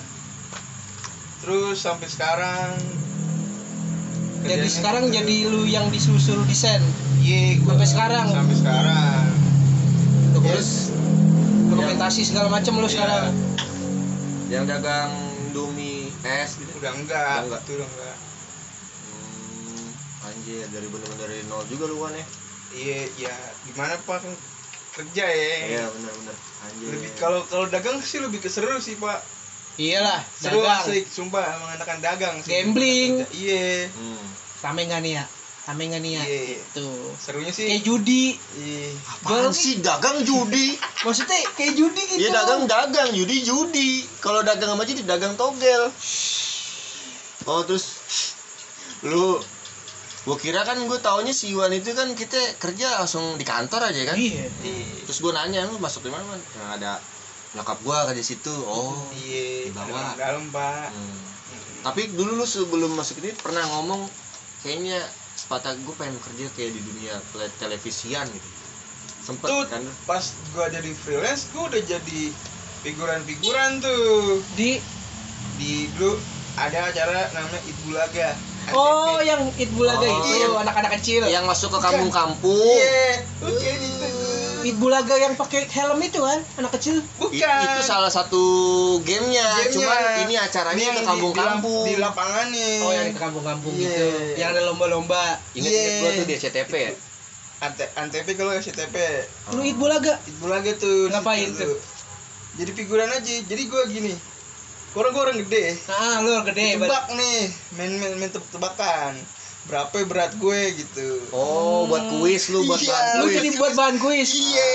terus 1.41 1.77
sampai 1.79 2.05
sekarang 2.07 2.77
jadi 4.45 4.67
sekarang 4.67 5.05
gitu. 5.07 5.17
jadi 5.19 5.37
lu 5.47 5.63
yang 5.65 5.87
disuruh 5.89 6.19
desain 6.45 6.83
iya 7.19 7.57
gua- 7.59 7.75
sampai 7.75 7.89
sekarang. 7.89 8.27
sampai 8.29 8.57
sekarang 8.57 9.25
Terus 10.43 10.91
dokumentasi 11.69 12.21
segala 12.25 12.51
macam 12.51 12.75
lu 12.75 12.83
Iya. 12.83 12.93
sekarang 12.93 13.25
yang 14.49 14.65
dagang 14.67 15.13
Indomie 15.45 16.11
es 16.21 16.57
gitu. 16.57 16.73
udah 16.75 16.93
enggak 16.93 17.37
Udah 17.41 17.47
enggak. 17.47 17.61
itu 17.63 17.73
udah 17.75 17.89
enggak 17.89 18.17
Hmm, 19.05 19.87
anjir 20.25 20.65
dari 20.67 20.87
bener-bener 20.87 21.19
dari 21.23 21.43
nol 21.47 21.63
juga 21.67 21.85
lu 21.87 21.97
kan 22.01 22.13
ya. 22.13 22.25
iya 22.73 22.99
ya 23.21 23.35
gimana 23.63 23.95
pak 24.01 24.25
kerja 24.93 25.25
ya 25.25 25.55
Iya 25.71 25.85
bener-bener. 25.89 26.37
Anjir. 26.63 26.89
lebih 26.91 27.11
kalau 27.17 27.41
kalau 27.47 27.67
dagang 27.67 27.97
sih 28.01 28.19
lebih 28.19 28.41
keseru 28.41 28.77
sih 28.77 28.97
pak 28.97 29.23
iyalah 29.81 30.21
seru 30.37 30.61
dagang. 30.61 30.85
asik 30.85 31.05
sumpah 31.09 31.45
mengandalkan 31.61 31.99
dagang 32.05 32.37
sih. 32.45 32.51
Gambling. 32.53 33.25
iya. 33.33 33.89
Hmm. 33.89 34.25
rame 34.63 34.85
nggak 34.87 35.01
nih 35.01 35.13
ya? 35.17 35.25
Rame 35.63 35.83
nggak 35.89 36.03
nih 36.03 36.13
ya? 36.13 36.23
Iya. 36.27 36.59
Tuh. 36.77 37.09
Serunya 37.17 37.53
sih. 37.55 37.67
Kayak 37.71 37.83
judi. 37.89 38.25
Iya. 38.59 38.89
Apaan 39.09 39.51
sih? 39.55 39.81
Dagang 39.81 40.19
judi? 40.27 40.77
maksudnya 41.07 41.39
kayak 41.57 41.75
judi 41.79 42.03
gitu. 42.05 42.21
Iya 42.21 42.31
dagang 42.35 42.63
dagang, 42.69 43.09
judi 43.17 43.37
judi. 43.43 43.91
Kalau 44.21 44.45
dagang 44.45 44.77
sama 44.77 44.85
jadi 44.85 45.03
dagang 45.09 45.35
togel. 45.41 45.89
Oh 47.49 47.63
terus 47.67 47.87
lu 49.03 49.41
gua 50.23 50.39
kira 50.39 50.63
kan 50.63 50.79
gue 50.79 50.99
taunya 51.03 51.35
si 51.35 51.51
Iwan 51.51 51.75
itu 51.75 51.91
kan 51.99 52.15
kita 52.15 52.39
kerja 52.63 53.03
langsung 53.03 53.35
di 53.35 53.43
kantor 53.43 53.91
aja 53.91 54.15
kan. 54.15 54.17
iya. 54.21 54.47
Iya. 54.63 55.03
Terus 55.09 55.19
gue 55.19 55.33
nanya 55.35 55.67
lu 55.67 55.81
masuk 55.83 56.07
di 56.07 56.11
mana 56.15 56.23
man? 56.29 56.39
Yang 56.39 56.71
ada 56.79 56.93
nyokap 57.53 57.79
gua 57.81 58.05
kerja 58.05 58.15
di 58.15 58.25
situ. 58.25 58.55
Oh. 58.63 59.13
iya 59.15 59.67
Di 59.67 59.71
bawah. 59.71 59.87
dalam, 59.87 60.17
dalam 60.17 60.45
pak 60.49 60.89
Hmm. 60.89 61.19
Tapi 61.83 62.03
dulu 62.11 62.37
lu 62.37 62.47
sebelum 62.47 62.93
masuk 62.93 63.19
ini 63.19 63.35
pernah 63.35 63.67
ngomong 63.69 64.07
kayaknya 64.61 65.03
sepatah 65.35 65.75
gue 65.75 65.91
pengen 65.93 66.15
kerja 66.17 66.47
kayak 66.53 66.71
di 66.71 66.81
dunia 66.81 67.19
tele- 67.29 67.51
televisian 67.57 68.23
gitu. 68.29 68.49
Sempet 69.21 69.47
tuh 69.47 69.67
kan? 69.67 69.83
pas 70.05 70.23
gua 70.51 70.67
jadi 70.69 70.91
freelance 70.97 71.51
gua 71.51 71.67
udah 71.69 71.83
jadi 71.83 72.21
figuran-figuran 72.83 73.79
tuh 73.79 74.03
di 74.53 74.79
di 75.57 75.87
dulu 75.93 76.19
ada 76.55 76.87
acara 76.87 77.31
namanya 77.33 77.61
Ibulaga 77.65 78.31
oh 78.71 79.19
yang 79.21 79.43
it 79.57 79.71
bulaga 79.71 80.03
Oh, 80.03 80.19
itu 80.21 80.35
yang- 80.41 80.59
anak-anak 80.61 80.91
kecil 80.97 81.23
Yang 81.25 81.45
masuk 81.47 81.71
ke 81.71 81.79
kampung-kampung. 81.81 82.79
iya 82.79 83.27
oke 83.41 83.59
gitu 83.59 84.07
it 84.07 84.42
bulaga 84.73 85.15
yang 85.17 85.35
pakai 85.35 85.67
helm 85.67 85.99
itu 85.99 86.17
kan 86.17 86.39
anak 86.57 86.71
kecil 86.73 86.97
I- 86.97 87.07
bukan 87.19 87.57
itu 87.67 87.81
salah 87.83 88.07
satu 88.09 88.39
gamenya, 89.01 89.43
Gamenya. 89.43 89.73
cuman 89.73 90.01
ini 90.23 90.35
acaranya 90.37 90.77
Ini 90.77 90.85
yang 90.85 90.97
ke 90.97 91.05
kampung-kampung. 91.05 91.83
di, 91.83 91.91
di 91.91 91.99
lapangan 91.99 92.47
nih 92.49 92.75
oh 92.79 92.93
yang 92.93 93.07
di 93.09 93.19
kampung-kampung 93.19 93.73
Iya. 93.73 93.83
gitu 93.83 94.07
yang 94.37 94.49
ada 94.51 94.63
lomba-lomba 94.63 95.23
Iya. 95.53 95.99
gua 95.99 96.11
tuh 96.15 96.25
di 96.25 96.35
SCTV 96.35 96.73
ya. 96.73 96.93
Ante, 97.59 97.85
antp 97.95 98.27
kalau 98.33 98.53
SCTP 98.53 98.95
lu 99.51 99.63
it 99.63 99.75
bulaga 99.75 100.19
Ibulaga 100.29 100.71
tuh 100.77 101.07
di 101.07 101.13
Ngapain 101.13 101.51
tuh? 101.53 101.79
jadi 102.53 102.71
figuran 102.71 103.09
aja 103.09 103.35
jadi 103.43 103.63
gua 103.67 103.83
gini 103.87 104.15
orang 104.93 105.11
gua 105.11 105.23
orang 105.27 105.39
gede 105.41 105.75
ah 105.89 106.21
lu 106.21 106.37
gede 106.45 106.77
tebak 106.77 107.07
nih 107.13 107.41
main 107.73 107.93
main, 107.97 108.13
main 108.15 108.29
tebak 108.29 108.51
tebakan 108.51 109.15
berapa 109.63 109.95
berat 110.05 110.35
gue 110.37 110.61
gitu. 110.75 111.23
Oh, 111.31 111.87
buat 111.87 112.03
kuis 112.19 112.51
lu 112.51 112.67
buat 112.67 112.83
Iya, 112.83 112.91
bahan 112.91 113.07
lu 113.15 113.25
kuis. 113.25 113.35
jadi 113.39 113.49
buat 113.55 113.73
bahan 113.73 113.97
kuis? 113.97 114.31
Iya. 114.35 114.71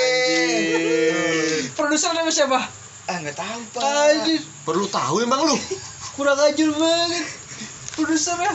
Produser 1.75 2.11
namanya 2.15 2.31
siapa? 2.33 2.59
Ah 3.07 3.17
nggak 3.19 3.35
tahu 3.35 3.59
pak. 3.71 3.81
Anjir. 3.83 4.41
Perlu 4.63 4.85
tahu 4.87 5.15
emang 5.23 5.43
lu. 5.43 5.55
kurang 6.15 6.39
ajar 6.39 6.69
banget. 6.73 7.25
Produsernya 7.93 8.53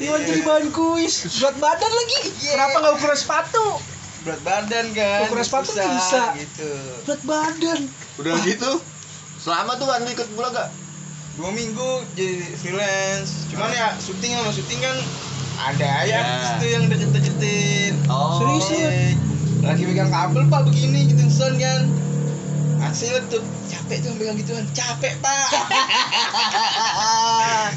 Iwan 0.00 0.20
jadi 0.24 0.40
bahan 0.42 0.66
kuis. 0.70 1.14
Berat 1.38 1.56
badan 1.58 1.92
lagi. 1.92 2.18
Iya. 2.40 2.52
kenapa 2.56 2.76
nggak 2.80 2.94
ukuran 2.96 3.18
sepatu? 3.18 3.64
Berat 4.24 4.40
badan 4.40 4.86
kan. 4.96 5.20
Ukuran 5.28 5.44
sepatu 5.44 5.68
Susah, 5.68 5.84
bisa. 5.90 6.22
gitu. 6.40 6.70
Berat 7.04 7.22
badan. 7.22 7.80
Udah 8.16 8.34
gitu. 8.42 8.72
Selama 9.36 9.76
tuh 9.76 9.84
kan 9.84 10.00
lu 10.00 10.10
ikut 10.10 10.28
bulaga. 10.32 10.72
dua 11.34 11.50
minggu 11.50 11.90
jadi 12.14 12.46
freelance. 12.56 13.50
Cuman 13.50 13.66
ya 13.68 13.90
syuting 13.98 14.32
sama 14.32 14.50
syuting 14.50 14.78
kan 14.78 14.96
ada 15.56 16.02
ya 16.02 16.18
Ya. 16.18 16.58
tuh 16.58 16.66
yang 16.66 16.84
deket-deketin 16.86 17.92
Oh. 18.06 18.38
Serius? 18.38 18.66
Iya. 18.70 18.88
lagi 19.64 19.82
pegang 19.82 20.08
kabel 20.08 20.42
pak 20.46 20.60
begini 20.64 21.08
gitu 21.08 21.24
son 21.26 21.56
kan 21.56 21.88
hasil 22.78 23.16
tuh 23.26 23.40
capek 23.64 23.96
tuh 23.98 24.12
pegang 24.14 24.36
gituan 24.36 24.62
capek 24.70 25.18
pak 25.18 25.48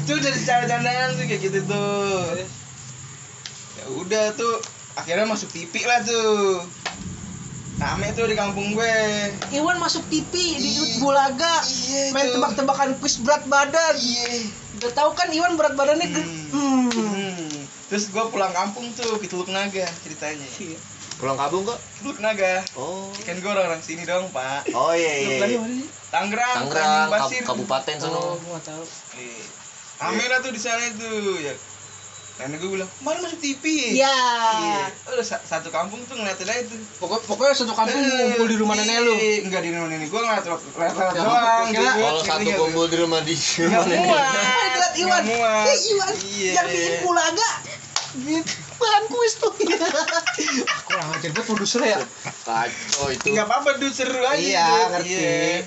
tuh 0.06 0.16
dari 0.18 0.36
cara-caraan 0.36 1.08
tuh 1.16 1.24
kayak 1.24 1.40
gitu 1.40 1.58
tuh 1.64 2.44
ya 3.74 3.84
udah 3.96 4.24
tuh 4.34 4.54
akhirnya 4.94 5.24
masuk 5.24 5.48
TV 5.48 5.70
lah 5.82 6.02
tuh 6.02 6.62
rame 7.78 8.10
tuh 8.12 8.26
di 8.26 8.34
kampung 8.34 8.74
gue 8.74 8.94
Iwan 9.52 9.78
masuk 9.78 10.02
TV 10.08 10.26
di 10.58 10.68
Iya. 10.68 10.82
Ut 10.82 10.92
Bulaga 10.98 11.54
Iya, 11.62 12.10
main 12.10 12.26
tebak-tebakan 12.28 12.98
kuis 12.98 13.22
berat 13.22 13.46
badan 13.46 13.94
iya 13.96 14.26
udah 14.78 14.90
tahu 14.92 15.10
kan 15.14 15.30
Iwan 15.30 15.54
berat 15.54 15.74
badannya 15.74 16.10
Hmm. 16.10 16.50
hmm. 16.50 16.90
Hmm. 16.90 17.62
terus 17.88 18.10
gue 18.10 18.24
pulang 18.28 18.50
kampung 18.50 18.90
tuh 18.92 19.16
ke 19.16 19.26
Teluk 19.26 19.48
Naga 19.48 19.86
ceritanya 20.02 20.46
Iya. 20.58 20.78
Pulang 21.18 21.34
kampung 21.34 21.62
kok? 21.64 21.78
Teluk 21.98 22.18
Naga 22.18 22.62
Oh. 22.74 23.10
kan 23.16 23.34
gue 23.34 23.46
orang, 23.46 23.66
-orang 23.68 23.82
sini 23.82 24.02
dong 24.02 24.26
pak 24.30 24.66
Oh 24.70 24.90
iya 24.90 25.12
iya. 25.16 25.38
Teluk 25.38 25.62
Naga 25.62 25.72
iya. 25.72 25.86
Tangerang 26.08 26.56
Tangerang, 26.66 27.08
kabupaten 27.44 27.94
oh 27.96 28.02
sono. 28.02 28.20
gua 28.38 28.58
nggak 28.58 28.64
tahu 28.66 28.84
Iya. 29.14 29.44
Rame 29.98 30.24
lah 30.24 30.38
tuh 30.40 30.50
di 30.50 30.60
sana 30.60 30.82
tuh 30.94 31.38
ya. 31.38 31.54
Nenek 32.38 32.56
gue 32.56 32.70
bilang, 32.70 32.86
mana 32.98 33.18
masuk 33.18 33.36
TV? 33.36 33.62
Iya. 33.92 34.14
Iya. 34.54 34.82
Udah 35.08 35.22
sa- 35.22 35.42
satu 35.42 35.68
kampung 35.68 35.98
tuh 36.04 36.14
ngeliatin 36.14 36.46
aja 36.46 36.62
tuh. 36.64 36.78
pokoknya 36.96 37.22
pokoknya 37.24 37.54
satu 37.56 37.72
kampung 37.72 37.98
ngumpul 37.98 38.46
di 38.46 38.56
rumah 38.56 38.74
nenek 38.74 38.96
lu 39.00 39.10
Iya, 39.12 39.42
Enggak 39.42 39.60
di 39.60 39.70
rumah 39.70 39.88
nenek 39.88 40.06
gue 40.06 40.20
ngeliat 40.20 40.44
ngeliat 40.46 40.62
ngeliat 40.70 40.94
Ya, 40.94 41.18
doang. 41.18 41.64
gitu. 41.66 41.82
Kalau 41.82 42.20
satu 42.22 42.50
kumpul 42.54 42.84
tuh? 42.84 42.86
di 42.86 42.96
rumah 42.96 43.20
di 43.20 43.34
Nggak 43.34 43.58
rumah 43.60 43.84
nenek. 43.84 44.06
muat. 44.06 44.32
lihat 44.70 44.94
Iwan. 44.96 45.22
Eh, 45.26 45.78
Iwan 45.88 46.12
Iya. 46.28 46.52
yang 46.54 46.66
bikin 46.68 46.94
Bulaga 47.02 47.50
gitu 48.16 48.40
bahan 48.78 49.04
kuis 49.04 49.34
tuh 49.36 49.50
kurang 49.52 51.08
ajar 51.12 51.28
gue 51.28 51.44
produser 51.44 51.82
ya 51.82 51.98
Kacau 52.40 53.10
itu. 53.10 53.26
Nggak 53.28 53.44
apa-apa 53.44 53.68
seru 53.90 54.22
aja. 54.22 54.38
Iya, 54.38 54.66
ngerti. 54.88 55.10
Iya. 55.12 55.58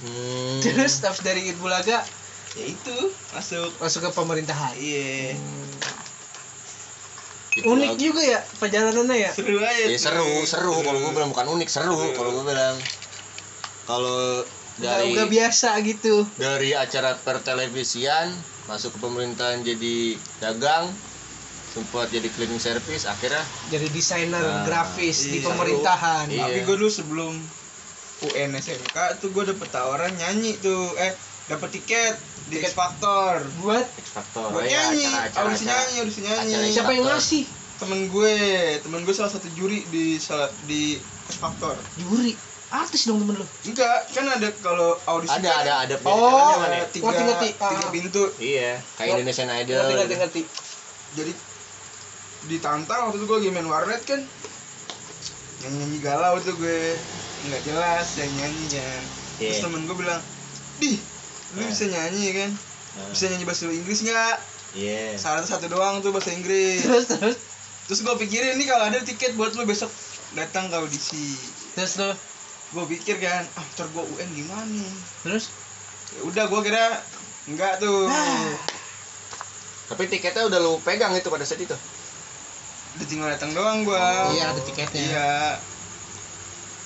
Hmm. 0.00 0.64
terus 0.64 0.96
tapi 0.96 1.20
dari 1.20 1.40
It 1.44 1.58
Bulaga 1.58 2.00
Ya 2.52 2.64
itu 2.66 2.96
masuk. 3.30 3.70
masuk 3.78 4.00
ke 4.02 4.10
pemerintahan 4.10 4.74
Iya. 4.74 5.38
Itu 7.50 7.66
unik 7.66 7.92
lagi. 7.94 8.00
juga 8.00 8.22
ya 8.22 8.40
perjalanannya 8.58 9.16
ya 9.18 9.30
Seru 9.30 9.58
aja. 9.58 9.84
Ya 9.84 9.90
tuh. 9.90 9.98
seru, 9.98 10.30
seru. 10.44 10.74
Kalau 10.80 10.98
gue 11.00 11.12
bilang 11.12 11.30
bukan 11.30 11.46
unik, 11.50 11.68
seru. 11.68 11.94
Seru. 11.94 12.14
Kalau 12.14 12.30
gue 12.32 12.44
bilang. 12.46 12.76
Kalau 13.84 14.46
dari 14.78 15.12
nggak 15.12 15.28
biasa 15.28 15.76
gitu 15.84 16.24
dari 16.40 16.72
acara 16.72 17.12
pertelevisian 17.12 18.32
masuk 18.64 18.96
ke 18.96 18.98
pemerintahan 18.98 19.60
jadi 19.60 20.16
dagang 20.40 20.88
sempat 21.70 22.08
jadi 22.08 22.24
cleaning 22.32 22.56
service 22.56 23.04
akhirnya 23.04 23.44
jadi 23.68 23.86
desainer 23.90 24.40
Nah, 24.40 24.64
grafis 24.64 25.28
di 25.28 25.38
iya. 25.38 25.52
pemerintahan 25.52 26.24
Iya. 26.32 26.48
Tapi 26.48 26.58
gue 26.64 26.76
dulu 26.76 26.88
sebelum 26.88 27.34
UN 28.20 28.50
SMK 28.56 29.20
tuh 29.20 29.28
gue 29.30 29.44
dapet 29.48 29.68
tawaran 29.68 30.12
nyanyi 30.12 30.56
tuh. 30.56 30.92
Eh, 30.96 31.12
dapet 31.50 31.68
tiket 31.72 32.14
di 32.46 32.58
X 32.58 32.72
Factor. 32.72 33.42
buat 33.58 33.82
X 33.82 34.06
Factor 34.08 34.46
Buat 34.48 34.64
ya, 34.64 34.86
nyanyi, 34.88 35.06
audisi 35.34 35.64
nyanyi, 35.64 35.94
audisi 35.98 36.20
nyanyi. 36.20 36.52
acara 36.52 36.66
siapa 36.68 36.90
yang 36.92 37.06
ngasih 37.06 37.44
Temen 37.76 38.00
gue, 38.06 38.34
temen 38.78 39.00
gue 39.02 39.10
salah 39.10 39.32
satu 39.32 39.48
juri 39.50 39.82
di 39.88 40.14
salah 40.16 40.46
di 40.64 41.00
X 41.26 41.36
Factor. 41.36 41.74
juri 41.96 42.36
artis 42.70 43.02
dong 43.04 43.18
temen 43.18 43.34
lu 43.34 43.46
Enggak, 43.64 43.98
kan 44.08 44.26
ada 44.28 44.48
kalau 44.58 44.94
audisi 45.04 45.32
ada 45.32 45.48
kan 45.48 45.58
ada 45.60 45.74
ada 45.84 45.94
Oh, 46.04 46.54
ya? 46.60 46.86
tiga, 46.86 47.08
ngerti, 47.08 47.24
ngerti. 47.24 47.48
tiga 47.50 47.80
Ah. 47.80 47.90
pintu. 47.90 48.22
iya 48.38 48.78
kayak. 48.94 49.16
Indonesian 49.16 49.50
Idol 49.50 49.80
ngerti 49.80 49.94
ngerti 49.96 50.14
ngerti 50.16 50.40
Jadi 51.10 51.32
ditantang 52.46 53.00
waktu 53.04 53.16
itu 53.16 53.26
gue 53.26 53.36
lagi 53.36 53.50
main 53.50 53.66
warnet 53.66 54.02
kan. 54.02 54.20
Nyanyi 55.60 55.76
nyanyi 55.78 55.98
galau 56.00 56.38
tuh 56.38 56.54
gue 56.54 56.94
nggak 57.42 57.62
jelas 57.64 58.06
yang 58.14 58.30
nyanyinya. 58.30 58.86
Terus 59.36 59.56
Iya. 59.56 59.62
temen 59.62 59.80
gue 59.84 59.96
bilang, 59.96 60.20
"Dih, 60.78 60.96
lu 61.52 61.60
Eh. 61.60 61.66
bisa 61.66 61.84
nyanyi 61.86 62.26
kan? 62.32 62.50
Nah, 62.90 63.06
Bisa 63.08 63.26
nyanyi 63.26 63.44
bahasa 63.44 63.66
Inggris 63.66 64.00
nggak?" 64.00 64.36
iya 64.72 65.14
Syaratnya 65.14 65.48
satu 65.48 65.66
doang 65.66 65.98
tuh 65.98 66.10
bahasa 66.10 66.30
Inggris. 66.30 66.80
terus 66.80 67.06
terus 67.08 67.36
Terus 67.82 68.00
gue 68.00 68.14
pikirin 68.18 68.54
nih 68.54 68.66
kalau 68.66 68.86
ada 68.86 68.98
tiket 69.00 69.34
buat 69.34 69.50
lu 69.52 69.64
besok 69.64 69.90
datang 70.32 70.66
ke 70.66 70.76
audisi. 70.76 71.34
terus 71.72 71.94
tuh 71.96 72.14
gue 72.70 72.84
pikir 72.88 73.18
kan 73.18 73.42
ah 73.52 73.66
ntar 73.68 73.86
gue 73.88 73.98
UN 74.04 74.30
gimana 74.32 74.62
nih 74.64 74.94
terus 75.20 75.50
ya 76.08 76.22
udah 76.22 76.44
gue 76.46 76.60
kira 76.62 77.02
enggak 77.46 77.78
tuh 77.78 78.06
Ah. 78.06 78.54
tapi 79.88 80.06
tiketnya 80.06 80.46
udah 80.46 80.58
lu 80.60 80.78
pegang 80.80 81.10
itu 81.12 81.26
pada 81.26 81.42
saat 81.42 81.58
itu 81.58 81.74
udah 82.92 83.06
tinggal 83.06 83.26
datang 83.28 83.50
doang 83.50 83.82
gue 83.82 83.94
Oh. 83.94 84.30
iya 84.30 84.50
ada 84.50 84.60
tiketnya 84.60 84.98
iya 85.00 85.30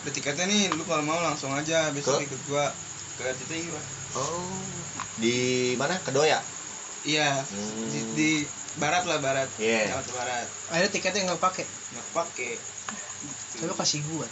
udah 0.01 0.13
tiketnya 0.15 0.45
nih 0.47 0.69
lu 0.71 0.85
kalau 0.85 1.01
mau 1.03 1.17
langsung 1.19 1.53
aja 1.53 1.89
besok 1.91 2.17
Ke? 2.19 2.25
ikut 2.25 2.41
gua 2.47 2.73
ke 3.15 3.25
TTI 3.37 3.69
Pak. 3.69 3.85
Oh 4.15 4.55
di 5.17 5.37
mana? 5.75 5.99
Kedoya? 6.01 6.39
Iya 7.05 7.37
Hmm. 7.45 7.87
di, 7.87 7.99
di 8.15 8.31
barat 8.75 9.05
lah 9.05 9.19
barat. 9.19 9.47
Iya. 9.57 9.93
Jakarta 9.93 10.11
barat. 10.15 10.47
Akhirnya 10.69 10.91
tiketnya 10.91 11.21
nggak 11.29 11.43
pakai? 11.43 11.65
Nggak 11.65 12.09
pakai. 12.13 12.53
Tapi 13.55 13.71
kasih 13.71 14.01
gua. 14.09 14.27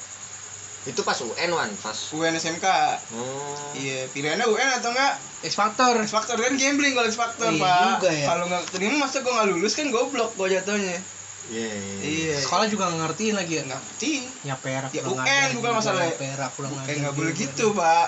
Itu 0.83 1.07
pas 1.07 1.14
UN 1.14 1.51
wan? 1.53 1.71
Pas 1.79 1.95
UN 2.11 2.35
SMK 2.35 2.66
oh. 3.14 3.55
iya 3.73 4.03
pilihannya 4.11 4.51
UN 4.51 4.71
atau 4.75 4.90
enggak 4.90 5.14
X 5.47 5.55
Factor 5.55 5.95
X 5.95 6.11
Factor 6.11 6.35
kan 6.35 6.59
gambling 6.59 6.90
kalau 6.90 7.07
X 7.07 7.14
Factor 7.14 7.55
Iya 7.55 7.62
pak. 7.62 7.87
juga 7.95 8.11
ya. 8.11 8.27
kalau 8.27 8.45
nggak 8.51 8.62
terima 8.75 8.97
masa 8.99 9.23
gua 9.23 9.33
nggak 9.33 9.49
lulus 9.55 9.73
kan 9.73 9.87
goblok 9.88 10.35
gua 10.35 10.51
jatuhnya. 10.51 10.99
Iya, 11.47 11.71
iya. 11.71 11.95
iya. 12.03 12.37
Sekolah 12.38 12.66
juga 12.66 12.90
nggak 12.90 12.99
ngertiin 12.99 13.35
lagi 13.35 13.53
ya? 13.55 13.62
Ngerti. 13.62 14.12
Ya 14.42 14.55
perak 14.59 14.90
Ya, 14.90 15.03
UN 15.05 15.14
bukan 15.14 15.51
juga, 15.55 15.68
masalah. 15.71 16.03
ya 16.03 16.14
perak 16.16 16.51
kurang 16.57 16.71
kayak 16.75 16.83
ajar 16.83 16.99
nggak 16.99 17.14
boleh 17.14 17.33
gitu 17.33 17.66
pak. 17.73 18.07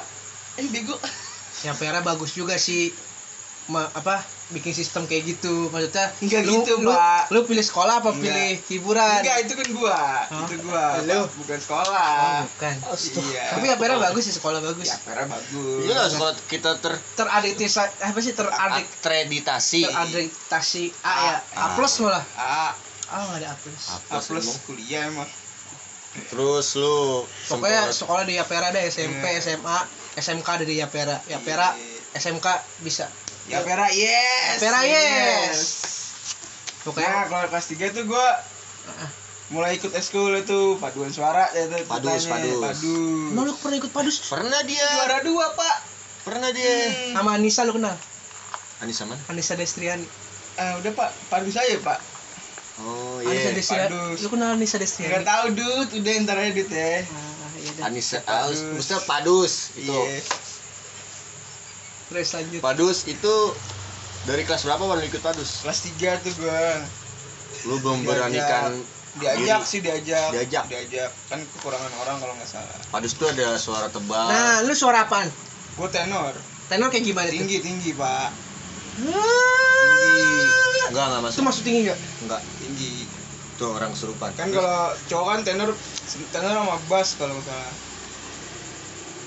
Eh 0.58 0.66
bego 0.66 0.94
ya 1.64 1.72
perak 1.72 2.02
bagus 2.02 2.30
juga 2.30 2.54
sih. 2.54 2.92
Ma, 3.64 3.80
apa 3.88 4.20
bikin 4.52 4.76
sistem 4.76 5.08
kayak 5.08 5.24
gitu. 5.26 5.72
Maksudnya 5.72 6.12
Nggak 6.20 6.42
lu, 6.44 6.52
gitu, 6.60 6.72
lu, 6.78 6.92
Pak. 6.92 7.32
lu 7.32 7.48
pilih 7.48 7.64
sekolah 7.64 7.94
apa 7.98 8.12
Nggak. 8.12 8.20
pilih 8.20 8.50
hiburan? 8.68 9.18
Enggak 9.18 9.38
itu 9.40 9.52
kan 9.54 9.68
gua. 9.72 10.00
Oh. 10.28 10.44
itu 10.44 10.56
gua. 10.60 10.84
Lu? 11.00 11.20
Bukan 11.32 11.58
sekolah. 11.58 12.12
Oh, 12.12 12.42
bukan. 12.46 12.74
Iya. 13.24 13.44
Tapi 13.50 13.64
ya 13.64 13.76
perak 13.80 13.98
bagus 13.98 14.22
sih 14.22 14.36
sekolah 14.36 14.60
bagus. 14.60 14.84
Ya 14.84 15.00
pera 15.00 15.24
bagus. 15.24 15.80
Iya 15.80 15.94
lah 15.96 16.08
sekolah 16.12 16.32
kita 16.44 16.70
ter 16.76 16.92
teraditisi 17.16 17.80
apa 17.80 18.18
sih 18.20 18.32
teradik 18.32 18.84
akreditasi 19.00 19.80
teraditasi 19.88 20.84
A 21.00 21.12
ya? 21.24 21.36
A. 21.56 21.64
A 21.64 21.72
plus 21.72 21.92
malah? 21.98 22.24
A. 22.36 22.76
Ah 23.06 23.20
nggak 23.26 23.40
ada 23.40 23.48
A 23.48 23.56
plus. 23.56 23.82
A 23.88 23.96
Plus 24.12 24.24
plus 24.28 24.44
emang. 24.44 24.60
kuliah 24.68 25.02
emang. 25.08 25.28
Terus 26.26 26.76
lu 26.76 27.24
pokoknya 27.48 27.88
sekolah 27.88 28.22
di 28.22 28.36
Yapera 28.36 28.68
ada 28.68 28.80
SMP 28.82 29.24
Iya. 29.24 29.40
SMA 29.40 30.03
SMK 30.14 30.48
ada 30.48 30.64
di 30.64 30.76
Yapera. 30.76 31.16
Yapera 31.26 31.74
Iya. 31.74 32.16
SMK 32.16 32.46
bisa. 32.80 33.06
Ya 33.44 33.60
pera 33.60 33.86
yes. 33.86 34.56
Yapera 34.56 34.80
yes. 34.82 35.58
nah 36.80 36.86
pokoknya 36.86 37.28
kalau 37.28 37.46
kelas 37.48 37.66
3 37.68 37.92
tuh 37.92 38.04
gua 38.06 38.28
Ah. 38.84 39.08
mulai 39.46 39.74
ikut 39.74 39.92
eskul 39.92 40.32
itu 40.34 40.76
paduan 40.76 41.08
suara 41.08 41.48
ya 41.50 41.64
tuh 41.66 41.80
Padus, 41.84 42.24
padus. 42.24 42.56
padus. 42.58 42.80
Emang 43.30 43.44
lu 43.44 43.52
pernah 43.54 43.76
ikut 43.78 43.88
padus? 43.90 44.20
Pernah 44.26 44.60
dia. 44.62 44.84
Juara 44.94 45.20
dua 45.20 45.52
pak. 45.52 45.76
Pernah 46.22 46.48
dia. 46.50 46.72
Hmm. 46.84 47.12
sama 47.16 47.30
Anissa 47.34 47.60
lu 47.62 47.72
kenal? 47.72 47.96
Anissa 48.78 49.04
mana? 49.04 49.20
Anissa 49.26 49.52
Destriani. 49.54 50.04
Ah 50.54 50.76
udah 50.78 50.92
pak. 50.94 51.10
Padus 51.28 51.52
aja 51.54 51.76
pak. 51.78 52.00
Oh 52.78 53.20
Anissa 53.20 53.32
iya 53.44 53.52
Destriani. 53.52 53.88
Padus. 53.88 54.18
lu 54.20 54.28
kenal 54.30 54.48
Anissa 54.52 54.76
Destriani? 54.76 55.10
Nggak 55.10 55.24
tahu 55.26 55.44
dud 55.54 55.88
udah 55.94 56.12
ntar 56.22 56.36
aja 56.38 56.50
dud 56.50 56.68
ya. 56.68 56.88
Dah. 57.02 57.02
Anissa 57.80 58.18
Padus. 58.20 58.58
ah, 58.58 58.72
maksudnya 58.72 59.00
padus 59.04 59.52
itu. 59.74 59.92
Iya. 59.92 60.20
Terus 62.04 62.28
lanjut. 62.32 62.60
Padus 62.60 62.98
itu 63.04 63.34
dari 64.24 64.42
kelas 64.42 64.62
berapa 64.62 64.82
baru 64.82 65.00
ikut 65.02 65.20
padus? 65.20 65.64
Kelas 65.64 65.78
3 65.90 66.24
tuh 66.24 66.32
gua. 66.38 66.84
Lu 67.64 67.80
belum 67.80 68.02
Diajak. 68.02 68.08
beranikan 68.08 68.70
diajak 69.14 69.62
diri. 69.62 69.70
sih 69.70 69.80
diajak. 69.80 70.28
Diajak. 70.34 70.64
diajak. 70.66 71.10
Kan 71.30 71.40
kekurangan 71.56 71.92
orang 72.02 72.16
kalau 72.18 72.34
nggak 72.34 72.50
salah. 72.50 72.76
Padus 72.90 73.14
tuh 73.14 73.30
ada 73.30 73.56
suara 73.56 73.86
tebal. 73.88 74.26
Nah 74.26 74.60
lu 74.62 74.74
suara 74.74 75.06
apaan? 75.06 75.30
Gua 75.76 75.88
tenor. 75.88 76.34
Tenor 76.66 76.88
kayak 76.90 77.04
gimana 77.04 77.28
itu 77.30 77.40
tinggi 77.40 77.58
tinggi 77.62 77.90
pak. 77.94 78.30
Enggak 80.90 81.04
enggak 81.08 81.20
itu 81.20 81.24
masuk 81.24 81.42
masuk 81.46 81.62
tinggi 81.64 81.80
nggak? 81.88 81.98
Enggak. 82.26 82.40
Tinggi 82.62 83.03
itu 83.54 83.64
orang 83.70 83.94
kesurupan 83.94 84.30
kan 84.34 84.50
kalau 84.50 84.90
cowok 85.06 85.26
kan 85.30 85.40
tenor 85.46 85.70
tenor 86.34 86.54
sama 86.58 86.76
bass 86.90 87.14
kalau 87.14 87.38
nggak 87.38 87.46
salah 87.46 87.74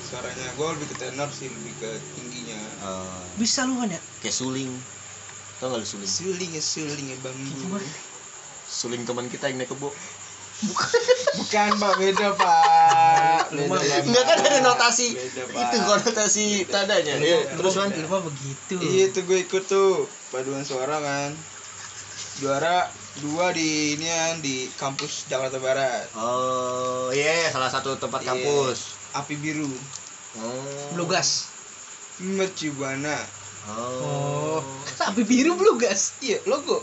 suaranya. 0.07 0.47
Gue 0.55 0.67
lebih 0.71 0.87
ke 0.87 0.95
tenor 1.03 1.27
sih 1.35 1.51
lebih 1.51 1.73
ke 1.83 1.91
tingginya. 2.15 2.55
Eh, 2.79 3.21
bisa 3.35 3.67
lu 3.67 3.75
kan 3.83 3.91
ya? 3.91 3.99
Kayak 4.23 4.39
suling. 4.39 4.71
Tau 5.59 5.67
gak 5.67 5.83
lu 5.83 5.87
suling? 5.87 6.07
Suling 6.07 6.51
ya 6.55 6.63
suling 6.63 7.07
ya 7.11 7.17
bambu. 7.19 7.51
Gimana? 7.59 7.89
suling 8.67 9.07
teman 9.07 9.31
kita 9.31 9.47
yang 9.47 9.63
naik 9.63 9.71
kebo 9.71 9.95
bukan. 11.39 11.69
Pak. 11.79 11.93
Beda 12.01 12.35
pak. 12.35 13.47
Pak. 13.47 13.81
enggak 14.03 14.23
kan 14.27 14.37
ada 14.43 14.59
notasi. 14.59 15.15
Beda, 15.15 15.43
Pak. 15.47 15.61
itu 15.71 15.77
konotasi 15.85 16.47
tandanya 16.67 17.15
iya. 17.21 17.47
Terus 17.55 17.73
man 17.79 17.93
lu 17.95 18.09
begitu. 18.27 18.75
Iya 18.81 19.13
itu 19.13 19.19
gue 19.23 19.39
ikut 19.47 19.63
tuh. 19.69 20.09
Paduan 20.33 20.67
suara 20.67 20.99
kan. 20.99 21.31
Juara 22.43 22.91
dua 23.19 23.49
di 23.49 23.97
ini 23.97 24.05
kan 24.05 24.37
di 24.39 24.69
kampus 24.71 25.25
Jakarta 25.25 25.57
Barat. 25.57 26.05
Oh 26.13 27.09
iya 27.09 27.49
salah 27.49 27.67
satu 27.67 27.97
tempat 27.97 28.21
Iya. 28.21 28.29
kampus. 28.31 28.93
Api 29.13 29.33
biru. 29.35 29.69
Oh. 30.37 30.93
Blugas. 30.93 31.49
Mercubana 32.17 33.17
oh. 33.69 34.61
Tapi 34.95 35.21
biru 35.21 35.53
Blugas? 35.53 36.17
Iya 36.19 36.41
logo. 36.45 36.81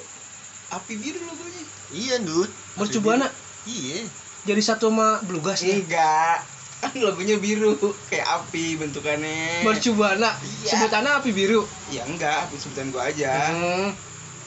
Api 0.71 0.95
biru 0.95 1.23
logonya. 1.23 1.63
Iya 1.91 2.17
dud 2.21 2.51
Mercubana 2.75 3.27
iya. 3.65 4.03
Jadi 4.45 4.61
satu 4.61 4.91
sama 4.91 5.23
Blugas 5.23 5.63
nih 5.63 5.83
enggak. 5.83 6.39
Kan 6.83 6.93
logonya 6.99 7.39
biru 7.39 7.79
kayak 8.07 8.27
api 8.27 8.75
bentukannya. 8.77 9.63
Mercubana 9.63 10.35
Iya. 10.63 10.71
sebutannya 10.75 11.11
api 11.15 11.31
biru? 11.31 11.63
Ya 11.89 12.03
enggak 12.05 12.47
aku 12.47 12.59
sebutan 12.59 12.91
gua 12.91 13.07
aja. 13.07 13.55
Hmm. 13.55 13.91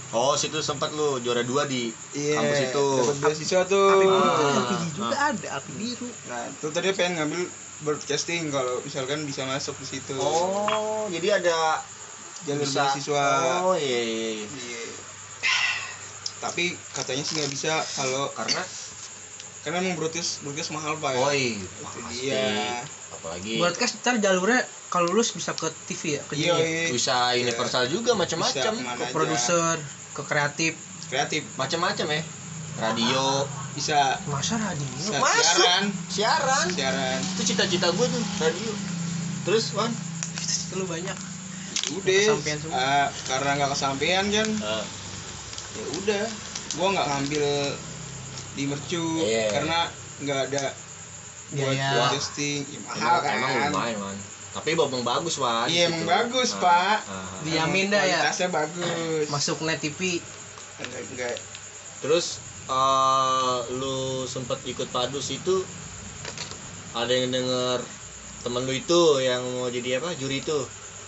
Oh 0.09 0.33
situ 0.33 0.59
sempat 0.59 0.87
lu 0.91 1.19
juara 1.19 1.43
dua 1.43 1.65
di 1.65 1.91
iya 2.13 2.39
kampus 2.39 2.59
itu. 2.65 2.87
dapat 2.95 3.17
beasiswa 3.21 3.61
tuh. 3.65 3.87
Api 3.89 4.05
biru 4.05 4.19
Ah. 4.23 4.55
api 4.55 4.75
hijau 4.77 5.03
juga 5.03 5.17
ada 5.19 5.47
api 5.57 5.71
biru. 5.73 6.07
Nah 6.27 6.43
tuh 6.57 6.69
tadi 6.71 6.87
pengen 6.91 7.13
ngambil 7.17 7.41
broadcasting 7.77 8.47
kalau 8.47 8.79
misalkan 8.81 9.21
bisa 9.23 9.43
masuk 9.43 9.75
di 9.77 9.87
situ. 9.89 10.15
Oh 10.15 11.05
jadi 11.07 11.37
ada 11.37 11.83
jalur 12.43 12.63
bisa 12.63 12.87
beasiswa. 12.87 13.25
Oh 13.61 13.75
iya, 13.75 13.99
iya, 13.99 14.29
iya. 14.33 14.47
Iya. 14.47 14.81
tapi 16.37 16.69
katanya 16.93 17.25
sih 17.25 17.33
nggak 17.35 17.49
bisa 17.49 17.73
kalau 17.97 18.29
karena? 18.31 18.61
Karena 19.65 19.81
emang 19.81 19.97
broadcast 19.97 20.39
broadcast 20.41 20.69
mahal 20.69 20.95
pak 20.95 21.11
ya. 21.11 21.19
Oh 21.19 21.33
iya. 21.33 21.57
Itu 21.57 21.99
pasti. 21.99 22.01
dia. 22.23 22.47
Apalagi 23.11 23.53
broadcast 23.57 23.99
ntar 23.99 24.15
jalurnya 24.17 24.61
kalau 24.87 25.11
lulus 25.11 25.35
bisa 25.35 25.51
ke 25.51 25.67
TV 25.91 26.15
ya 26.17 26.21
ke 26.23 26.33
iya 26.39 26.55
iya. 26.55 26.87
bisa 26.91 27.35
universal 27.35 27.91
juga 27.91 28.15
macam-macam. 28.15 28.73
ke 28.75 29.05
produser 29.11 29.75
ke 30.15 30.21
kreatif. 30.23 30.73
Kreatif. 31.07 31.43
Macam-macam 31.55 32.07
ya. 32.09 32.21
Radio. 32.77 33.45
Bisa. 33.75 34.17
Masa 34.27 34.57
radio? 34.57 34.87
Bisa 34.97 35.19
Masuk. 35.19 35.43
siaran. 35.43 35.83
Siaran. 36.09 36.67
Siaran. 36.73 37.19
Itu 37.35 37.41
cita-cita 37.53 37.87
gue 37.91 38.07
tuh 38.09 38.23
radio. 38.41 38.71
Terus 39.45 39.75
wan? 39.75 39.91
Lu 40.75 40.83
banyak. 40.87 41.17
Udah. 41.95 42.35
Ah, 42.75 43.07
karena 43.27 43.49
nggak 43.59 43.71
kesampean 43.75 44.25
kan 44.31 44.49
ya 45.77 45.85
udah. 46.03 46.25
Gua 46.75 46.87
nggak 46.91 47.07
ngambil 47.07 47.45
di 48.57 48.63
mercu 48.65 49.05
Iya. 49.21 49.53
karena 49.53 49.79
nggak 50.25 50.39
ada 50.49 50.63
buat 51.53 51.77
broadcasting 51.77 52.65
ya, 52.67 52.79
mahal 52.83 53.17
kan. 53.23 53.37
emang 53.37 53.51
lumayan 53.71 53.97
wan 54.01 54.17
tapi 54.57 54.73
babang 54.73 55.01
bagus 55.01 55.37
wan 55.37 55.65
Iya, 55.65 55.85
gitu. 55.85 55.93
emang 55.93 56.05
bagus, 56.07 56.49
Ah, 56.53 56.59
Pak. 56.59 56.97
ah. 57.05 57.29
Dijamin 57.41 57.87
dah 57.87 58.01
ya. 58.01 58.19
kualitasnya 58.19 58.49
bagus. 58.49 59.25
Masuk 59.27 59.57
net 59.61 59.77
TV 59.77 60.17
enggak 60.77 61.01
enggak? 61.07 61.35
Terus 61.99 62.25
eh, 62.67 63.57
lu 63.71 63.97
sempet 64.25 64.59
ikut 64.65 64.89
padus 64.89 65.29
itu 65.29 65.61
ada 66.91 67.09
yang 67.09 67.29
denger 67.29 67.79
temen 68.39 68.63
lu 68.63 68.73
itu 68.73 69.01
yang 69.19 69.41
mau 69.55 69.69
jadi 69.69 69.97
apa? 69.97 70.11
Juri 70.13 70.39
itu. 70.39 70.59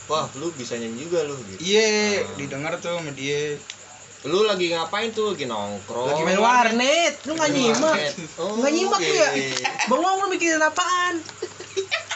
Wah 0.06 0.26
lu 0.36 0.50
bisa 0.52 0.74
nyanyi 0.74 1.06
juga 1.06 1.22
lu 1.24 1.38
gitu. 1.48 1.60
iya 1.60 2.22
Ah. 2.22 2.34
didengar 2.36 2.78
tuh 2.78 2.94
sama 2.94 3.10
dia. 3.12 3.58
Lu 4.22 4.44
lagi 4.44 4.68
ngapain 4.70 5.10
tuh? 5.10 5.32
Lagi 5.32 5.46
nongkrong. 5.46 6.12
Lagi 6.12 6.22
main 6.24 6.38
warnet. 6.38 7.14
Lu 7.24 7.34
nggak 7.34 7.50
nyimak? 7.50 7.98
oh, 8.36 8.58
nggak 8.58 8.72
nyimak 8.72 9.00
lu 9.00 9.14
ya? 9.16 9.30
Bengong 9.86 10.18
lu 10.18 10.28
mikirin 10.30 10.60
apaan 10.60 11.22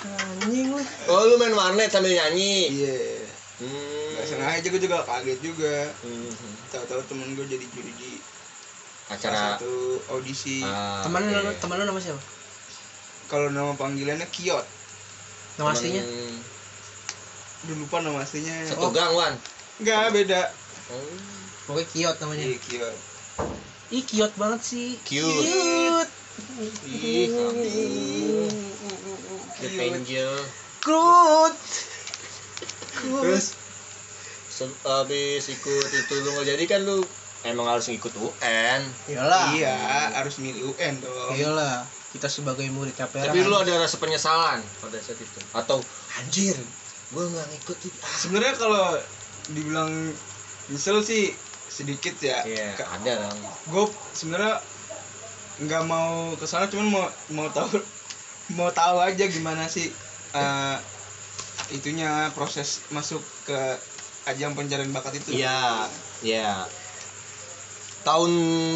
anjing 0.03 0.67
lu. 0.69 0.79
Oh 1.07 1.21
lu 1.27 1.35
main 1.37 1.53
warnet 1.53 1.89
sambil 1.89 2.11
nyanyi? 2.11 2.69
Iya. 2.71 2.97
Hmm. 3.63 4.09
nggak 4.17 4.25
sengaja 4.27 4.67
gue 4.67 4.81
juga 4.81 5.05
kaget 5.05 5.39
juga. 5.39 5.75
Hmm. 6.03 6.31
tahu-tahu 6.73 7.01
temen 7.05 7.37
gue 7.37 7.45
jadi 7.45 7.65
juri 7.69 7.93
di 7.95 8.11
acara 9.07 9.59
satu 9.59 10.01
audisi. 10.09 10.65
Ah, 10.65 11.05
teman 11.05 11.21
lu 11.23 11.31
iya. 11.31 11.37
nama- 11.43 11.59
teman 11.59 11.75
lu 11.79 11.85
nama 11.85 11.99
siapa? 12.01 12.21
Kalau 13.29 13.47
nama 13.53 13.71
panggilannya 13.77 14.27
Kiot. 14.33 14.65
Nama 15.61 15.69
aslinya? 15.69 16.01
Temen 16.01 16.33
udah 17.63 17.75
lupa 17.79 17.97
nama 18.03 18.19
aslinya. 18.19 18.67
Satu 18.67 18.91
gang 18.91 19.15
wan? 19.15 19.33
Enggak 19.79 20.11
beda. 20.11 20.41
Oh. 20.91 20.99
pokoknya 21.63 21.87
kiot 21.95 22.15
namanya. 22.19 22.43
Iya 22.43 22.59
Kiot. 22.59 22.95
Ih 23.95 24.03
kiot 24.03 24.33
banget 24.35 24.61
sih. 24.67 24.99
Cute. 25.07 25.47
Cute. 25.47 26.11
ih 26.91 27.31
the 29.65 29.79
angel 29.79 30.33
Krut. 30.79 31.55
terus? 32.99 33.55
Se- 34.47 34.79
abis 34.85 35.43
ikut 35.49 35.87
itu 35.89 36.13
lu 36.19 36.29
nggak 36.31 36.47
jadi 36.49 36.63
kan 36.67 36.81
lu? 36.83 36.99
Emang 37.43 37.67
harus 37.67 37.87
ngikut 37.87 38.13
UN 38.15 38.81
Iyalah. 39.07 39.51
iya 39.51 39.75
harus 40.13 40.39
milih 40.39 40.71
UN 40.71 40.99
dong. 40.99 41.33
Iyalah. 41.33 41.83
Kita 42.13 42.29
sebagai 42.29 42.69
murid 42.69 42.93
KPR. 42.93 43.25
tapi 43.25 43.41
lu 43.41 43.55
ada 43.55 43.73
rasa 43.79 43.97
penyesalan 43.97 44.61
pada 44.79 44.97
saat 45.01 45.17
itu? 45.17 45.39
Atau 45.51 45.81
anjir 46.15 46.55
gua 47.09 47.25
nggak 47.25 47.47
ngikut 47.49 47.77
itu. 47.83 47.97
Ah. 47.99 48.15
Sebenarnya 48.15 48.53
kalau 48.55 48.85
dibilang 49.49 49.91
nyesel 50.67 51.01
sih 51.01 51.33
sedikit 51.67 52.13
ya. 52.19 52.45
Iya 52.45 52.77
Ka- 52.77 52.87
ada 52.93 53.27
dong. 53.27 53.39
Gue 53.67 53.85
sebenarnya 54.13 54.61
nggak 55.59 55.83
mau 55.83 56.33
ke 56.33 56.45
sana 56.45 56.65
cuman 56.65 56.87
mau 56.89 57.05
mau 57.31 57.47
tahu 57.49 57.77
mau 58.51 58.69
tahu 58.75 58.99
aja 58.99 59.23
gimana 59.31 59.71
sih 59.71 59.87
eh, 60.35 60.77
itunya 61.71 62.27
proses 62.35 62.83
masuk 62.91 63.23
ke 63.47 63.59
ajang 64.27 64.55
pencarian 64.55 64.91
bakat 64.91 65.19
itu? 65.19 65.39
Iya 65.39 65.87
iya. 66.23 66.67
Tahun 68.03 68.31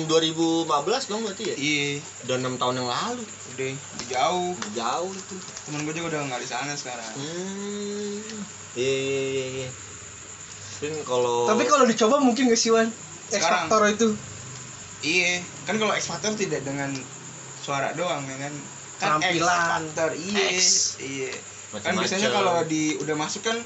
2015 0.08 0.71
dong 1.12 1.27
berarti 1.27 1.43
ya? 1.51 1.56
Iya. 1.60 1.99
Udah 2.23 2.36
enam 2.39 2.56
tahun 2.56 2.80
yang 2.80 2.89
lalu. 2.89 3.23
Udah 3.27 3.71
udah 3.75 4.08
jauh. 4.08 4.51
Udah 4.56 4.71
jauh 4.71 5.12
itu. 5.12 5.36
Temen 5.67 5.80
gue 5.84 5.93
juga 5.99 6.08
udah 6.15 6.19
nggak 6.32 6.41
di 6.43 6.49
sana 6.49 6.71
sekarang. 6.80 7.12
Hmm 7.19 8.47
iya 8.77 8.93
iya 8.93 9.21
iya 9.25 9.45
iya. 9.65 9.69
Kalau 11.01 11.49
Tapi 11.49 11.65
kalau 11.65 11.89
dicoba 11.89 12.21
mungkin 12.21 12.53
gak 12.53 12.62
sih 12.62 12.69
Wan? 12.69 12.93
Sekarang. 13.34 13.67
Itu. 13.91 14.13
iya 15.06 15.45
kan 15.69 15.77
kalau 15.77 15.93
X 15.93 16.10
Factor 16.10 16.34
tidak 16.34 16.65
dengan 16.65 16.89
suara 17.62 17.93
doang 17.93 18.25
ya 18.25 18.49
kan 18.49 18.53
kan 18.97 19.17
X. 19.17 19.21
Penampilan. 19.21 19.60
Factor 19.88 20.10
iya. 20.17 20.49
Iya. 20.97 21.31
Kan 21.79 21.93
biasanya 21.95 22.29
kalau 22.31 22.63
di 22.63 22.97
udah 22.97 23.15
masuk 23.15 23.43
kan 23.43 23.57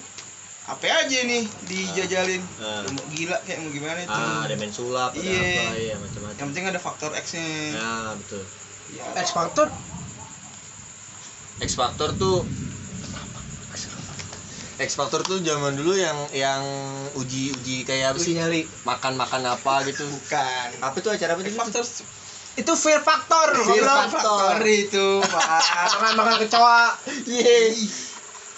apa 0.62 0.86
aja 0.88 1.20
nih 1.26 1.44
dijajalin? 1.66 2.42
Ah. 2.62 2.86
mau 2.88 3.04
gila 3.10 3.38
kayak 3.44 3.60
mau 3.66 3.72
gimana 3.74 4.00
itu? 4.00 4.14
Ah 4.14 4.46
ada 4.46 4.56
main 4.56 4.70
sulap 4.70 5.12
ada 5.12 5.20
Iya. 5.20 5.42
apa 5.42 5.76
iya 5.76 5.96
macam-macam. 5.98 6.38
Yang 6.38 6.48
penting 6.54 6.66
ada 6.70 6.80
faktor 6.80 7.10
X 7.18 7.26
nya 7.34 7.44
ya 7.74 7.92
betul. 8.16 8.44
Ya. 8.92 9.04
X 9.20 9.28
Factor 9.32 9.68
X 11.60 11.70
Factor 11.76 12.10
tuh 12.16 12.46
X 14.82 14.98
Factor 14.98 15.22
tuh 15.22 15.38
zaman 15.46 15.78
dulu 15.78 15.94
yang 15.94 16.18
yang 16.34 16.62
uji 17.14 17.54
uji 17.54 17.86
kayak 17.86 18.14
apa 18.14 18.18
uji 18.18 18.26
sih 18.26 18.34
nyali. 18.34 18.62
makan 18.82 19.14
makan 19.14 19.42
apa 19.46 19.86
gitu. 19.86 20.02
Bukan. 20.10 20.68
Apa 20.82 20.98
tuh 20.98 21.14
acara 21.14 21.38
apa 21.38 21.42
X 21.46 21.54
Factor 21.54 21.84
Itu 22.54 22.74
Fear 22.74 23.00
Factor. 23.00 23.48
Fear. 23.64 23.86
Factor. 23.86 24.60
itu 24.62 25.08
pak 25.24 25.44
Makan 25.94 26.14
makan 26.14 26.36
kecoa. 26.42 26.82
Yeay. 27.26 27.76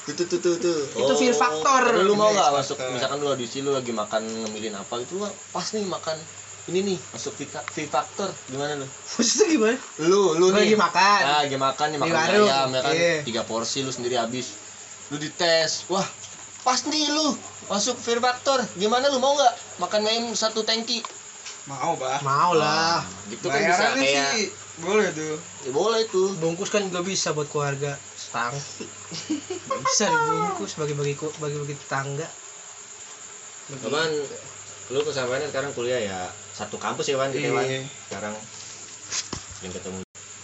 Tuh 0.04 0.14
tuh 0.18 0.26
tuh 0.34 0.56
tuh. 0.58 0.80
Itu 0.96 1.14
Fear 1.14 1.32
Factor. 1.34 1.82
Tapi 1.92 2.02
Lu 2.02 2.14
mau 2.14 2.30
nggak 2.30 2.50
Factor. 2.58 2.76
masuk 2.76 2.92
misalkan 2.92 3.18
lu 3.20 3.28
audisi 3.30 3.62
lu 3.62 3.72
lagi 3.72 3.92
makan 3.92 4.22
ngemilin 4.26 4.74
apa 4.74 4.98
lu 4.98 5.24
pas 5.50 5.66
nih 5.70 5.86
makan 5.86 6.18
ini 6.66 6.80
nih 6.86 6.98
masuk 7.12 7.38
Fear 7.70 7.88
Factor 7.88 8.30
gimana 8.48 8.76
lu? 8.76 8.88
Maksudnya 9.14 9.46
gimana? 9.48 9.78
Lu 10.02 10.34
lu 10.34 10.48
Lu 10.48 10.48
lagi 10.50 10.74
nih. 10.74 10.80
makan. 10.80 11.22
Nah, 11.22 11.38
lagi 11.42 11.58
makan 11.58 11.88
nih 11.88 12.00
makan 12.00 12.16
warung. 12.18 12.48
ayam 12.50 12.70
ya 12.70 12.82
kan 12.82 12.94
Iya. 12.94 13.14
tiga 13.22 13.42
porsi 13.44 13.80
lu 13.80 13.92
sendiri 13.92 14.16
habis. 14.16 14.58
Lu 15.08 15.18
dites. 15.18 15.86
Wah, 15.88 16.08
pas 16.64 16.82
nih 16.84 17.08
lu 17.08 17.38
masuk 17.66 17.94
Fear 17.96 18.18
Factor. 18.20 18.58
Gimana 18.74 19.08
lu 19.08 19.20
mau 19.20 19.32
nggak 19.34 19.54
makan 19.78 20.02
ayam 20.04 20.26
satu 20.34 20.62
tangki? 20.62 21.04
Mau 21.64 21.96
pak 21.96 22.20
Mau 22.22 22.52
lah. 22.54 23.00
Gitu 23.28 23.46
kan 23.46 23.60
bisa 23.62 23.96
kayak 23.96 24.32
sih 24.34 24.46
boleh 24.74 25.08
tuh 25.10 25.38
ya 25.64 25.72
boleh 25.72 26.02
tuh. 26.10 26.34
Bungkus 26.38 26.68
kan 26.68 26.84
juga 26.84 27.00
bisa 27.02 27.32
buat 27.32 27.48
keluarga. 27.48 27.96
Stang. 28.14 28.52
bisa 29.64 30.06
dibungkus 30.06 30.76
bagi-bagi 30.76 31.14
ku- 31.14 31.34
bagi-bagi 31.38 31.78
tetangga. 31.78 32.28
Cuman 33.80 34.10
lu 34.92 35.00
kesampaiannya 35.00 35.48
sekarang 35.48 35.72
kuliah 35.72 36.02
ya 36.02 36.20
satu 36.52 36.76
kampus 36.76 37.08
ya 37.08 37.16
Wan 37.16 37.32
kita 37.32 37.50
Wan. 37.50 37.64
Iya. 37.64 37.86
Sekarang 38.10 38.36
sering 39.56 39.72
ketemu. 39.72 40.00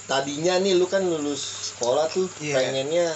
Tadinya 0.05 0.53
nih 0.58 0.73
lu 0.73 0.86
kan 0.86 1.03
lulus 1.03 1.41
sekolah 1.69 2.08
tuh 2.08 2.32
Iya. 2.39 2.55
pengennya 2.55 3.08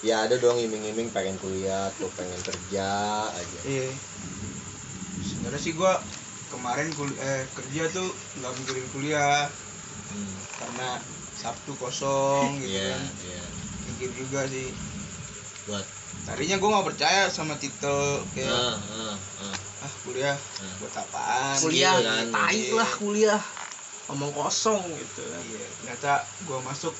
ya 0.00 0.24
ada 0.24 0.34
dong 0.34 0.56
iming-iming 0.56 1.12
pengen 1.12 1.36
kuliah 1.36 1.92
tuh 1.94 2.08
pengen 2.16 2.40
kerja 2.40 2.88
aja. 3.28 3.60
iya 3.62 3.92
sebenarnya 5.20 5.60
sih 5.60 5.76
gua 5.76 6.00
kemarin 6.50 6.90
kul 6.92 7.08
eh, 7.16 7.46
kerja 7.48 7.82
tuh 7.90 8.08
nggak 8.36 8.52
mikirin 8.56 8.86
kuliah 8.90 9.46
Hmm. 10.10 10.34
karena 10.58 10.98
Sabtu 11.32 11.70
kosong 11.78 12.58
gitu 12.58 12.74
Iya, 12.74 12.90
kan 12.90 13.02
iya. 13.22 13.42
mikir 13.86 14.10
juga 14.12 14.42
sih 14.44 14.66
Buat 15.64 15.86
tadinya 16.26 16.58
gua 16.58 16.68
nggak 16.74 16.88
percaya 16.90 17.22
sama 17.30 17.54
titel 17.56 18.18
kayak 18.34 18.50
ah, 18.50 18.74
ah, 18.74 19.14
ah. 19.46 19.56
ah 19.80 19.92
kuliah 20.02 20.34
Ah. 20.34 20.74
buat 20.76 20.94
apaan 20.96 21.56
Kuliah, 21.62 21.94
Iya 21.94 22.10
kan. 22.10 22.26
tai 22.28 22.58
Iya. 22.58 22.74
lah 22.74 22.90
kuliah. 22.92 23.42
Omong 24.10 24.34
kosong 24.34 24.82
gitu. 24.90 25.22
iya 25.22 25.62
ternyata 25.78 26.12
gua 26.42 26.58
masuk 26.60 26.90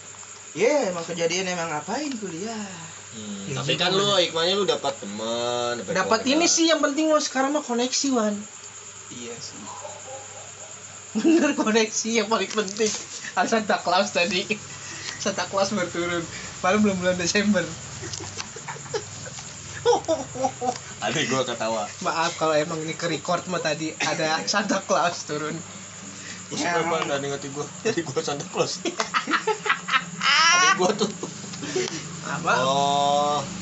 Iya, 0.50 0.90
emang 0.90 1.02
kejadian 1.04 1.46
emang 1.46 1.66
ngapain 1.68 2.10
kuliah? 2.14 2.66
Hmm, 3.10 3.42
Ya 3.46 3.58
tapi 3.58 3.74
kan 3.74 3.90
lu 3.90 4.02
hikmahnya 4.02 4.54
lu 4.54 4.66
dapat 4.66 4.94
teman, 4.98 5.82
Dapat 5.84 6.26
ini 6.26 6.46
sih 6.46 6.66
yang 6.66 6.78
penting 6.78 7.06
lo 7.06 7.18
sekarang 7.18 7.50
mah 7.50 7.62
koneksi 7.62 8.08
Wan. 8.10 8.34
Iya 9.10 9.34
sih. 9.42 9.60
Bener 11.18 11.58
koneksi 11.58 12.10
yang 12.22 12.28
paling 12.30 12.50
penting. 12.50 12.92
Ah, 13.34 13.46
Santa 13.46 13.82
Claus 13.82 14.14
tadi. 14.14 14.46
Santa 15.18 15.44
Claus 15.50 15.74
baru 15.74 15.90
turun. 15.90 16.24
Padahal 16.62 16.80
belum 16.82 16.96
bulan 17.02 17.18
Desember. 17.18 17.66
Ada 21.00 21.18
gua 21.26 21.42
ketawa. 21.42 21.82
Maaf 22.04 22.36
kalau 22.38 22.54
emang 22.54 22.78
ini 22.84 22.94
ke 22.94 23.10
record 23.10 23.42
mah 23.50 23.58
tadi 23.58 23.90
ada 23.98 24.38
Santa 24.46 24.78
Claus 24.84 25.26
turun. 25.26 25.56
Ya, 26.54 26.78
berapa 26.78 27.02
emang. 27.02 27.02
nggak 27.06 27.18
ngerti 27.34 27.48
gua? 27.54 27.66
Tadi 27.82 28.00
gua 28.06 28.20
Santa 28.22 28.46
Claus. 28.52 28.78
Ada 30.54 30.68
gua 30.78 30.90
tuh. 30.94 31.10
Apa? 32.30 32.52
Oh. 32.62 33.59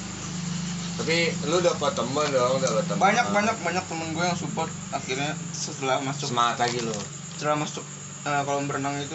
Tapi 0.98 1.16
lu 1.46 1.62
dapat 1.62 1.94
teman 1.94 2.26
dong, 2.28 2.58
dapat 2.58 2.84
teman. 2.84 3.00
Banyak 3.00 3.26
banyak 3.30 3.56
banyak 3.62 3.84
temen 3.86 4.08
gue 4.10 4.24
yang 4.24 4.34
support 4.34 4.66
akhirnya 4.90 5.30
setelah 5.54 6.02
masuk 6.02 6.26
semangat 6.28 6.58
lagi 6.58 6.82
lu. 6.82 6.94
setelah 7.38 7.54
masuk 7.54 7.86
eh, 8.26 8.42
kolam 8.42 8.66
berenang 8.66 8.98
itu. 8.98 9.14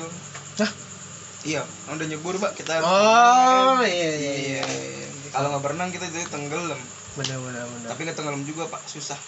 Hah? 0.64 0.72
Iya, 1.44 1.62
udah 1.92 2.06
nyebur 2.08 2.40
pak 2.40 2.56
kita. 2.56 2.80
Oh 2.80 3.84
iya 3.84 4.12
iya 4.16 4.34
iya. 4.34 4.62
Iya. 4.64 5.08
Kalau 5.30 5.52
nggak 5.52 5.60
berenang 5.62 5.92
kita 5.92 6.08
jadi 6.08 6.24
tenggelam. 6.32 6.80
Bener 7.20 7.38
bener 7.38 7.64
bener. 7.68 7.88
Tapi 7.92 8.00
nggak 8.08 8.16
tenggelam 8.16 8.48
juga 8.48 8.72
pak, 8.72 8.80
susah. 8.88 9.20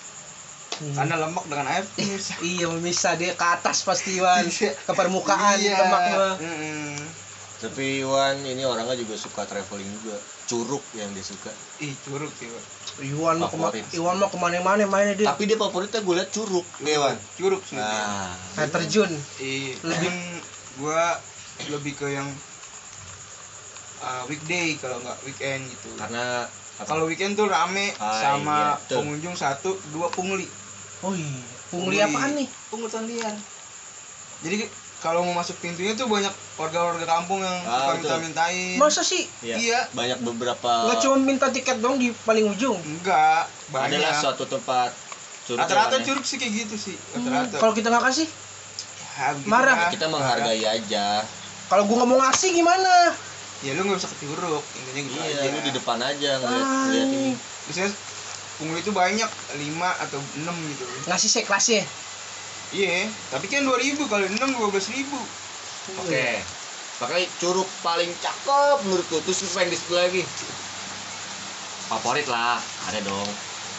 Hmm. 0.75 0.95
Karena 0.95 1.15
lemak 1.27 1.43
dengan 1.51 1.67
air 1.67 1.83
susah. 1.83 2.39
Iya 2.39 2.71
bisa 2.79 3.19
dia 3.19 3.35
ke 3.35 3.45
atas 3.45 3.83
pasti 3.83 4.15
Wan. 4.23 4.47
Iya. 4.47 4.71
Ke 4.79 4.91
permukaan 4.95 5.59
Iya. 5.59 5.75
lemak 5.75 6.03
mah. 6.15 6.35
Mm-mm. 6.39 6.95
Tapi 7.55 7.99
Iwan 7.99 8.39
ini 8.43 8.63
orangnya 8.63 8.95
juga 8.95 9.19
suka 9.19 9.43
traveling 9.43 9.87
juga. 9.99 10.15
Curug 10.45 10.83
yang 10.93 11.09
dia 11.11 11.25
suka. 11.25 11.49
Ih 11.81 11.93
curug 12.01 12.29
sih. 12.37 12.47
Iwan 13.01 13.41
mah 13.41 13.49
kema 13.49 13.67
Favorit. 13.67 13.85
Iwan 13.91 14.15
mah 14.15 14.29
ke 14.29 14.37
mana-mana 14.37 14.85
mainnya 14.85 15.17
dia. 15.17 15.27
Tapi 15.27 15.49
dia 15.49 15.57
favoritnya 15.57 15.99
gue 15.99 16.15
liat 16.15 16.29
curug, 16.29 16.65
Iwan. 16.79 17.17
Curug 17.35 17.61
sih. 17.65 17.75
Nah, 17.75 18.37
Air 18.55 18.69
terjun. 18.69 19.09
Iya. 19.41 19.73
Lebih- 19.81 20.05
Lebih 20.05 20.13
gua 20.75 21.03
lebih 21.65 21.93
ke 21.95 22.07
yang 22.11 22.27
uh, 23.99 24.23
weekday 24.27 24.75
kalau 24.77 24.99
nggak 24.99 25.17
weekend 25.23 25.65
gitu. 25.65 25.89
karena? 25.95 26.45
Kalau 26.75 27.07
weekend 27.07 27.33
tuh 27.33 27.47
rame 27.47 27.95
Ah, 27.95 28.11
sama 28.11 28.75
iya, 28.75 28.99
pengunjung 28.99 29.31
satu, 29.33 29.79
dua 29.89 30.11
pungli. 30.11 30.43
Oh 30.99 31.15
iya. 31.15 31.41
Pungli 31.71 31.97
apaan 31.97 32.35
nih? 32.35 32.47
Pungutan 32.67 33.07
liar. 33.07 33.31
Jadi 34.43 34.67
kalau 35.05 35.21
mau 35.21 35.37
masuk 35.37 35.61
pintunya 35.61 35.93
tuh 35.93 36.09
banyak 36.09 36.33
warga-warga 36.57 37.05
kampung 37.05 37.37
yang 37.37 37.53
Ah, 37.61 37.93
suka 37.93 38.01
minta-mintain. 38.01 38.73
Masa 38.75 39.05
sih? 39.05 39.29
Iya. 39.39 39.55
Iya. 39.55 39.79
Banyak 39.93 40.25
beberapa 40.25 40.71
Nggak 40.83 40.97
cuma 40.99 41.15
minta 41.19 41.47
tiket 41.47 41.77
dong 41.77 42.01
di 42.01 42.09
paling 42.25 42.49
ujung. 42.49 42.73
Enggak, 42.81 43.45
adalah 43.69 43.85
banyak. 43.85 44.17
suatu 44.17 44.49
tempat 44.49 44.89
curug. 45.45 45.61
Rata-rata 45.61 46.01
ya. 46.01 46.03
curug 46.03 46.25
sih 46.25 46.41
kayak 46.41 46.65
gitu 46.65 46.75
sih. 46.81 46.95
Hmm. 47.13 47.53
Kalau 47.53 47.69
kita 47.71 47.87
nggak 47.87 48.01
kasih, 48.03 48.25
Ya, 49.15 49.31
begitu 49.31 49.47
marah. 49.47 49.77
lah. 49.77 49.91
Kita 49.93 50.05
menghargai 50.09 50.63
aja. 50.65 51.21
kalau 51.65 51.85
gua 51.85 52.01
nggak 52.01 52.09
mau 52.09 52.19
ngasih 52.19 52.49
gimana? 52.51 53.13
Ya 53.61 53.71
lu 53.71 53.85
nggak 53.85 53.97
usah 53.97 54.09
ke 54.09 54.17
curug, 54.19 54.63
intinya 54.75 55.01
gitu 55.01 55.15
Iya, 55.15 55.37
aja. 55.39 55.47
lu 55.47 55.59
di 55.61 55.71
depan 55.71 55.97
aja 55.99 56.29
ngeliat, 56.35 56.61
Ah, 56.61 56.83
ngeliat 56.83 57.07
ini. 57.07 57.31
Biasanya 57.65 57.89
pungli 58.55 58.79
itu 58.79 58.91
banyak, 58.91 59.29
5 59.55 59.89
atau 59.97 60.17
6 60.35 60.55
gitu. 60.67 60.83
Ngasih 61.05 61.29
sekelasnya. 61.31 61.83
Iya, 62.69 63.05
tapi 63.29 63.45
kan 63.45 63.61
2000 63.61 64.01
kali 64.01 64.25
6 64.31 64.41
12000. 64.41 65.13
Oke. 66.01 66.27
Pakai 66.95 67.27
curug 67.37 67.67
paling 67.81 68.09
cakep 68.15 68.77
menurut 68.81 69.05
lu. 69.05 69.19
Terus 69.21 69.43
lu 69.43 69.49
pengen 69.51 69.69
di 69.69 69.77
situ 69.77 69.93
lagi. 69.93 70.21
Favorit 71.85 72.25
lah, 72.25 72.57
ada 72.89 72.99
dong. 73.01 73.29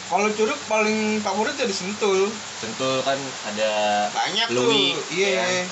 Kalau 0.07 0.29
curug 0.31 0.59
paling 0.65 1.19
favorit 1.19 1.55
ya 1.55 1.65
di 1.65 1.75
Sentul. 1.75 2.31
Sentul 2.57 3.03
kan 3.03 3.19
ada 3.45 3.71
Banyak 4.09 4.47
Louis, 4.49 4.95
tuh. 4.95 5.03
Iya. 5.11 5.29
ya. 5.35 5.63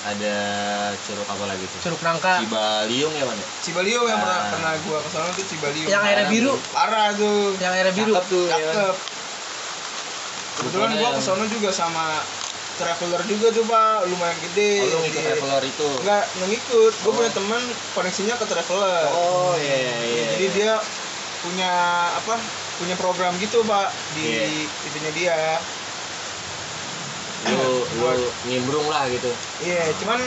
ada 0.00 0.36
curug 1.04 1.28
apa 1.28 1.44
lagi 1.44 1.60
tuh 1.60 1.78
curug 1.84 2.00
nangka 2.00 2.40
Cibaliung 2.40 3.12
ya 3.12 3.20
mana 3.20 3.44
Cibaliung 3.60 4.08
yang 4.08 4.16
pernah 4.16 4.40
Ah. 4.40 4.48
pernah 4.48 4.72
gua 4.80 4.96
ke 4.96 5.08
sana 5.12 5.28
tuh 5.28 5.44
Cibaliung 5.44 5.92
yang 5.92 6.00
airnya 6.00 6.24
biru 6.24 6.56
parah 6.72 7.12
tuh 7.12 7.52
yang 7.60 7.68
airnya 7.76 7.92
biru 7.92 8.16
Cakep 8.16 8.24
tuh 8.32 8.44
ya 8.48 8.56
kan? 8.56 8.64
cakep 8.80 8.94
kebetulan 10.60 10.90
gua 10.94 11.10
ke 11.10 11.22
sana 11.22 11.44
juga 11.46 11.70
sama 11.70 12.20
traveler 12.76 13.20
juga 13.26 13.48
tuh 13.50 13.64
pak 13.66 14.08
lumayan 14.08 14.36
gede 14.42 14.80
oh, 14.82 14.88
lu 14.90 14.96
ngikut 15.02 15.22
traveler 15.22 15.62
itu 15.62 15.88
Enggak, 16.00 16.24
nggak 16.30 16.48
ngikut. 16.48 16.92
Gue 16.94 17.06
Oh. 17.06 17.14
punya 17.14 17.30
teman 17.30 17.62
koneksinya 17.92 18.34
ke 18.36 18.46
traveler. 18.46 19.04
oh 19.10 19.52
iya 19.54 19.76
iya 19.76 19.94
iya 20.02 20.24
Jadi 20.30 20.46
dia 20.54 20.72
punya 21.40 21.72
apa? 22.14 22.40
Punya 22.76 22.96
program 22.96 23.36
gitu, 23.36 23.60
Pak, 23.62 23.88
di 24.14 24.24
Iya. 24.32 24.64
itunya 24.88 25.10
dia. 25.12 25.38
lu 27.42 27.72
lu 27.96 28.12
nimbrung 28.44 28.84
lah 28.86 29.08
gitu 29.08 29.28
Iya, 29.60 29.92
cuman 29.96 30.20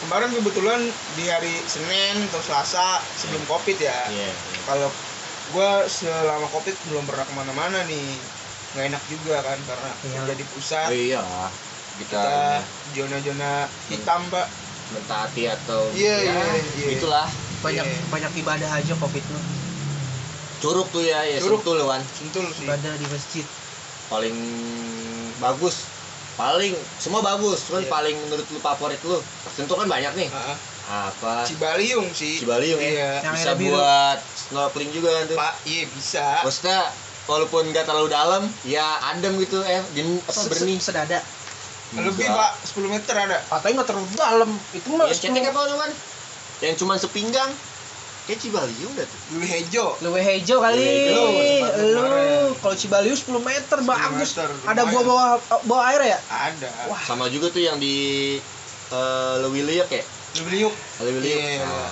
kemarin 0.00 0.28
kebetulan 0.30 0.80
di 1.12 1.24
hari 1.26 1.52
Senin 1.64 2.20
atau 2.28 2.40
Selasa 2.40 3.00
sebelum 3.14 3.44
Covid 3.44 3.76
ya. 3.76 4.08
iya 4.08 4.32
Kalau 4.64 4.88
gua 5.52 5.84
selama 5.84 6.48
Covid 6.48 6.76
belum 6.86 7.04
pernah 7.04 7.24
ke 7.24 7.32
mana-mana 7.34 7.84
nih. 7.84 8.39
Nggak 8.70 8.84
enak 8.86 9.02
juga 9.04 9.36
kan 9.42 9.58
karena 9.60 9.90
Iya. 10.00 10.14
kerja 10.16 10.34
di 10.36 10.44
pusat. 10.46 10.86
oh 10.86 10.94
iya 10.94 11.22
kita, 12.00 12.22
zona-zona 12.96 13.50
hitam, 13.86 14.20
Pak. 14.30 14.46
mentaati 14.90 15.46
atau 15.46 15.86
Iya, 15.94 16.16
ya, 16.18 16.34
iya, 16.34 16.62
iya. 16.76 16.88
itulah 16.90 17.26
banyak 17.60 17.84
Iya. 17.84 18.02
banyak 18.08 18.32
ibadah 18.36 18.70
aja 18.74 18.90
covid 18.96 19.22
lu 19.22 19.38
curug 20.58 20.90
tuh 20.90 20.98
ya 21.00 21.22
ya 21.22 21.38
Curug. 21.38 21.62
sentul 21.62 21.78
Wan 21.80 22.02
Sentul 22.10 22.50
sih. 22.50 22.66
ibadah 22.66 22.98
di 22.98 23.06
masjid 23.06 23.46
paling 24.08 24.34
bagus 25.38 25.86
paling 26.34 26.74
semua 26.98 27.22
bagus 27.22 27.70
cuman 27.70 27.80
Iya. 27.80 27.90
paling 27.92 28.16
menurut 28.18 28.46
lu 28.48 28.58
favorit 28.58 28.98
lu 29.00 29.22
sentul 29.48 29.78
kan 29.78 29.86
banyak 29.86 30.10
nih 30.16 30.28
Ah, 30.32 30.58
apa 31.06 31.46
Cibaliung 31.46 32.10
sih. 32.10 32.42
Cibaliung 32.42 32.82
ya 32.82 32.90
Iya. 32.90 33.10
Yang 33.22 33.34
bisa 33.36 33.50
buat 33.54 34.18
snorkeling 34.18 34.90
juga 34.90 35.08
kan 35.12 35.24
tuh 35.28 35.36
Pak, 35.38 35.54
iya 35.64 35.86
bisa. 35.86 36.42
maksudnya 36.42 36.90
walaupun 37.30 37.62
nggak 37.64 37.86
terlalu 37.86 38.10
dalam 38.10 38.42
ya 38.66 38.82
adem 39.06 39.38
gitu 39.38 39.62
eh 39.62 39.78
din, 39.90 40.18
apa 40.18 40.40
benih 40.50 40.76
se- 40.76 40.90
sedada 40.90 41.22
Lebih. 41.90 42.22
Pak, 42.24 42.50
10 42.70 42.86
meter 42.88 43.14
ada. 43.16 43.38
katanya 43.48 43.74
nggak 43.76 43.88
terlalu 43.88 44.06
dalam 44.12 44.50
itu 44.70 44.86
mah 44.90 45.06
yang 45.06 45.14
cetek 45.16 45.44
apa 45.44 45.60
tuh 45.64 45.78
kan 45.78 45.90
yang 46.60 46.74
cuma 46.76 46.92
sepinggang 46.94 47.50
kayak 48.22 48.38
Cibaliung 48.38 48.92
dah 48.92 49.02
tuh 49.02 49.18
Luli 49.32 49.46
Hejo. 49.48 49.98
Lewe 49.98 50.20
Hejo 50.20 50.56
kali 50.60 50.86
lu 51.88 52.06
kalau 52.56 52.74
Cibaliu 52.74 53.10
10 53.10 53.26
meter 53.40 53.78
bagus 53.80 54.38
ada 54.62 54.82
gua 54.84 55.02
lumayan. 55.02 55.04
bawa 55.04 55.24
bawa 55.64 55.82
air 55.88 56.02
ya 56.08 56.18
Ada. 56.28 56.70
Wah. 56.86 57.00
sama 57.00 57.26
juga 57.26 57.48
tuh 57.48 57.58
yang 57.60 57.74
di 57.76 58.38
uh, 58.88 59.34
Lewiliuk 59.40 59.86
ya 59.88 60.02
Luli 60.36 60.62
Liuk. 60.62 60.74
Lewiliuk 61.00 61.38
Iya. 61.42 61.66
nah, 61.66 61.90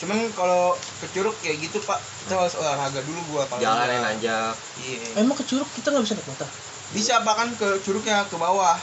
Cuman 0.00 0.32
kalau 0.32 0.72
ke 0.98 1.06
curug 1.10 1.36
kayak 1.38 1.60
gitu, 1.60 1.76
Pak, 1.78 2.00
kita 2.22 2.32
harus 2.34 2.56
olahraga 2.56 3.00
dulu 3.00 3.20
gua 3.28 3.44
kalau 3.44 3.60
jalan 3.60 3.76
udah- 3.78 3.90
yang 3.90 4.04
nanjak 4.06 4.54
Iya. 4.78 4.98
emang 5.18 5.36
ke 5.36 5.44
curug 5.44 5.68
kita 5.70 5.88
nggak 5.90 6.04
bisa 6.04 6.14
naik 6.14 6.24
motor 6.26 6.48
Bisa 6.90 7.14
Pak 7.20 7.34
kan 7.34 7.48
ke 7.54 7.68
curugnya 7.80 8.24
ke 8.24 8.34
bawah. 8.34 8.74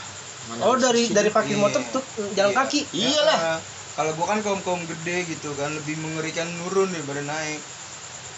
Mana 0.48 0.62
oh 0.64 0.74
dari 0.74 1.10
dari 1.10 1.28
parkir 1.28 1.52
Iya. 1.52 1.60
motor 1.60 1.82
tuh 1.90 2.02
jalan 2.32 2.50
Iya. 2.50 2.56
kaki 2.56 2.80
Iyalah. 2.88 3.38
Ya, 3.38 3.54
kalau 3.94 4.10
gua 4.14 4.26
kan 4.28 4.38
kaum-kaum 4.40 4.80
gede 4.86 5.26
gitu 5.28 5.52
kan 5.52 5.74
lebih 5.74 5.98
mengerikan 5.98 6.46
nurun 6.56 6.88
daripada 6.88 7.20
naik. 7.22 7.60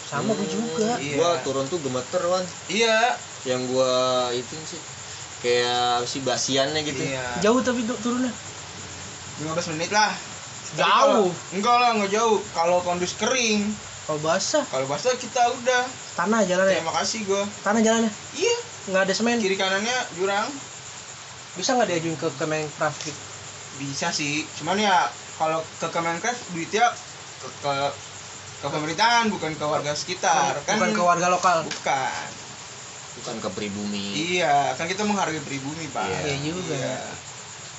sama 0.03 0.35
gua 0.35 0.43
Hmm, 0.43 0.51
juga 0.51 0.89
Iya. 0.97 1.15
gua 1.15 1.29
turun 1.39 1.65
tuh 1.65 1.79
gemeter 1.79 2.19
wan 2.25 2.43
Iya. 2.67 3.15
yang 3.43 3.63
gua 3.65 3.93
itu 4.29 4.51
sih 4.65 4.75
kayak 5.39 6.03
si 6.03 6.19
basiannya 6.19 6.83
gitu 6.83 6.99
Iya. 6.99 7.39
jauh 7.39 7.61
tapi 7.61 7.79
turunnya 7.87 8.27
15 9.39 9.71
menit 9.71 9.87
lah. 9.89 10.11
Jauh. 10.73 10.87
kalau- 10.87 11.35
Enggak 11.51 11.75
lah, 11.77 11.89
enggak 11.93 12.11
jauh. 12.11 12.39
Kalau 12.51 12.79
kondus 12.79 13.13
kering, 13.15 13.67
kalau 14.03 14.19
basah 14.19 14.63
kalau 14.65 14.85
basah 14.85 15.11
kita 15.13 15.39
udah. 15.53 15.83
tanah 16.13 16.43
jalannya 16.43 16.75
Terima 16.75 16.91
kasih 16.93 17.23
gua. 17.23 17.43
tanah 17.61 17.79
jalannya 17.79 18.11
Iya, 18.33 18.57
nggak 18.87 19.01
ada 19.01 19.13
semen 19.13 19.37
kiri 19.37 19.55
kanannya 19.55 19.95
jurang. 20.13 20.47
bisa 21.51 21.71
nggak 21.73 21.87
diajuin 21.89 22.15
ke 22.15 22.27
Kemenparekraf 22.33 22.95
gitu? 23.01 23.21
bisa 23.73 24.07
sih 24.09 24.43
cuman 24.53 24.77
ya 24.77 25.07
kalau 25.35 25.59
ke 25.75 25.87
Kemenkes 25.87 26.37
duitnya 26.49 26.87
ke, 27.37 27.47
ke 27.57 27.71
ke 28.57 28.67
pemerintahan 28.67 29.25
bukan 29.27 29.51
ke 29.51 29.65
warga 29.65 29.91
sekitar 29.91 30.59
kan 30.61 30.77
bukan 30.77 30.91
ke 30.93 31.01
warga 31.01 31.27
lokal 31.27 31.63
bukan 31.63 32.27
bukan 33.15 33.35
ke 33.37 33.49
pribumi 33.51 34.05
iya 34.37 34.71
kan 34.71 34.85
kita 34.85 35.01
menghargai 35.01 35.41
pribumi 35.41 35.87
pak 35.87 36.05
Iya. 36.05 36.19
Iya 36.25 36.35
juga. 36.45 36.75
Iya. 36.77 36.99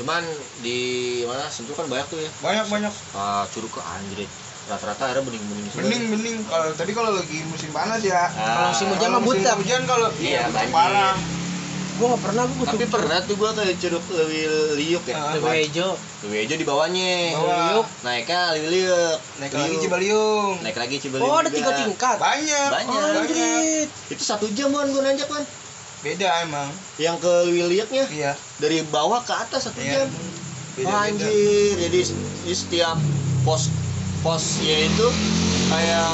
Cuman 0.03 0.23
di 0.59 0.79
mana 1.23 1.47
sentul 1.47 1.79
kan 1.79 1.87
banyak 1.87 2.07
tuh 2.11 2.19
ya. 2.19 2.31
Banyak 2.43 2.67
banyak. 2.67 2.93
Ah, 3.15 3.47
curug 3.49 3.71
ke 3.71 3.79
anjrit 3.81 4.27
rata-rata 4.63 5.11
akhirnya 5.11 5.27
bening-bening 5.27 5.67
bening 5.75 6.05
bening. 6.09 6.37
Kalau 6.47 6.71
tapi 6.75 6.91
kalau 6.91 7.11
lagi 7.13 7.39
musim 7.47 7.71
panas 7.71 7.99
ya. 7.99 8.27
Ah, 8.31 8.35
Kalau 8.35 8.67
musim 8.71 8.87
hujan 8.91 9.09
mah 9.11 9.21
musim 9.21 9.43
butek. 9.43 9.55
hujan 9.59 9.81
kalau 9.87 10.09
Iya, 10.19 10.43
banjir. 10.51 10.71
parah. 10.71 11.15
Gua 11.93 12.07
nggak 12.09 12.23
pernah 12.25 12.43
gua 12.49 12.67
tapi 12.67 12.87
pernah 12.89 13.19
tuh 13.21 13.35
gua 13.37 13.51
ke 13.53 13.63
curug 13.77 14.05
Lewi 14.09 14.41
Liuk 14.75 15.05
ya. 15.05 15.15
Ah. 15.15 15.35
Lewe 15.35 15.51
Hejo 15.61 15.89
Lewi 16.25 16.37
Hejo 16.43 16.55
di 16.57 16.67
bawahnya. 16.67 17.15
Bawah. 17.37 17.59
Liuk. 17.75 17.87
naiknya 18.03 18.41
Lewi 18.55 18.69
Liuk. 18.71 19.19
Naik 19.39 19.53
lagi 19.53 19.71
Liuk. 19.71 19.83
Cibaliung. 19.83 20.53
Naik 20.63 20.79
lagi 20.79 20.97
Cibaliung 20.99 21.27
oh 21.29 21.39
ada 21.39 21.51
tiga 21.51 21.71
tingkat? 21.77 22.17
Banyak. 22.19 22.69
Banyak. 22.71 23.03
oh, 23.03 23.11
banyak 23.19 23.87
itu 24.09 24.23
satu 24.23 24.47
jam 24.51 24.71
kan 24.71 24.87
gua 24.89 25.03
nanjak 25.05 25.27
kan 25.27 25.43
beda 26.03 26.29
emang. 26.43 26.69
Yang 26.99 27.17
ke 27.21 27.33
Lewi 27.47 27.63
Liuknya 27.69 28.05
iya. 28.11 28.33
Dari 28.59 28.83
bawah 28.85 29.23
ke 29.23 29.31
atas 29.31 29.67
satu 29.67 29.79
Iya. 29.79 30.03
jam? 30.03 30.09
Beda 30.75 30.87
beda. 30.89 30.99
Anjir 31.09 31.73
jadi 31.79 32.01
di 32.43 32.55
setiap 32.55 32.99
pos 33.43 33.71
posnya 34.21 34.87
itu 34.87 35.07
kayak 35.67 36.11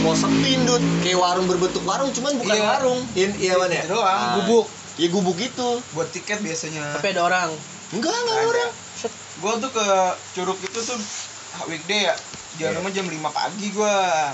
pos 0.00 0.20
sepindut 0.20 0.80
kayak 1.00 1.16
warung 1.16 1.46
berbentuk 1.46 1.84
warung 1.84 2.08
cuman 2.10 2.32
bukan 2.36 2.56
Iya. 2.56 2.64
warung. 2.66 3.00
Iya 3.12 3.28
iya 3.36 3.52
mana 3.56 3.72
ya? 3.72 3.84
Gitu 3.84 3.92
doang, 3.92 4.08
Ah, 4.18 4.34
gubuk. 4.40 4.66
ya 4.96 5.06
gubuk 5.08 5.36
gitu. 5.36 5.68
Buat 5.92 6.08
tiket 6.10 6.40
biasanya. 6.40 6.96
Tapi 6.96 7.06
ada 7.12 7.22
orang. 7.22 7.50
Enggak 7.92 8.14
enggak 8.14 8.36
ada. 8.36 8.46
orang. 8.46 8.70
Gua 9.40 9.52
tuh 9.56 9.72
ke 9.72 9.86
Curug 10.36 10.58
itu 10.60 10.78
tuh 10.78 10.98
weekday 11.64 12.08
ya. 12.08 12.14
Jalan 12.58 12.92
jam 12.92 13.04
5 13.04 13.30
pagi 13.30 13.72
gua. 13.72 14.32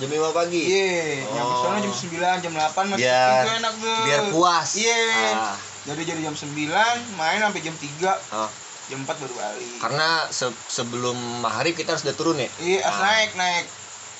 Jam 0.00 0.08
5 0.08 0.32
pagi 0.32 0.60
Iya, 0.62 1.28
nyampe 1.28 1.52
Oh. 1.52 1.62
sana 1.62 1.78
jam 1.78 1.92
9, 1.92 2.10
jam 2.40 2.52
8 2.54 2.84
masih 2.88 3.00
Biar- 3.02 3.36
itu 3.38 3.50
enak 3.54 3.74
tuh. 3.76 3.98
biar 4.02 4.20
puas 4.28 4.68
Iya. 4.74 5.04
Ah, 5.30 5.56
Jadi 5.82 6.02
jadi 6.04 6.20
jam 6.22 6.34
9, 6.34 6.76
main 7.14 7.38
sampai 7.38 7.60
jam 7.60 7.72
3, 7.74 8.12
ah. 8.30 8.48
jam 8.86 8.98
4 9.00 9.16
baru 9.16 9.34
balik. 9.34 9.76
karena 9.78 10.08
se- 10.28 10.58
sebelum 10.66 11.14
maghrib 11.38 11.72
kita 11.72 11.92
harus 11.92 12.02
udah 12.02 12.12
turun 12.14 12.36
ya 12.36 12.48
Iya, 12.58 12.80
harus 12.82 12.96
Ah. 12.96 13.04
naik, 13.06 13.30
naik. 13.34 13.66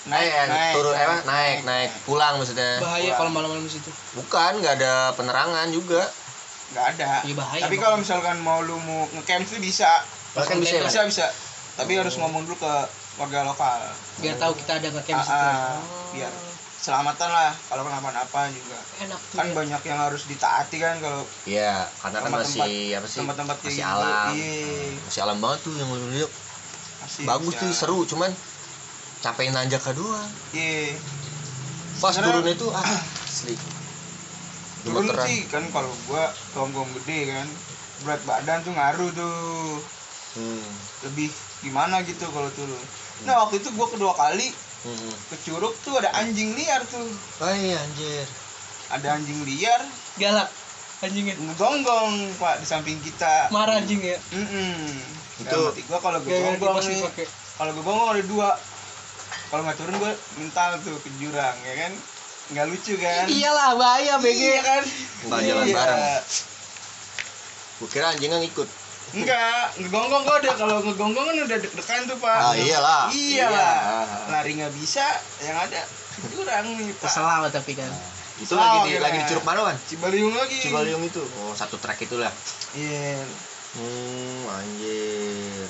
Naik, 0.02 0.30
Eh, 0.30 0.46
naik. 0.46 0.74
turun 0.74 0.94
eh, 0.94 1.02
apa? 1.02 1.16
naik 1.26 1.58
naik 1.62 1.90
pulang 2.02 2.34
maksudnya 2.34 2.80
bahaya 2.80 3.12
kalau 3.14 3.28
malam-malam 3.28 3.60
di 3.60 3.68
situ 3.70 3.92
bukan 4.14 4.56
nggak 4.56 4.74
ada 4.74 4.92
penerangan 5.12 5.68
juga 5.68 6.08
Nggak 6.70 6.86
ada. 6.88 7.10
Iya, 7.20 7.34
bahaya, 7.34 7.62
Tapi 7.62 7.76
kalau 7.76 7.96
misalkan 7.98 8.36
mau 8.38 8.62
lu 8.62 8.78
mau 8.78 9.02
ngecamp 9.10 9.42
tuh 9.44 9.58
bisa. 9.58 9.90
bahkan 10.32 10.56
bisa 10.56 10.78
ya 10.78 10.86
Bisa, 10.86 11.02
bisa. 11.02 11.26
Tapi 11.74 11.98
harus 11.98 12.14
ngomong 12.14 12.46
dulu 12.46 12.56
ke 12.56 12.72
warga 13.20 13.44
lokal. 13.44 13.80
biar 14.16 14.34
tahu 14.36 14.52
kita 14.56 14.72
ada 14.74 14.88
di 15.12 15.12
Ah, 15.12 15.20
situ 15.22 15.44
ah, 15.44 15.76
biar 16.10 16.32
selamatan 16.80 17.28
lah 17.28 17.52
kalau 17.68 17.84
kenapa-napa 17.84 18.48
juga. 18.48 18.80
enak 18.98 19.20
tuh 19.22 19.36
kan 19.36 19.46
ya. 19.46 19.54
banyak 19.54 19.82
yang 19.84 19.98
harus 20.00 20.22
ditaati 20.24 20.76
kan 20.76 20.96
kalau 20.98 21.20
Iya, 21.44 21.84
karena 22.00 22.18
kan 22.18 22.30
masih 22.34 22.96
apa 22.96 23.06
sih? 23.06 23.20
tempat-tempat 23.20 23.56
kayak 23.60 23.68
masih 23.68 23.76
gitu. 23.78 23.92
alam. 23.92 24.32
Iya. 24.32 24.88
Masih 25.04 25.20
alam 25.20 25.38
banget 25.38 25.58
tuh 25.60 25.74
yang 25.76 25.88
lihat. 26.10 26.32
masih 27.00 27.22
Bagus 27.24 27.54
tuh, 27.54 27.70
seru, 27.70 27.98
cuman 28.04 28.32
capek 29.20 29.52
nanjak 29.52 29.84
doang. 29.92 30.30
iya 30.56 30.96
Pas 32.00 32.16
turun 32.16 32.48
itu 32.48 32.66
ah, 32.72 33.00
asli. 33.22 33.52
turun 34.80 35.04
Gemeteran. 35.04 35.26
sih 35.28 35.40
kan 35.44 35.64
kalau 35.68 35.92
gua 36.08 36.32
kaum 36.56 36.72
gede 36.72 37.28
kan 37.28 37.44
berat 38.00 38.22
badan 38.24 38.64
tuh 38.64 38.72
ngaruh 38.72 39.10
tuh 39.12 39.36
Hmm. 40.30 40.62
lebih 41.02 41.26
gimana 41.60 42.00
gitu 42.00 42.22
kalau 42.30 42.48
turun 42.54 42.80
nah 43.22 43.42
waktu 43.42 43.58
itu 43.58 43.68
gua 43.72 43.86
kedua 43.86 44.12
kali 44.12 44.48
Hmm. 44.80 45.12
ke 45.28 45.36
curug 45.42 45.76
tuh 45.78 45.92
ada 45.94 46.08
anjing 46.14 46.56
liar 46.56 46.80
tuh 46.82 47.04
Oh 47.36 47.52
iya 47.52 47.76
anjir. 47.78 48.24
ada 48.88 49.12
anjing 49.12 49.44
liar 49.44 49.76
galak 50.16 50.48
anjingnya 51.00 51.36
ngegonggong 51.36 52.12
pak 52.34 52.56
di 52.56 52.66
samping 52.66 52.96
kita 52.98 53.48
marah 53.50 53.76
anjing 53.76 54.00
ya 54.00 54.16
Mm-mm. 54.30 54.80
Itu- 55.36 55.44
Dalam 55.46 55.68
hati 55.68 55.84
gua 55.84 55.98
kalau 55.98 56.18
gue 56.18 56.32
gonggong 56.32 56.80
nih 56.82 57.04
kalau 57.54 57.70
gue 57.70 57.82
gonggong 57.82 58.10
ada 58.10 58.24
dua 58.24 58.48
kalau 59.46 59.62
nggak 59.62 59.76
turun 59.76 59.94
gue 59.94 60.12
mental 60.38 60.70
tuh 60.80 60.96
ke 60.96 61.08
jurang 61.18 61.56
ya 61.60 61.74
kan 61.78 61.92
nggak 62.50 62.66
lucu 62.66 62.94
kan 62.96 63.24
iyalah 63.26 63.76
bahaya 63.76 64.16
BG 64.16 64.32
Iya 64.32 64.60
kan 64.60 64.82
Nggak 65.22 65.40
jalan 65.44 65.64
Iya. 65.66 65.76
bareng. 65.76 66.02
Gua 67.76 67.88
kira 67.88 68.06
anjingnya 68.08 68.38
ngikut. 68.38 68.68
Enggak 69.12 69.64
ngegonggong 69.76 70.22
kok 70.22 70.36
udah 70.38 70.54
kalau 70.54 70.76
ngegonggong 70.80 71.26
kan 71.26 71.36
udah 71.42 71.58
deg-degan 71.58 72.02
tuh 72.04 72.16
pak 72.16 72.38
Ah, 72.40 72.54
iyalah. 72.54 73.02
iyalah 73.10 73.74
Iya. 73.82 74.30
lari 74.30 74.52
nggak 74.54 74.72
bisa 74.72 75.02
yang 75.40 75.58
ada 75.58 75.82
ke 75.82 76.30
jurang 76.30 76.66
nih 76.68 76.94
pak 76.94 77.06
kesel 77.06 77.26
tapi 77.48 77.72
kan 77.74 77.90
Itu 78.36 78.56
Salah, 78.56 78.72
lagi 78.72 78.78
di 78.80 78.90
kira. 78.90 79.04
lagi 79.04 79.16
di 79.16 79.26
Curug 79.26 79.44
mana, 79.44 79.60
Wan? 79.62 79.76
Cibaliung 79.84 80.32
lagi 80.32 80.56
Cibaliung 80.58 81.04
itu. 81.04 81.20
Oh, 81.36 81.52
satu 81.52 81.76
trek 81.76 82.00
itulah. 82.00 82.32
iya 82.72 83.20
Hmm, 83.70 84.48
anjir. 84.50 85.68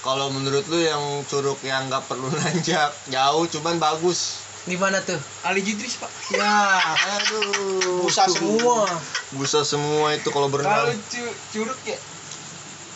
Kalau 0.00 0.28
menurut 0.28 0.64
lu 0.66 0.78
yang 0.78 1.00
curug 1.24 1.56
yang 1.60 1.86
nggak 1.86 2.04
perlu 2.04 2.28
nanjak 2.34 2.88
jauh 3.06 3.44
cuman 3.46 3.76
bagus. 3.76 4.43
Di 4.64 4.76
mana 4.76 4.96
tuh 4.98 5.20
Ali 5.42 5.60
Jidris 5.60 5.96
pak 5.96 6.08
ya 6.30 6.80
Aduh. 7.12 8.00
busa 8.00 8.24
semua 8.26 8.88
Busa 9.30 9.60
semua 9.60 10.10
itu 10.10 10.24
kalau 10.26 10.48
kalau 10.48 10.64
berenang. 10.88 10.96
cu- 11.04 11.36
curug 11.50 11.76
ya 11.84 11.98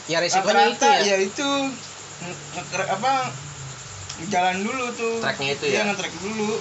ya 0.08 0.16
resikonya 0.18 0.64
itu 0.70 0.86
ya 0.86 1.00
ya 1.04 1.16
itu 1.20 1.48
apa 2.72 3.12
jalan 4.26 4.56
dulu 4.58 4.84
tuh 4.92 5.20
Treknya 5.20 5.50
itu 5.52 5.64
Iya, 5.66 5.76
ya? 5.78 5.82
ngetrek 5.86 6.14
dulu 6.16 6.56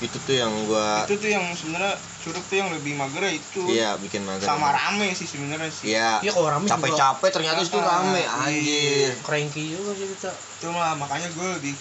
Itu 0.00 0.16
tuh 0.18 0.32
yang 0.32 0.48
gua 0.64 1.04
itu 1.04 1.12
tuh 1.14 1.28
yang 1.28 1.44
sebenarnya 1.52 1.92
curug 2.18 2.40
tuh 2.42 2.56
yang 2.56 2.72
lebih 2.72 2.96
mager 2.96 3.20
ya 3.20 3.32
itu 3.34 3.62
iya 3.68 3.90
bikin 3.94 4.24
mager. 4.24 4.48
sama 4.48 4.72
rame 4.72 5.12
sih 5.12 5.28
sebenarnya 5.28 5.68
sih 5.68 5.92
Iya. 5.92 6.24
Iya, 6.24 6.32
kalau 6.32 6.48
rame. 6.48 6.64
Capek-capek 6.64 7.28
ternyata 7.28 7.60
itu 7.60 7.76
Ah, 7.76 8.00
rame 8.00 8.16
iya. 8.18 8.32
anjir. 8.40 9.12
cranky 9.20 9.76
juga 9.76 9.92
sih 9.92 10.08
kita 10.08 10.32
itu 10.32 10.66
malah 10.66 10.96
makanya 10.96 11.28
gue 11.28 11.48
lebih 11.54 11.74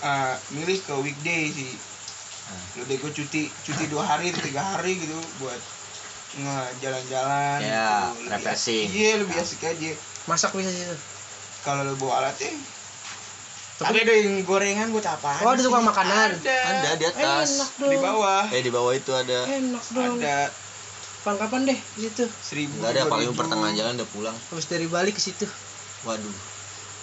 eh, 0.00 0.34
milih 0.52 0.78
ke 0.78 0.94
weekday 0.96 1.48
sih 1.48 1.72
Ah. 2.46 2.80
udah 2.80 2.96
gue 2.96 3.12
cuti 3.12 3.42
cuti 3.60 3.84
dua 3.86 4.00
hari 4.02 4.32
atau 4.32 4.40
tiga 4.40 4.64
hari 4.64 4.96
gitu 4.96 5.12
buat 5.36 5.60
ngejalan-jalan 6.34 7.58
Ya, 7.60 8.08
gitu. 8.14 8.30
Refreshing. 8.30 8.86
iya 8.88 9.10
lebih 9.16 9.36
asik 9.36 9.60
aja 9.62 9.92
masak 10.24 10.52
bisa 10.52 10.68
sih 10.68 10.84
tuh 10.86 11.00
kalau 11.60 11.82
lo 11.82 11.92
bawa 11.94 12.22
alatnya 12.22 12.48
Tapi- 12.48 12.64
tapi 13.78 13.98
ada 14.00 14.14
yang 14.14 14.40
gorengan 14.42 14.88
buat 14.88 15.04
apa 15.04 15.38
Oh, 15.40 15.52
ada 15.52 15.60
tukang 15.60 15.84
makanan? 15.84 16.28
ada, 16.36 16.56
Ada 16.80 16.90
di 16.94 17.04
atas. 17.06 17.48
enak 17.54 17.70
dong 17.76 17.90
di 17.90 17.98
bawah 17.98 18.42
Eh 18.48 18.60
di 18.60 18.70
bawah 18.70 18.92
itu 18.92 19.12
ada. 19.12 19.38
enak 19.46 19.84
dong 19.88 20.16
ada 20.18 20.38
kapan 21.18 21.36
kapan 21.38 21.60
deh 21.66 21.78
gitu 21.98 22.24
seribu 22.40 22.74
Enggak 22.78 22.90
ada 22.90 23.02
paling 23.06 23.30
pertengahan 23.30 23.74
jalan 23.74 23.92
udah 23.94 24.08
pulang. 24.08 24.36
habis 24.46 24.66
dari 24.66 24.86
Bali 24.86 25.10
ke 25.10 25.20
situ 25.20 25.44
Waduh. 26.02 26.32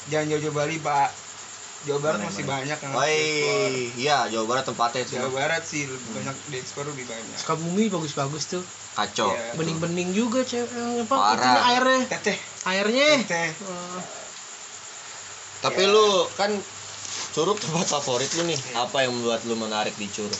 jangan 0.07 0.25
jauh-jauh 0.27 0.55
Bali 0.55 0.77
pak 0.79 1.09
Jawa 1.85 1.99
Barat 2.01 2.17
Mana, 2.17 2.27
masih 2.27 2.43
mana? 2.43 2.53
banyak 2.55 2.77
yang 2.79 2.91
Woi, 2.91 3.21
iya 3.95 4.17
Jawa 4.27 4.45
Barat 4.47 4.63
tempatnya 4.63 5.01
itu. 5.01 5.13
Jawa 5.15 5.29
Barat 5.31 5.63
sih 5.63 5.85
lebih 5.85 6.09
banyak 6.11 6.35
diekspor 6.49 6.83
lebih 6.87 7.05
banyak 7.05 7.37
Sukabumi 7.37 7.87
bagus-bagus 7.87 8.43
tuh 8.49 8.63
Kacau. 8.93 9.29
Iya. 9.29 9.53
bening-bening 9.53 10.09
juga 10.11 10.41
cewek 10.41 10.65
eh, 10.67 11.03
apa 11.03 11.15
Parah. 11.15 11.61
airnya 11.69 12.01
teteh 12.09 12.37
airnya 12.65 13.07
teteh 13.21 13.49
Eh, 13.53 13.99
Tapi 15.61 15.81
Ya. 15.81 15.89
lu 15.89 16.07
kan 16.33 16.51
Curug 17.31 17.57
tempat 17.57 17.85
favorit 17.89 18.31
lu 18.33 18.45
nih. 18.45 18.55
Apa 18.73 19.03
yang 19.03 19.11
membuat 19.11 19.43
lu 19.43 19.53
menarik 19.55 19.93
di 19.93 20.07
Curug? 20.07 20.39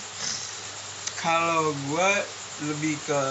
kalau 1.15 1.69
gua 1.85 2.09
lebih 2.63 2.95
ke 3.01 3.21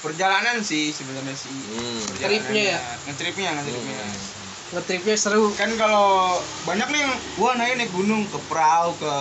perjalanan 0.00 0.60
sih 0.60 0.88
sebenarnya 0.90 1.32
sih 1.32 1.48
Hmm. 1.50 2.00
Tripnya 2.14 2.62
ya? 2.70 2.80
ngetripnya 3.04 3.50
ngetripnya 3.54 3.96
Hmm. 3.98 4.39
Ngetripnya 4.70 5.16
seru 5.16 5.50
kan 5.52 5.66
kalau 5.74 6.38
banyak 6.62 6.86
nih 6.88 7.00
yang 7.00 7.10
gua 7.34 7.50
naik 7.54 7.74
naik 7.76 7.90
gunung 7.90 8.22
ke 8.24 8.38
perahu 8.46 8.94
ke 8.94 9.14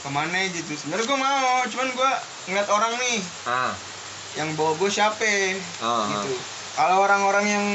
ke 0.00 0.08
mana 0.08 0.34
gitu 0.48 0.74
sebenarnya 0.74 1.06
gua 1.06 1.18
mau 1.20 1.38
cuman 1.64 1.88
gua 1.94 2.10
ngeliat 2.44 2.68
orang 2.68 2.92
nih 2.98 3.18
Ah. 3.44 3.70
yang 4.34 4.50
bawa 4.54 4.74
gua 4.74 4.90
siapa 4.90 5.22
Ah, 5.78 6.10
gitu 6.10 6.34
kalau 6.74 6.96
orang-orang 7.00 7.46
yang 7.46 7.66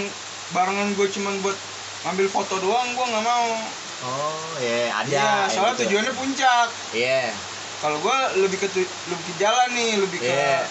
barengan 0.51 0.91
gua 0.93 1.07
cuman 1.07 1.39
buat 1.39 1.55
ngambil 2.03 2.27
foto 2.27 2.59
doang 2.59 2.91
gua 2.93 3.05
nggak 3.07 3.25
mau 3.25 3.49
Oh, 3.97 4.59
iya, 4.59 4.91
ada. 4.93 5.07
iya 5.07 5.23
yang 5.41 5.49
soalnya 5.49 5.73
gitu. 5.73 5.83
tujuannya 5.87 6.13
puncak 6.13 6.67
Iya. 6.91 7.31
kalau 7.79 7.97
gua 7.97 8.17
lebih 8.35 8.59
ke 8.59 8.67
lebih 8.75 9.23
ke 9.25 9.33
jalan 9.39 9.69
nih 9.71 9.91
lebih 9.97 10.19
ke 10.19 10.27
Iya. 10.27 10.67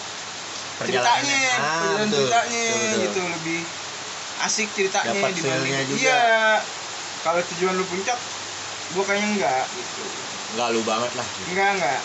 ceritanya 0.77 1.25
Perjalanannya. 1.25 1.49
Ah, 1.49 1.71
perjalanan 1.81 2.05
betul. 2.05 2.19
ceritanya 2.21 2.61
Betul, 2.61 2.77
betul. 2.77 3.01
gitu 3.01 3.21
lebih 3.33 3.59
asik 4.37 4.67
ceritanya 4.71 5.13
Dapat 5.13 5.31
dibanding 5.31 5.43
feel-nya 5.65 5.81
juga. 5.85 5.97
iya 5.97 6.21
kalau 7.21 7.41
tujuan 7.45 7.73
lu 7.73 7.85
puncak 7.85 8.19
gua 8.91 9.03
kayaknya 9.03 9.27
enggak 9.33 9.63
gitu 9.71 10.03
Enggak 10.51 10.67
lu 10.71 10.81
banget 10.81 11.11
lah. 11.13 11.27
enggak 11.47 11.69
enggak 11.73 12.01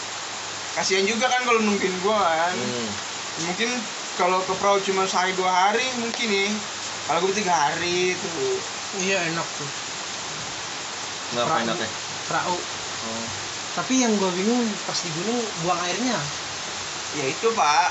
kasihan 0.73 1.05
juga 1.05 1.27
kan 1.27 1.43
kalau 1.43 1.61
nungguin 1.61 1.97
gua 2.01 2.19
kan 2.23 2.55
Hmm. 2.55 2.89
mungkin 3.43 3.71
kalau 4.13 4.39
ke 4.41 4.53
perahu 4.55 4.79
cuma 4.81 5.03
sehari 5.05 5.33
dua 5.33 5.49
hari 5.49 5.83
mungkin 5.97 6.27
nih 6.29 6.51
kalau 7.05 7.21
gue 7.21 7.35
tiga 7.35 7.51
hari 7.51 8.15
tuh 8.15 8.55
iya 8.99 9.27
enak 9.27 9.47
tuh 9.51 9.71
Enggak 11.31 11.47
Perahu. 11.47 11.65
enaknya. 11.65 11.89
perahu 12.27 12.57
Oh. 13.01 13.25
tapi 13.73 13.97
yang 13.99 14.13
gue 14.13 14.29
bingung 14.31 14.61
pas 14.85 14.95
di 14.95 15.09
gunung 15.11 15.41
buang 15.59 15.81
airnya 15.81 16.21
ya 17.13 17.25
itu 17.25 17.49
pak 17.51 17.89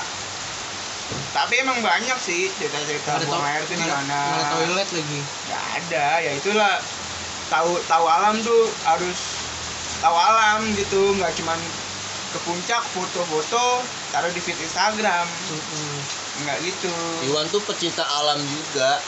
tapi 1.30 1.62
emang 1.62 1.78
banyak 1.78 2.18
sih 2.18 2.50
cerita-cerita 2.52 3.22
buang 3.24 3.42
air 3.42 3.62
tuh 3.64 3.74
di 3.74 3.80
nggak 3.80 3.86
ada- 3.86 4.02
mana. 4.02 4.20
nggak 4.20 4.36
ada 4.36 4.46
toilet 4.52 4.88
lagi. 4.90 5.20
Nggak 5.46 5.64
ada 5.76 6.06
ya 6.18 6.32
itulah. 6.34 6.74
Tahu 7.50 7.70
tahu 7.84 8.04
alam 8.06 8.34
tuh 8.40 8.62
harus 8.84 9.18
tahu 9.98 10.16
alam 10.16 10.58
gitu. 10.74 11.14
Nggak 11.14 11.34
cuman 11.38 11.58
ke 12.30 12.38
puncak 12.46 12.82
foto-foto 12.94 13.82
taruh 14.10 14.30
di 14.30 14.38
feed 14.38 14.58
Instagram. 14.58 15.26
Mm-mm. 15.26 15.94
nggak 16.40 16.58
gitu. 16.62 16.94
Iwan 17.26 17.46
tuh 17.48 17.62
pecinta 17.62 18.02
alam 18.02 18.38
juga. 18.38 18.98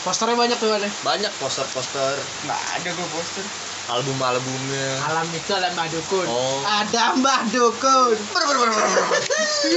posternya 0.00 0.32
banyak 0.32 0.56
tuh 0.56 0.72
ada 0.72 0.88
Banyak 1.04 1.28
poster-poster. 1.36 2.16
Nggak 2.48 2.62
ada 2.72 2.88
gue 2.88 3.08
poster 3.12 3.44
album-albumnya. 3.92 4.88
alam 5.02 5.26
itu 5.28 5.50
ada 5.50 5.68
mbak 5.70 5.86
dukun 5.88 6.24
Oh. 6.24 6.62
ada 6.62 7.14
mbak 7.14 7.40
dukun 7.48 8.14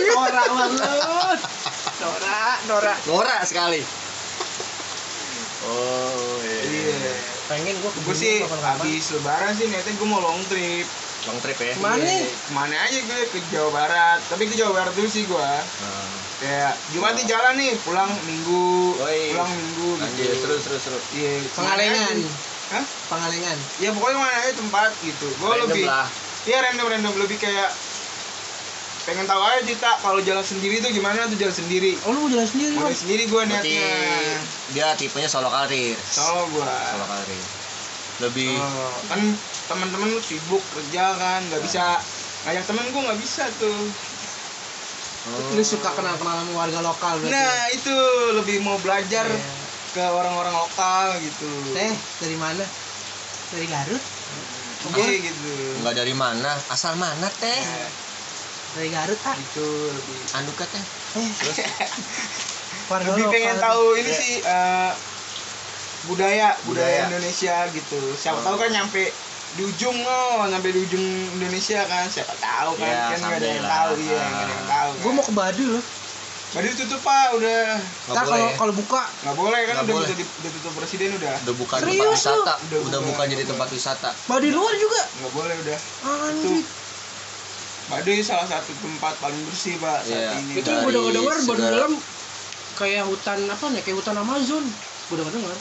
norak 0.10 0.48
banget 0.48 1.40
norak 2.00 2.58
norak 2.66 2.98
Norak 3.04 3.42
sekali. 3.44 3.82
Oh, 5.64 6.44
iya. 6.44 6.60
iya 6.92 7.16
pengen 7.46 7.76
gue 7.76 7.92
gue 8.02 8.16
sih 8.16 8.44
habis 8.44 9.04
lebaran 9.12 9.52
sih 9.54 9.68
niatnya 9.68 9.94
gue 9.94 10.08
mau 10.08 10.20
long 10.20 10.40
trip 10.46 10.88
Long 11.24 11.40
trip 11.40 11.56
ya. 11.56 11.72
Ke 11.72 11.80
mana? 11.80 12.04
Iya, 12.04 12.28
ke 12.28 12.52
mana 12.52 12.76
aja 12.78 13.00
gue 13.00 13.20
ke 13.28 13.40
Jawa 13.48 13.70
Barat 13.72 14.20
tapi 14.28 14.44
ke 14.44 14.56
Jawa 14.56 14.76
Barat 14.76 14.92
dulu 14.92 15.08
sih 15.08 15.24
gue 15.24 15.50
Nah, 15.80 16.08
kayak 16.38 16.74
Jumat 16.92 17.16
nih 17.16 17.26
jalan 17.26 17.54
nih 17.56 17.72
pulang 17.80 18.12
minggu 18.22 19.00
Woi. 19.00 19.32
pulang 19.32 19.48
minggu 19.50 19.88
anjir, 19.98 20.28
gitu 20.30 20.44
terus 20.44 20.62
terus 20.62 20.82
terus. 20.84 21.04
iya 21.14 21.32
pengalengan. 21.56 22.16
Hah? 22.74 22.86
pengalengan 23.08 23.58
ya 23.78 23.90
pokoknya 23.92 24.18
mana 24.18 24.38
aja 24.40 24.54
tempat 24.56 24.90
gitu 25.00 25.28
gue 25.30 25.46
Random 25.46 25.70
lebih 25.70 25.86
lah. 25.86 26.08
iya 26.44 26.58
random 26.60 26.88
random 26.88 27.14
lebih 27.18 27.38
kayak 27.38 27.70
pengen 29.04 29.24
tahu 29.24 29.42
aja 29.42 29.60
cerita 29.62 30.00
kalau 30.00 30.20
jalan 30.20 30.42
sendiri 30.42 30.80
tuh 30.80 30.88
gimana 30.90 31.28
tuh 31.28 31.36
jalan 31.36 31.52
sendiri 31.52 31.92
oh 32.02 32.10
lu 32.10 32.20
mau 32.20 32.32
jalan 32.32 32.48
sendiri 32.48 32.74
mau 32.74 32.88
sendiri 32.90 33.24
gue 33.26 33.36
Berarti 33.38 33.68
niatnya 33.70 33.92
dia 34.72 34.88
tipenya 34.94 35.28
solo 35.28 35.48
karir. 35.48 35.94
solo 36.02 36.48
gue 36.50 36.64
Solo 36.64 37.06
karir. 37.06 37.44
Lebih 38.20 38.56
Oh, 38.56 38.94
kan 39.06 39.20
teman-teman 39.66 40.08
lu 40.08 40.20
sibuk 40.20 40.64
kerja 40.70 41.14
kan 41.14 41.44
nggak 41.44 41.62
bisa 41.62 42.00
ngajak 42.44 42.64
temen 42.64 42.86
gue 42.88 43.02
nggak 43.04 43.20
bisa 43.20 43.44
tuh 43.56 43.80
Oh. 45.24 45.56
lu 45.56 45.64
suka 45.64 45.88
kenal 45.90 46.20
kenal 46.20 46.36
sama 46.38 46.52
warga 46.54 46.80
lokal 46.80 47.16
berarti 47.16 47.32
nah 47.32 47.64
itu 47.72 47.96
lebih 48.36 48.60
mau 48.60 48.76
belajar 48.78 49.24
Iya. 49.24 49.40
Ke 49.94 50.02
orang-orang 50.04 50.56
lokal 50.56 51.22
gitu. 51.22 51.50
Teh 51.72 51.94
dari 52.20 52.36
mana? 52.36 52.66
Dari 53.50 53.66
Garut? 53.66 54.04
Iya 54.92 55.16
gitu. 55.24 55.54
Enggak 55.80 55.96
dari 55.96 56.12
mana, 56.12 56.58
asal 56.68 56.98
mana 56.98 57.30
teh? 57.32 57.60
Nah, 57.62 57.88
dari 58.74 58.90
Garut 58.90 59.20
ah 59.24 59.36
itu 59.36 59.64
lebih. 59.88 60.18
Anduka 60.34 60.66
teh. 60.66 60.84
eh. 61.16 61.30
Terus? 61.32 61.58
Lebih 62.84 63.26
pengen 63.28 63.58
tahu 63.58 63.96
ini 63.96 64.06
Iya. 64.06 64.20
sih 64.20 64.34
eh, 64.40 64.92
budaya, 66.04 66.52
budaya 66.62 66.84
Budaya. 67.00 67.02
Indonesia 67.08 67.56
gitu. 67.72 68.02
Siapa 68.14 68.38
Oh. 68.38 68.44
tahu 68.44 68.56
kan 68.60 68.70
nyampe 68.70 69.08
di 69.54 69.64
ujung 69.64 69.98
oh 70.04 70.44
nyampe 70.44 70.68
di 70.68 70.84
ujung 70.84 71.06
Indonesia 71.32 71.80
kan. 71.86 72.06
Siapa 72.06 72.34
tahu 72.36 72.76
kan 72.76 72.86
Iya, 72.86 73.02
kan 73.08 73.18
nggak 73.24 73.40
ada 73.40 73.48
yang 73.48 73.66
tahu. 73.66 73.92
iya 73.96 74.20
nggak 74.20 74.42
ada 74.42 74.52
yang 74.52 74.68
tahu 74.68 74.90
gue 75.00 75.12
mau 75.12 75.24
ke 75.24 75.34
Baduy 75.34 75.68
loh 75.70 75.84
Baduy 76.54 76.74
tutup 76.76 77.02
pak. 77.02 77.34
Udah. 77.34 77.82
Nggak 77.82 78.14
Ntar 78.14 78.24
boleh 78.24 78.30
kalau 78.30 78.46
ya? 78.46 78.56
kalau 78.56 78.74
buka 78.76 79.02
nggak 79.20 79.36
boleh 79.36 79.60
kan? 79.60 79.74
Nggak 79.74 79.84
udah, 79.84 79.96
boleh. 79.96 80.08
udah, 80.08 80.18
di- 80.18 80.32
udah 80.38 80.52
tutup 80.54 80.72
presiden 80.78 81.10
udah. 81.18 81.34
Udah 81.36 81.56
bukan 81.58 81.78
Serius 81.80 81.98
tempat 81.98 82.14
wisata, 82.14 82.34
Udah 82.38 82.54
udah, 82.62 82.80
bukan, 82.80 83.00
bukan 83.10 83.26
jadi 83.28 83.44
tempat 83.44 83.68
wisata. 83.70 84.10
Baduy 84.28 84.52
luar 84.52 84.74
juga? 84.78 85.02
Nggak 85.18 85.32
boleh 85.34 85.56
udah. 85.60 85.78
Anjir. 86.30 86.62
Baduy 87.84 88.20
salah 88.22 88.48
satu 88.48 88.72
tempat 88.78 89.14
paling 89.18 89.42
bersih 89.44 89.76
pak 89.78 89.98
saat 90.04 90.14
Iya. 90.14 90.30
ini. 90.40 90.54
Itu 90.56 90.70
gue 90.70 90.88
udah 90.88 91.02
dengar 91.12 91.38
Baduy 91.44 91.66
dalam 91.68 91.92
kayak 92.74 93.04
hutan 93.06 93.40
apa 93.46 93.66
nih? 93.70 93.82
Kayak 93.82 93.98
hutan 93.98 94.16
Amazon. 94.16 94.64
Gue 95.10 95.16
udah 95.18 95.26
dengar 95.28 95.58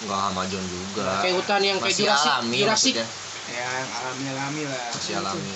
Enggak 0.00 0.20
Amazon 0.32 0.64
juga. 0.64 1.20
kayak 1.20 1.34
hutan 1.36 1.60
yang 1.60 1.76
kayak 1.76 1.92
Masih 1.92 2.04
Jurassic 2.06 2.30
alami 2.32 2.56
Jurassic. 2.56 2.94
Ya 2.96 3.04
yang 3.52 3.90
alami 3.92 4.24
alami 4.30 4.62
lah. 4.64 4.84
Masih 4.94 5.14
alami. 5.18 5.52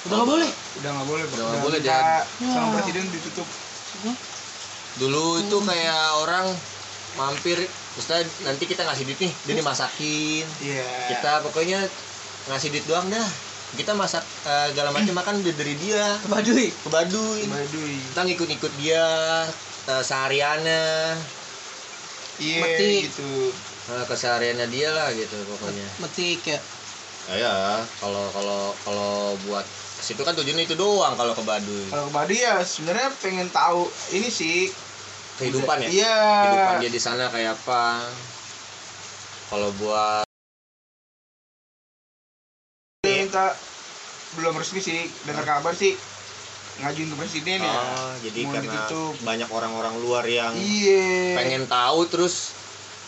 udah 0.00 0.16
nggak 0.16 0.28
boleh? 0.28 0.50
Udah 0.76 0.90
nggak 0.90 1.06
boleh 1.06 1.24
Pak. 1.24 1.32
Udah 1.32 1.46
nggak 1.46 1.62
boleh, 1.62 1.78
Dan. 1.78 2.04
sama 2.42 2.66
Ya. 2.66 2.72
presiden 2.74 3.04
ditutup 3.08 3.48
Dulu? 4.98 5.40
Itu 5.44 5.58
kayak 5.62 6.04
orang 6.20 6.46
mampir 7.18 7.58
terus 7.90 8.06
nanti 8.46 8.64
kita 8.70 8.86
ngasih 8.86 9.02
duit 9.02 9.18
nih, 9.18 9.32
dia 9.46 9.54
dimasakin. 9.58 10.46
iya. 10.62 10.86
Kita 11.10 11.42
pokoknya 11.42 11.82
ngasih 12.50 12.70
duit 12.70 12.86
doang 12.86 13.10
dah. 13.10 13.28
Kita 13.70 13.94
masak 13.94 14.22
eh, 14.46 14.74
segala 14.74 14.90
macam 14.90 15.14
makan 15.14 15.42
udah 15.42 15.54
dari 15.54 15.74
dia. 15.78 16.18
Ke 16.22 16.28
Baduy 16.30 16.68
ke 16.70 16.88
Baduy. 16.90 17.46
Baduy 17.46 17.94
Kita 18.10 18.20
ngikut-ngikut 18.26 18.72
dia 18.82 19.06
eh, 19.90 20.02
sehariannya. 20.02 20.86
Iya 22.40 22.60
Mati. 22.62 22.90
gitu. 23.10 23.54
Eh, 23.90 24.04
kesehariannya 24.06 24.66
dia 24.70 24.90
lah 24.94 25.10
gitu 25.14 25.34
pokoknya. 25.50 25.86
Metik 26.02 26.46
ya 26.46 26.58
ya 27.30 27.38
ya. 27.38 27.76
Kalau 28.02 28.26
kalau 28.34 28.74
kalau 28.82 29.38
buat 29.46 29.66
situ 30.02 30.22
kan 30.24 30.34
tujuannya 30.36 30.64
itu 30.64 30.76
doang 30.76 31.14
kalau 31.14 31.32
ke 31.36 31.42
Baduy. 31.44 31.86
Kalau 31.92 32.08
ke 32.08 32.12
Baduy 32.12 32.38
ya 32.40 32.60
sebenarnya 32.64 33.08
pengen 33.20 33.48
tahu 33.52 33.86
ini 34.16 34.28
sih. 34.28 34.72
Kehidupan 35.40 35.86
ya? 35.86 35.88
Iya. 35.88 36.18
Kehidupan 36.44 36.74
dia 36.84 36.90
di 36.92 37.00
sana 37.00 37.32
kayak 37.32 37.56
apa? 37.56 38.04
Kalau 39.50 39.70
buat 39.80 40.24
minta 43.02 43.56
belum 44.38 44.54
resmi 44.60 44.80
sih 44.84 45.00
dengar 45.26 45.44
kabar 45.48 45.72
sih. 45.74 45.96
Ngajuin 46.80 47.12
ke 47.12 47.16
presiden 47.16 47.60
ya. 47.60 47.72
Oh, 47.72 48.12
jadi 48.24 48.40
mau 48.46 48.52
karena 48.56 48.72
ditutup. 48.72 49.12
banyak 49.20 49.48
orang-orang 49.52 49.94
luar 50.00 50.24
yang 50.24 50.52
iya. 50.56 51.36
pengen 51.36 51.68
tahu 51.68 52.08
terus 52.08 52.56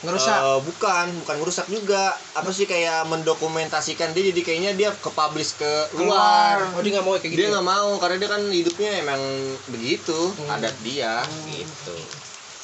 ngerusak. 0.03 0.39
Eh, 0.39 0.61
bukan 0.67 1.07
bukan 1.23 1.37
ngerusak 1.39 1.67
juga. 1.71 2.15
Apa 2.35 2.51
sih 2.51 2.67
kayak 2.67 3.07
mendokumentasikan 3.07 4.11
dia 4.13 4.35
jadi 4.35 4.41
kayaknya 4.43 4.73
dia 4.75 4.91
ke 4.93 5.11
publish 5.11 5.57
ke 5.57 5.73
luar. 5.97 6.75
Oh 6.75 6.83
dia 6.83 6.99
nggak 6.99 7.07
mau 7.07 7.15
kayak 7.19 7.33
gitu 7.33 7.39
dia 7.39 7.47
ya? 7.49 7.53
nggak 7.57 7.67
mau 7.67 7.91
karena 8.03 8.17
dia 8.19 8.31
kan 8.31 8.43
hidupnya 8.51 8.91
emang 9.01 9.23
begitu 9.71 10.19
Hmm. 10.37 10.55
adat 10.59 10.75
dia 10.83 11.23
gitu. 11.51 11.97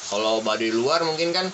Kalau 0.09 0.41
baduy 0.41 0.73
luar 0.73 1.05
mungkin 1.05 1.31
kan 1.31 1.47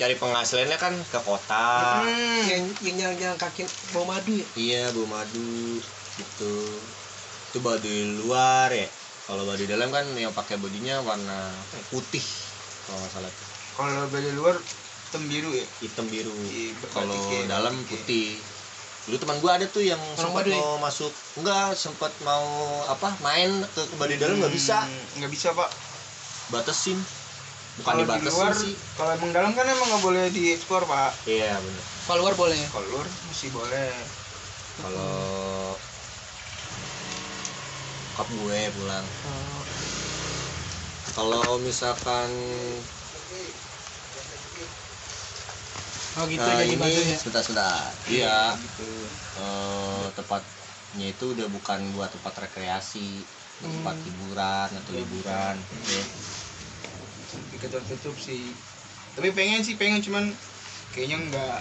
cari 0.00 0.16
penghasilannya 0.16 0.78
kan 0.80 0.96
ke 0.96 1.20
kota. 1.20 2.00
Hmm. 2.02 2.42
yang 2.48 2.62
yang 2.80 2.96
jalan-jalan 2.96 3.36
kaki 3.36 3.68
bawa 3.92 4.16
madu 4.16 4.32
ya? 4.32 4.46
Iya 4.56 4.82
bu 4.96 5.04
madu 5.04 5.78
gitu. 6.16 6.54
Itu 7.52 7.58
baduy 7.60 8.18
luar 8.24 8.72
ya. 8.72 8.88
Kalau 9.28 9.44
baduy 9.46 9.68
dalam 9.68 9.92
kan 9.92 10.08
yang 10.16 10.32
pakai 10.32 10.56
bajunya 10.58 10.98
warna 11.04 11.52
putih 11.92 12.24
kalau 12.90 12.98
nggak 12.98 13.12
salah 13.14 13.32
kalau 13.78 14.04
Baduy 14.10 14.34
luar 14.34 14.56
hitam 15.10 15.26
biru 15.26 15.50
ya? 15.50 15.66
Hitam 15.82 16.06
biru. 16.06 16.30
Kalau 16.94 17.10
batiknya, 17.10 17.58
dalam 17.58 17.74
putih. 17.90 18.38
Dulu 19.10 19.16
teman 19.18 19.42
gua 19.42 19.58
ada 19.58 19.66
tuh 19.66 19.82
yang 19.82 19.98
sempat 20.14 20.46
mau 20.46 20.78
masuk. 20.78 21.10
Enggak 21.34 21.74
sempat 21.74 22.14
mau 22.22 22.46
apa 22.86 23.18
main 23.18 23.50
ke 23.74 23.82
baduy 23.98 24.14
dalam 24.22 24.38
nggak 24.38 24.54
bisa. 24.54 24.86
Hmm, 24.86 25.18
nggak 25.18 25.32
bisa 25.34 25.50
pak. 25.50 25.66
Batasin. 26.54 26.94
Bukan 27.82 28.06
kalau 28.06 28.06
di 28.06 28.22
luar 28.30 28.54
sih. 28.54 28.74
kalau 28.94 29.10
emang 29.18 29.34
dalam 29.34 29.50
kan 29.50 29.66
emang 29.66 29.88
nggak 29.90 30.04
boleh 30.06 30.24
diekspor 30.30 30.86
pak. 30.86 31.10
Iya 31.26 31.58
bener. 31.58 31.84
Kalau 32.06 32.18
luar 32.22 32.34
boleh. 32.38 32.62
Kalau 32.70 32.86
luar 32.94 33.06
masih 33.26 33.50
boleh. 33.50 33.90
Kalau 34.78 35.14
kap 38.14 38.28
gue 38.30 38.60
pulang. 38.78 39.06
Oh, 39.26 39.62
kalau 41.18 41.58
misalkan 41.58 42.30
oh 46.18 46.24
gitu 46.26 46.42
nah, 46.42 46.58
jadi 46.62 46.74
ini 46.74 46.90
ya 47.10 47.16
sebentar 47.18 47.42
sebentar 47.44 47.90
iya 48.10 48.38
gitu. 48.58 48.88
Eh, 49.40 50.06
tempatnya 50.18 51.06
itu 51.14 51.24
udah 51.34 51.46
bukan 51.46 51.80
buat 51.94 52.10
tempat 52.10 52.34
rekreasi 52.50 53.22
tempat 53.62 53.94
Hmm. 53.94 54.06
hiburan 54.08 54.68
atau 54.72 54.92
liburan 54.96 55.54
ya. 55.60 56.02
diketutup 57.52 57.84
tutup 57.94 58.16
sih. 58.18 58.50
Tapi 59.14 59.28
pengen 59.36 59.60
sih 59.62 59.76
pengen 59.76 60.00
cuman 60.02 60.24
kayaknya 60.96 61.18
nggak 61.30 61.56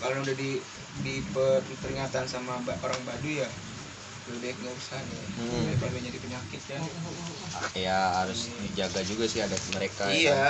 kalau 0.00 0.22
udah 0.24 0.36
di 0.38 0.62
di 1.04 1.14
per- 1.34 1.62
peringatan 1.82 2.24
sama 2.30 2.62
orang 2.64 3.02
Baduy 3.04 3.42
ya 3.42 3.48
lebih 4.28 4.40
baik 4.44 4.56
nggak 4.62 4.74
usah 4.78 4.98
deh. 5.00 5.24
Hmm. 5.36 5.64
daripada 5.68 5.96
jadi 5.98 6.18
penyakit 6.20 6.62
ya. 6.68 6.80
Ya 7.74 8.00
harus 8.22 8.48
dijaga 8.62 9.00
juga 9.04 9.24
sih 9.26 9.40
adat 9.42 9.62
mereka 9.74 10.04
ya. 10.08 10.14
Iya 10.14 10.42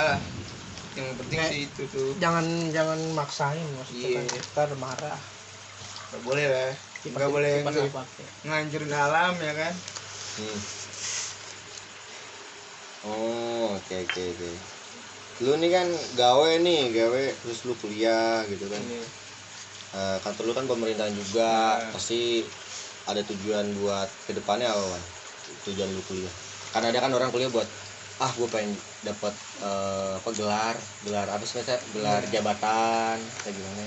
yang 0.93 1.07
penting 1.15 1.37
Kayak- 1.37 1.51
sih 1.51 1.61
itu 1.65 1.83
tuh 1.87 2.09
jangan 2.17 2.45
jangan 2.71 2.99
maksain 3.13 3.67
maksudnya 3.77 4.09
Iya. 4.09 4.19
kan 4.21 4.25
ntar 4.53 4.69
marah 4.75 5.19
nggak 6.09 6.21
boleh 6.23 6.45
lah 6.45 6.71
Kipas- 6.99 7.15
nggak 7.15 7.29
boleh 7.29 7.53
ngancurin 8.43 8.93
alam 8.93 9.33
ya 9.37 9.53
kan 9.53 9.73
Hmm. 10.39 10.59
Oh, 13.01 13.75
oke 13.75 13.95
oke 13.97 14.23
oke. 14.29 14.49
Lu 15.39 15.55
nih 15.55 15.67
kan 15.69 15.87
gawe 16.15 16.51
nih, 16.57 16.91
gawe 16.91 17.23
terus 17.37 17.63
lu 17.63 17.75
kuliah 17.75 18.43
gitu 18.45 18.67
kan. 18.67 18.79
Iya. 18.81 19.03
Eh, 19.89 20.17
kantor 20.19 20.43
lu 20.45 20.53
kan 20.53 20.65
pemerintahan 20.65 21.11
juga, 21.11 21.79
Nah. 21.79 21.91
pasti 21.91 22.43
ada 23.03 23.23
tujuan 23.25 23.71
buat 23.73 24.07
ke 24.27 24.31
depannya 24.31 24.67
apa? 24.69 24.99
Tujuan 25.65 25.89
lu 25.89 26.03
kuliah. 26.05 26.31
Karena 26.69 26.87
ada 26.87 26.99
kan 27.01 27.11
orang 27.11 27.31
kuliah 27.31 27.49
buat 27.49 27.67
ah 28.19 28.31
gue 28.31 28.47
pengen 28.47 28.75
dapat 29.01 29.31
eh, 29.59 30.11
apa 30.15 30.29
gelar 30.31 30.75
gelar 31.01 31.27
apa 31.27 31.43
sih 31.43 31.63
gelar 31.93 32.19
Iya. 32.21 32.39
jabatan 32.39 33.15
kayak 33.39 33.53
gimana 33.55 33.83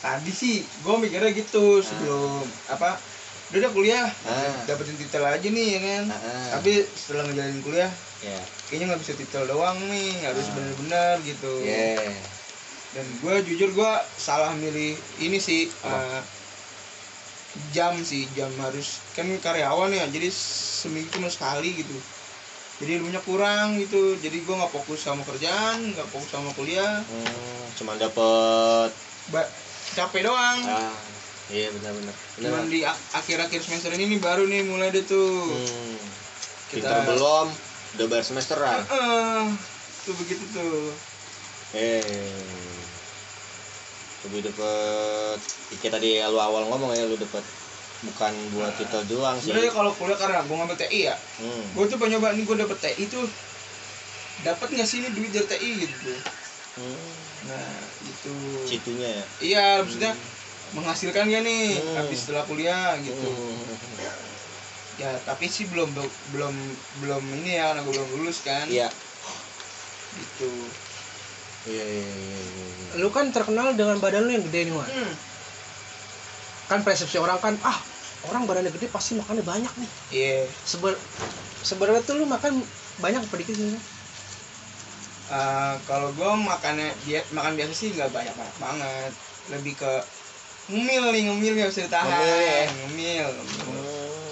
tadi 0.00 0.32
sih 0.32 0.56
gue 0.62 0.94
mikirnya 0.96 1.32
gitu 1.32 1.80
sebelum 1.80 2.40
apa 2.68 3.00
udah 3.50 3.58
udah 3.58 3.72
kuliah 3.72 4.08
Ah. 4.22 4.52
dapetin 4.64 4.94
titel 4.94 5.24
aja 5.24 5.42
nih 5.42 5.68
ya 5.74 5.80
kan 5.80 6.04
Ah, 6.06 6.20
ah. 6.20 6.48
tapi 6.54 6.84
setelah 6.86 7.24
ngejalanin 7.26 7.60
kuliah 7.60 7.90
ya 8.20 8.36
kayaknya 8.68 8.84
nggak 8.92 9.00
bisa 9.00 9.12
titel 9.16 9.42
doang 9.44 9.80
nih 9.88 10.12
harus 10.22 10.44
Ah. 10.44 10.52
bener-bener 10.54 11.14
gitu 11.24 11.52
yeah. 11.64 12.14
dan 12.92 13.06
gue 13.16 13.34
jujur 13.48 13.70
gue 13.72 13.92
salah 14.14 14.52
milih 14.52 14.92
ini 15.18 15.38
sih 15.40 15.66
eh, 15.66 16.20
jam 17.72 17.96
sih 17.98 18.28
jam 18.30 18.52
harus 18.60 19.02
kan 19.10 19.26
karyawan 19.26 19.90
ya 19.90 20.06
jadi 20.06 20.28
seminggu 20.30 21.10
cuma 21.10 21.26
sekali 21.26 21.74
gitu 21.74 21.96
jadi 22.80 22.96
ilmunya 22.96 23.20
kurang 23.20 23.76
gitu 23.76 24.16
jadi 24.16 24.36
gue 24.36 24.54
nggak 24.56 24.72
fokus 24.72 25.00
sama 25.00 25.20
kerjaan 25.22 25.92
nggak 25.92 26.08
fokus 26.08 26.30
sama 26.30 26.50
kuliah 26.52 27.04
hmm, 27.04 27.76
cuman 27.76 27.96
dapet 27.96 28.90
ba- 29.28 29.52
capek 29.92 30.24
doang 30.24 30.58
ah 30.64 30.96
iya 31.46 31.68
benar-benar 31.70 32.14
benar 32.34 32.40
cuman 32.40 32.62
di 32.66 32.80
ak- 32.80 33.04
akhir-akhir 33.14 33.60
semester 33.60 33.92
ini 33.92 34.08
nih 34.08 34.20
baru 34.20 34.44
nih 34.44 34.64
mulai 34.64 34.88
deh 34.88 35.04
tuh 35.04 35.44
Hmm. 35.46 35.96
Kita- 36.70 36.86
Pinter 36.86 37.02
belum, 37.04 37.50
udah 37.98 38.06
bayar 38.06 38.22
semesteran. 38.22 38.78
Heeh, 38.80 39.42
tuh 40.06 40.14
begitu 40.14 40.44
tuh 40.54 40.94
Eh. 41.74 41.98
Lebih 44.22 44.46
dapet 44.46 45.38
kayak 45.76 45.98
tadi 45.98 46.22
lu 46.22 46.38
awal 46.38 46.62
ngomong 46.64 46.92
ya 46.92 47.02
lu 47.02 47.16
dapet 47.16 47.42
bukan 48.02 48.32
buat 48.50 48.72
kita 48.74 49.04
doang 49.06 49.36
sih. 49.36 49.48
sebenarnya 49.48 49.70
kalau 49.70 49.92
kuliah 49.92 50.16
karena 50.16 50.40
gue 50.40 50.54
ngambil 50.54 50.78
TI 50.78 51.00
ya 51.04 51.16
Hmm. 51.36 51.64
gue 51.70 51.84
coba 51.90 52.04
nyoba 52.06 52.28
nih 52.32 52.44
gue 52.44 52.56
dapet 52.58 52.78
TI 52.78 53.04
tuh 53.06 53.24
dapat 54.40 54.68
nggak 54.70 54.86
sih 54.86 54.98
ini 54.98 55.08
duit 55.10 55.30
dari 55.30 55.46
TI 55.46 55.70
gitu 55.80 56.12
Hmm. 56.72 57.12
nah 57.44 57.68
itu 58.00 58.32
Citunya 58.64 59.10
ya. 59.10 59.24
iya 59.40 59.64
maksudnya 59.78 60.16
menghasilkan 60.70 61.26
gak 61.26 61.42
nih 61.42 61.76
Hmm. 61.76 61.96
habis 61.98 62.18
setelah 62.20 62.44
kuliah 62.44 62.96
gitu 62.98 63.20
Hmm. 63.20 63.68
ya 64.96 65.12
tapi 65.22 65.44
sih 65.46 65.64
belum 65.66 65.92
belum 66.30 66.54
belum 67.00 67.22
ini 67.36 67.52
ya 67.54 67.70
karena 67.70 67.82
gue 67.82 67.92
belum 67.92 68.10
lulus 68.16 68.40
kan 68.40 68.64
Iya. 68.64 68.88
gitu 70.12 70.48
Iya 71.66 71.84
iya 71.84 72.04
iya. 72.08 72.40
iya. 72.40 72.88
lu 72.96 73.08
kan 73.08 73.28
terkenal 73.28 73.72
dengan 73.72 73.96
badan 73.96 74.24
lu 74.24 74.32
yang 74.32 74.44
gede 74.44 74.60
nih 74.64 74.74
Wan. 74.74 74.88
hmm. 74.88 75.12
Kan 76.70 76.80
persepsi 76.80 77.18
orang 77.18 77.42
kan 77.42 77.58
ah 77.66 77.74
orang 78.30 78.46
badannya 78.46 78.70
gede 78.70 78.86
pasti 78.86 79.18
makannya 79.18 79.42
banyak 79.42 79.72
nih 79.74 79.90
iya 80.14 80.40
Seben 80.62 80.94
sebenarnya 81.60 82.00
tuh 82.00 82.14
lu 82.16 82.24
makan 82.24 82.62
banyak 82.98 83.20
apa 83.20 83.36
dikit 83.36 83.58
sih 83.58 83.74
Eh, 85.30 85.74
kalau 85.86 86.10
gue 86.10 86.26
makannya 86.42 86.90
diet 87.06 87.22
makan 87.30 87.54
biasa 87.54 87.70
sih 87.70 87.94
nggak 87.94 88.10
banyak 88.10 88.34
banyak 88.34 88.56
banget 88.58 89.12
lebih 89.54 89.78
ke 89.78 89.92
ngemil 90.66 91.14
nih 91.14 91.22
ngemil 91.30 91.52
nggak 91.54 91.70
bisa 91.70 91.86
ditahan 91.86 92.10
Ngemil 92.10 92.34
ya? 92.34 92.62
ngemil, 92.66 93.28
ngemil. 93.30 93.78
Hmm. 93.78 94.30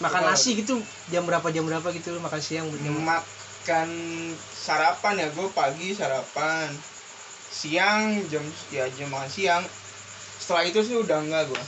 makan 0.00 0.20
Coba. 0.24 0.32
nasi 0.32 0.56
gitu 0.56 0.80
jam 1.12 1.28
berapa 1.28 1.44
jam 1.52 1.68
berapa 1.68 1.84
gitu 1.92 2.16
lu 2.16 2.24
makan 2.24 2.40
siang 2.40 2.72
jam 2.72 2.96
makan 3.04 3.88
sarapan 4.48 5.14
ya 5.20 5.28
gue 5.28 5.48
pagi 5.52 5.92
sarapan 5.92 6.72
siang 7.52 8.24
jam 8.32 8.40
ya 8.72 8.88
jam 8.96 9.12
makan 9.12 9.28
siang 9.28 9.60
setelah 10.50 10.66
itu 10.66 10.80
sih 10.82 10.96
udah 10.96 11.18
enggak 11.20 11.46
gue 11.46 11.62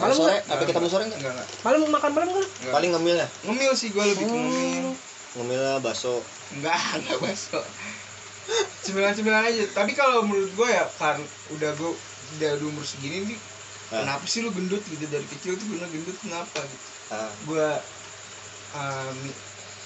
Malam 0.00 0.16
sore, 0.16 0.40
tapi 0.40 0.62
ketemu 0.64 0.88
sore 0.88 1.04
enggak? 1.04 1.20
enggak 1.20 1.32
enggak, 1.36 1.48
malam 1.60 1.78
makan 1.84 2.10
malam 2.10 2.28
kan 2.30 2.40
enggak. 2.40 2.72
Paling 2.72 2.90
ngemilnya, 2.90 3.26
ngemil 3.44 3.72
sih 3.76 3.88
gue 3.90 4.00
lebih 4.02 4.24
ke 4.24 4.32
ngemil 4.32 4.80
Oh. 4.82 4.96
ngemilnya 5.36 5.74
bakso. 5.78 6.24
enggak 6.50 6.80
enggak 6.98 7.18
bakso 7.20 7.60
cemilan 8.80 9.12
cemilan 9.12 9.44
aja 9.44 9.62
tapi 9.70 9.92
kalau 9.92 10.24
menurut 10.24 10.48
gue 10.50 10.68
ya 10.68 10.88
kan 10.96 11.20
udah 11.50 11.70
gue 11.70 11.92
udah 12.34 12.50
di 12.56 12.64
umur 12.64 12.82
segini 12.82 13.28
nih 13.28 13.38
Ah. 13.90 14.00
kenapa 14.00 14.24
sih 14.24 14.40
lu 14.40 14.48
gendut 14.48 14.80
gitu 14.82 15.04
dari 15.04 15.26
kecil 15.28 15.54
tuh 15.54 15.66
gue 15.66 15.78
gendut 15.84 16.16
kenapa 16.16 16.58
gitu 16.58 16.86
Ah. 17.10 17.28
gue 17.44 17.68
um, 18.72 19.18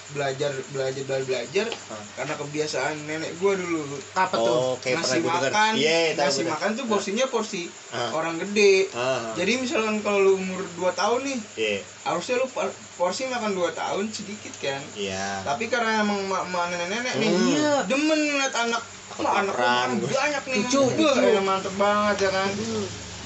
belajar 0.06 0.52
belajar 0.68 1.02
belajar 1.02 1.24
belajar 1.24 1.66
Ah. 1.88 1.96
karena 2.14 2.34
kebiasaan 2.36 2.94
nenek 3.04 3.32
gue 3.34 3.52
dulu 3.56 3.80
apa 4.12 4.34
tuh 4.34 4.44
oh 4.44 4.72
gue 4.76 4.92
dengar 4.92 5.40
makan 5.42 5.72
iya 5.74 6.12
tahu 6.12 6.20
ngasih 6.20 6.42
bener. 6.42 6.52
makan 6.52 6.70
tuh 6.72 6.84
porsinya 6.84 7.24
porsi 7.26 7.62
Ah. 7.88 8.12
orang 8.12 8.36
gede 8.36 8.92
Ah, 8.92 9.32
jadi 9.32 9.56
misalkan 9.56 9.98
kalau 10.00 10.20
lu 10.20 10.32
umur 10.36 10.60
2 10.76 10.92
tahun 10.92 11.20
nih 11.22 11.38
iya 11.56 11.78
harusnya 12.02 12.36
lu 12.36 12.46
por- 12.46 12.70
porsi 12.94 13.24
makan 13.26 13.52
2 13.54 13.72
tahun 13.72 14.04
sedikit 14.06 14.52
kan 14.58 14.82
iya 14.92 15.40
tapi 15.40 15.66
karena 15.66 16.00
emang 16.00 16.20
mak 16.24 16.44
mak 16.46 16.68
nenek-nenek 16.68 17.14
nih 17.16 17.30
Hmm. 17.30 17.48
Iya. 17.50 17.74
demen 17.84 18.18
ngeliat 18.20 18.54
anak 18.54 18.82
wah 19.16 19.34
anak 19.38 19.54
gua. 19.56 20.08
banyak 20.10 20.42
nih 20.44 20.58
Lucu, 20.60 20.80
Wah, 20.80 21.14
lucu. 21.14 21.28
ya 21.28 21.40
mantep 21.40 21.74
banget 21.74 22.16
ya 22.20 22.30
kan 22.34 22.50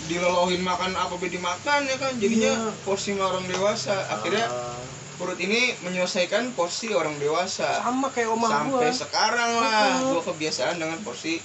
dilolohin 0.05 0.62
makan 0.62 0.93
apa 0.95 1.14
be 1.14 1.29
dimakan 1.29 1.81
ya 1.83 1.97
kan 1.97 2.12
jadinya 2.16 2.53
Iya. 2.55 2.70
porsi 2.81 3.12
orang 3.14 3.45
dewasa 3.45 3.93
akhirnya 4.09 4.47
Ah. 4.47 4.76
Perut 5.19 5.39
ini 5.43 5.75
menyelesaikan 5.83 6.55
porsi 6.55 6.95
orang 6.95 7.19
dewasa. 7.19 7.83
Sama 7.83 8.09
kayak 8.14 8.31
omah 8.31 8.49
sampai 8.49 8.89
gua. 8.89 8.95
sekarang 8.95 9.51
lah 9.59 9.99
Heeh. 9.99 10.11
gua 10.14 10.23
kebiasaan 10.23 10.79
dengan 10.79 10.99
porsi 11.03 11.43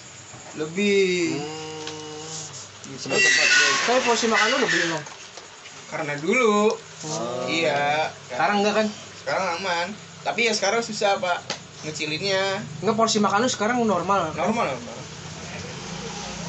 lebih. 0.55 1.41
Hmm. 1.41 1.71
Gue. 2.93 3.17
tapi 3.89 3.99
porsi 4.05 4.29
makan 4.29 4.47
lu 4.53 4.57
lebih 4.61 4.79
emang 4.85 5.03
karena 5.89 6.13
dulu. 6.21 6.73
Oh. 7.09 7.45
iya. 7.49 8.09
Sekarang 8.29 8.61
enggak 8.61 8.75
kan? 8.81 8.87
Sekarang 9.17 9.45
aman. 9.57 9.87
Tapi 10.21 10.47
ya 10.47 10.53
sekarang 10.53 10.85
susah 10.85 11.17
pak 11.17 11.41
ngecilinnya. 11.85 12.61
Enggak 12.85 12.95
porsi 12.97 13.17
makan 13.17 13.45
lu 13.45 13.49
sekarang 13.49 13.81
normal 13.81 14.33
normal 14.37 14.73
normal. 14.77 14.97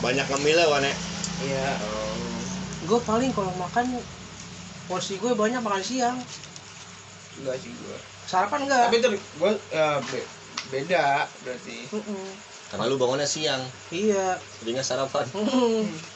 Banyak 0.05 0.27
ngemilnya 0.29 0.69
wane 0.69 0.93
iya. 1.43 1.71
Gue 2.85 3.01
paling 3.01 3.33
kalau 3.33 3.53
makan 3.57 3.97
porsi 4.85 5.17
gue 5.17 5.33
banyak 5.33 5.65
makan 5.65 5.81
siang 5.81 6.21
enggak 7.41 7.57
sih 7.59 7.71
gua. 7.83 7.99
Sarapan 8.25 8.61
enggak? 8.67 8.85
Tapi 8.89 8.97
ter 9.01 9.13
gua 9.37 9.51
ya, 9.69 9.87
be- 10.01 10.31
beda 10.71 11.05
berarti. 11.45 11.79
Mm-mm. 11.93 12.27
karena 12.65 12.91
lu 12.91 12.99
bangunnya 12.99 13.29
siang. 13.29 13.63
Iya. 13.95 14.35
Jadinya 14.59 14.83
sarapan. 14.83 15.23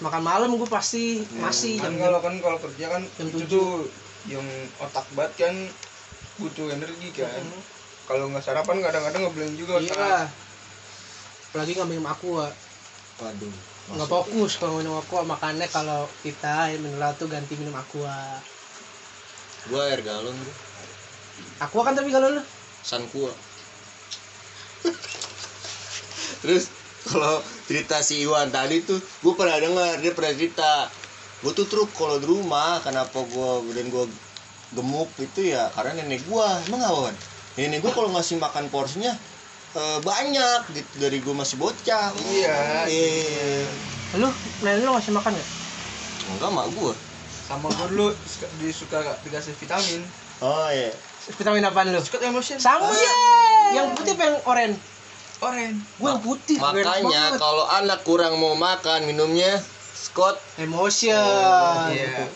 Makan 0.03 0.23
malam 0.27 0.59
gue 0.59 0.67
pasti 0.67 1.23
masih. 1.39 1.79
Kan 1.79 1.95
jam 1.95 2.03
kalau 2.03 2.19
kan 2.19 2.35
kalau 2.43 2.59
kerja 2.59 2.87
kan 2.91 3.03
Jam 3.15 3.31
itu 3.31 3.47
tujuh. 3.47 3.47
tuh 3.47 3.71
yang 4.27 4.43
otak 4.83 5.07
banget 5.15 5.47
kan 5.47 5.55
butuh 6.43 6.67
energi 6.75 7.15
kan. 7.15 7.31
Mm-mm. 7.31 7.63
kalau 8.11 8.27
nggak 8.33 8.43
sarapan 8.43 8.83
kadang-kadang 8.83 9.23
ngeblank 9.29 9.55
juga 9.55 9.79
iya. 9.79 9.93
Otak. 9.95 10.27
apalagi 11.53 11.71
nggak 11.79 11.91
minum 11.95 12.07
aqua. 12.11 12.47
Waduh. 13.23 13.55
Nggak 13.95 14.11
fokus 14.11 14.53
kalau 14.59 14.83
minum 14.83 14.99
aqua. 14.99 15.23
Makannya 15.23 15.69
kalau 15.71 16.11
kita 16.27 16.75
yang 16.75 16.83
mineral 16.83 17.15
tuh 17.15 17.31
ganti 17.31 17.55
minum 17.55 17.77
aqua. 17.79 18.43
Gua 19.71 19.87
air 19.87 20.03
galon 20.03 20.35
gua 20.35 20.55
aqua 21.59 21.83
kan 21.83 21.95
tapi 21.95 22.11
kalau 22.15 22.31
lu? 22.39 22.43
Sankua 22.83 23.31
terus 26.43 26.71
kalau 27.09 27.43
cerita 27.67 27.99
si 28.05 28.23
Iwan 28.23 28.53
tadi 28.55 28.85
tuh 28.85 28.99
gue 28.99 29.35
pernah 29.35 29.59
dengar 29.59 29.99
dia 29.99 30.13
pernah 30.15 30.33
cerita 30.35 30.87
gue 31.43 31.53
tuh 31.55 31.67
truk 31.67 31.91
kalau 31.95 32.19
di 32.19 32.27
rumah 32.27 32.83
kenapa 32.83 33.23
gue 33.27 33.75
dan 33.75 33.87
gue 33.91 34.05
gemuk 34.75 35.11
itu 35.19 35.55
ya 35.55 35.71
karena 35.73 36.05
nenek 36.05 36.23
gue 36.29 36.47
emang 36.69 36.83
apa 36.85 36.99
Wan? 37.11 37.17
nenek 37.57 37.81
gue 37.83 37.93
kalau 37.95 38.11
ngasih 38.15 38.37
makan 38.39 38.71
porsinya 38.71 39.15
eh, 39.75 39.99
banyak 40.03 40.61
gitu 40.75 40.93
dari 41.01 41.19
gue 41.23 41.35
masih 41.35 41.57
bocah. 41.57 42.13
Iya, 42.29 42.87
eh 42.91 43.65
lu 44.19 44.29
nenek 44.63 44.85
lu 44.85 44.91
ngasih 44.95 45.13
makan 45.15 45.33
nggak? 45.35 45.49
Enggak 46.37 46.51
mak 46.53 46.67
gue 46.77 46.95
sama 47.49 47.73
gue 47.73 47.87
dulu 47.97 48.09
suka, 48.29 48.47
disuka 48.61 48.99
dikasih 49.25 49.57
vitamin. 49.57 50.05
Oh 50.45 50.69
iya 50.69 50.93
vitamin 51.37 51.65
apaan 51.69 51.93
lu 51.93 52.01
suka 52.01 52.25
emotion 52.25 52.57
sama. 52.57 52.89
Yang 53.75 53.87
putih 54.01 54.13
apa 54.17 54.23
yang 54.25 54.39
oranye 54.49 54.77
oren. 55.39 55.73
Gue 56.01 56.09
yang 56.11 56.23
putih 56.23 56.57
makanya 56.59 57.37
kalau 57.37 57.65
anak 57.69 58.03
kurang 58.03 58.41
mau 58.41 58.57
makan 58.59 59.07
minumnya 59.07 59.61
Scott 59.99 60.39
emotion. 60.57 61.91
Iya. 61.93 62.27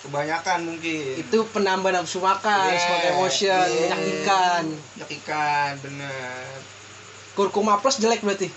Kebanyakan 0.00 0.58
mungkin. 0.64 1.20
Itu 1.20 1.44
penambah 1.52 1.92
nafsu 1.92 2.24
makan 2.24 2.72
Yeah, 2.72 2.80
sebagai 2.80 3.10
emotion 3.20 3.66
yeah. 3.68 3.80
minyak 3.84 4.00
ikan. 4.00 4.64
Minyak 4.96 5.10
ikan 5.20 5.72
bener 5.84 6.70
kurkuma 7.38 7.78
plus 7.80 7.96
jelek 8.02 8.20
berarti? 8.20 8.50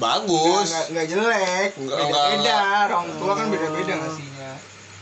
Bagus. 0.00 0.70
Nggak 0.70 0.86
nggak 0.90 1.06
jelek. 1.12 1.70
Nggak, 1.76 1.98
beda 1.98 2.10
nggak, 2.10 2.24
beda 2.30 2.54
nggak. 2.54 2.84
orang 2.88 3.06
tua 3.20 3.32
kan 3.36 3.46
beda 3.50 3.68
beda 3.68 3.92
ngasihnya 4.00 4.33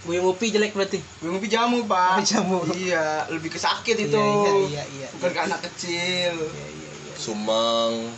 gue 0.03 0.15
yang 0.19 0.27
ngopi 0.27 0.51
jelek 0.51 0.75
berarti. 0.75 0.99
Gue 0.99 1.31
ngopi 1.31 1.47
jamu 1.47 1.87
pak. 1.87 2.19
Ngopi 2.19 2.27
jamu. 2.27 2.59
iya 2.75 3.23
lebih 3.31 3.55
ke 3.55 3.59
sakit 3.59 3.97
itu. 4.11 4.19
iya 4.19 4.53
iya 4.67 4.85
iya 4.99 5.07
bukan 5.15 5.31
ke 5.31 5.41
anak 5.47 5.61
kecil. 5.71 6.35
Iya 6.35 6.67
iya 6.67 6.91
iya 6.91 7.15
sumang. 7.15 8.11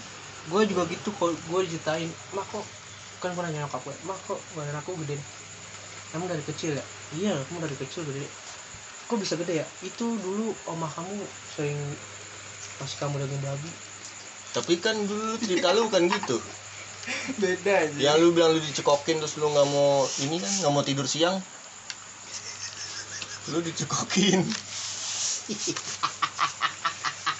Gue 0.48 0.64
juga 0.64 0.88
gitu 0.88 1.12
kok 1.12 1.36
gue 1.36 1.60
diceritain 1.68 2.08
mak 2.32 2.48
kok 2.48 2.64
kan 3.20 3.32
gue 3.36 3.42
nanya 3.44 3.64
nyokap 3.64 3.80
gue 3.84 3.96
mak 4.04 4.16
kok 4.28 4.40
badan 4.52 4.76
aku 4.76 4.92
gede 5.04 5.16
kamu 6.12 6.24
dari 6.30 6.44
kecil 6.46 6.72
ya? 6.72 6.84
Iya 7.20 7.34
kamu 7.52 7.58
dari 7.68 7.76
kecil 7.76 8.00
gede. 8.08 8.24
Kok 9.04 9.20
bisa 9.20 9.36
gede 9.36 9.60
ya? 9.60 9.66
Itu 9.84 10.16
dulu 10.24 10.56
omah 10.72 10.88
kamu 10.88 11.20
sering 11.52 11.76
kasih 12.80 12.96
kamu 12.96 13.20
daging 13.20 13.42
babi. 13.44 13.70
Tapi 14.56 14.74
kan 14.80 14.96
dulu 15.04 15.36
cerita 15.36 15.76
lu 15.76 15.92
bukan 15.92 16.08
gitu. 16.08 16.40
Beda 17.42 17.84
aja 17.84 17.98
yang 18.00 18.16
lu 18.16 18.32
bilang 18.32 18.56
lu 18.56 18.60
dicekokin 18.64 19.20
terus 19.20 19.36
lu 19.36 19.52
nggak 19.52 19.68
mau 19.68 20.08
ini 20.24 20.40
kan 20.40 20.48
nggak 20.48 20.72
mau 20.72 20.80
tidur 20.80 21.04
siang 21.04 21.36
lu 23.52 23.60
dicekokin. 23.60 24.40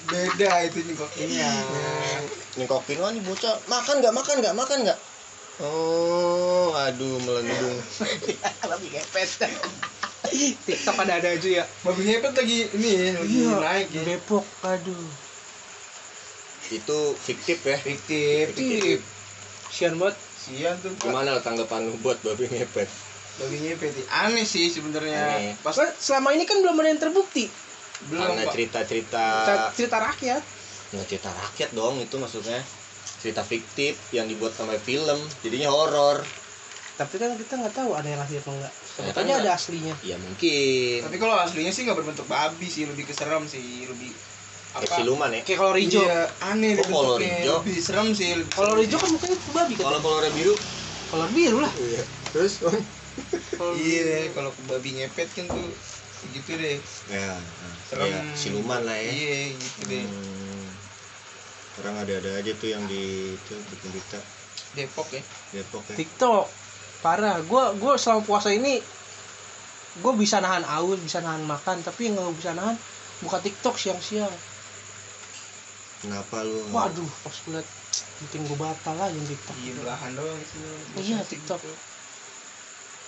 Beda 0.05 0.51
itu 0.69 0.79
nyekokinnya 0.85 1.49
nyekokin 2.61 3.01
wah 3.01 3.09
nih 3.09 3.25
bocah. 3.25 3.57
Makan 3.73 4.05
nggak? 4.05 4.13
Makan 4.13 4.35
nggak? 4.45 4.55
Makan 4.55 4.79
nggak? 4.85 4.99
Oh 5.65 6.77
aduh 6.77 7.17
melendung. 7.25 7.81
Babi 8.69 8.87
ngepet. 8.93 9.49
Tiktok 10.69 10.97
ada 11.01 11.25
ada 11.25 11.29
aja 11.33 11.49
ya. 11.49 11.65
Babi 11.81 12.05
ngepet 12.05 12.33
lagi 12.37 12.59
ini 12.77 13.17
lagi 13.17 13.39
naik 13.49 13.89
ya 13.97 14.03
Depok 14.05 14.45
aduh. 14.61 15.09
Itu 16.69 17.17
fiktif 17.17 17.65
ya? 17.65 17.81
Fiktif. 17.81 18.53
Fiktif. 18.53 19.01
Sian 19.73 19.97
banget. 19.97 20.21
Sian 20.21 20.77
tuh 20.85 20.93
gimana 21.01 21.41
tanggapan 21.41 21.89
lu 21.89 21.97
buat 22.05 22.21
babi 22.21 22.45
ngepet 22.53 23.14
babi 23.35 23.57
ngepet 23.59 24.07
aneh 24.11 24.47
sih 24.47 24.70
sebenarnya. 24.70 25.55
Pas 25.61 25.74
selama 25.99 26.30
ini 26.35 26.47
kan 26.47 26.62
belum 26.62 26.78
ada 26.78 26.89
yang 26.91 27.03
terbukti. 27.03 27.51
Belum 28.07 28.22
karena 28.30 28.47
cerita-cerita 28.51 29.24
cerita, 29.43 29.72
cerita 29.74 29.97
rakyat. 29.99 30.43
Nggak 30.95 31.07
cerita 31.11 31.30
rakyat 31.35 31.70
dong 31.74 31.99
itu 31.99 32.14
maksudnya. 32.18 32.61
Cerita 33.18 33.41
fiktif 33.43 33.97
yang 34.12 34.28
dibuat 34.28 34.53
sama 34.55 34.76
film 34.78 35.18
jadinya 35.43 35.72
horor. 35.72 36.22
Tapi 36.95 37.18
kan 37.18 37.35
kita 37.35 37.59
nggak 37.59 37.74
tahu 37.74 37.91
ada 37.99 38.07
yang 38.07 38.22
asli 38.22 38.39
apa 38.39 38.51
enggak 38.55 38.72
Ya, 38.95 39.03
Sebetulnya 39.03 39.35
ada 39.43 39.51
aslinya. 39.59 39.95
Ya 40.07 40.16
mungkin. 40.22 40.99
Tapi 41.03 41.16
kalau 41.18 41.35
aslinya 41.35 41.72
sih 41.74 41.82
nggak 41.82 41.99
berbentuk 41.99 42.26
babi 42.30 42.70
sih 42.70 42.87
lebih 42.87 43.11
keserem 43.11 43.43
sih 43.51 43.91
lebih 43.91 44.14
kayak 44.78 44.91
siluman 45.03 45.30
ya? 45.35 45.43
Kayak 45.43 45.59
kalau 45.59 45.72
Rijo 45.74 46.03
iya, 46.07 46.30
aneh 46.39 46.78
Oh, 46.78 46.87
kalau 46.87 47.18
bentuknya. 47.18 47.43
Rijo. 47.43 47.55
lebih 47.62 47.76
serem 47.82 48.07
sih 48.14 48.26
serem. 48.30 48.74
Rijo 48.78 48.97
kan 49.03 49.09
mukanya 49.11 49.37
babi 49.51 49.72
kan 49.74 49.85
kalau 49.91 49.99
kolornya 49.99 50.30
biru? 50.30 50.55
Kalau 51.11 51.26
biru 51.35 51.59
lah. 51.62 51.72
Iya. 51.74 52.03
Terus 52.30 52.53
iya 53.79 54.31
kalau 54.35 54.51
ke 54.51 54.61
babi 54.67 54.91
ngepet 54.99 55.29
kan 55.35 55.47
tuh 55.47 55.69
gitu 56.33 56.51
deh. 56.57 56.79
Ya 57.12 57.37
serem. 57.87 58.09
Ya, 58.09 58.21
siluman 58.35 58.81
lah 58.83 58.97
ya. 58.97 59.11
Iya 59.12 59.37
gitu 59.55 59.81
deh. 59.89 60.05
Hmm. 60.05 60.69
orang 61.83 62.07
ada-ada 62.07 62.39
aja 62.39 62.55
tuh 62.55 62.71
yang 62.71 62.87
di 62.87 63.35
itu 63.35 63.55
bikin 63.75 63.89
berita. 63.91 64.19
Depok 64.79 65.09
ya? 65.11 65.23
Depok 65.51 65.83
ya. 65.91 65.97
TikTok. 65.99 66.47
Parah. 67.03 67.43
Gua 67.45 67.75
gua 67.77 67.99
selama 67.99 68.23
puasa 68.23 68.55
ini 68.55 68.79
gua 70.03 70.15
bisa 70.15 70.39
nahan 70.43 70.67
aus 70.67 70.99
bisa 70.99 71.23
nahan 71.23 71.47
makan 71.47 71.83
tapi 71.83 72.11
yang 72.11 72.19
nggak 72.19 72.39
bisa 72.39 72.55
nahan 72.55 72.79
buka 73.23 73.39
TikTok 73.43 73.75
siang-siang. 73.79 74.33
Kenapa 76.05 76.45
lu? 76.45 76.61
Waduh 76.69 77.11
pas 77.25 77.33
gue 77.33 77.57
liat 77.57 77.69
bikin 78.27 78.45
gue 78.45 78.59
batal 78.61 78.97
aja 79.01 79.09
yang 79.09 79.25
TikTok. 79.25 79.57
Iya 79.57 79.73
belahan 79.81 80.11
doang 80.19 80.41
sih 80.45 80.59
Iya, 81.01 81.17
Musik 81.25 81.41
TikTok. 81.41 81.61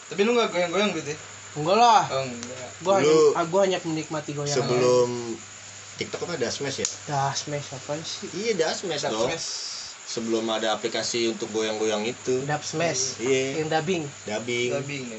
Tapi 0.07 0.20
lu 0.22 0.34
nggak 0.34 0.50
goyang-goyang 0.54 0.90
gitu 0.94 1.11
ya 1.14 1.18
enggak 1.57 1.76
lah. 1.80 2.04
Oh 2.12 2.22
enggak. 2.24 2.68
Gua 2.84 2.92
hanya 3.00 3.14
ah, 3.32 3.44
gua 3.48 3.61
hanya 3.64 3.78
menikmati 3.80 4.36
goyangan. 4.36 4.61
sebelum 4.61 5.11
TikTok 5.96 6.28
apa 6.28 6.36
Dasmes 6.36 6.76
ya? 6.76 6.86
Dah 7.09 7.32
smash 7.32 7.72
apa 7.72 7.96
sih? 8.04 8.28
Iya 8.36 8.52
Dasmes 8.61 9.00
Dub 9.09 9.12
dong 9.16 9.30
smash. 9.32 9.48
sebelum 10.07 10.44
ada 10.52 10.76
aplikasi 10.76 11.32
untuk 11.32 11.48
goyang-goyang 11.57 12.04
itu. 12.04 12.44
Dub 12.44 12.61
smash 12.61 13.16
iya. 13.24 13.64
Yang 13.64 13.68
dubbing. 13.72 14.04
Dubbing. 14.28 14.68
Dubbing 14.76 15.04
ya. 15.09 15.18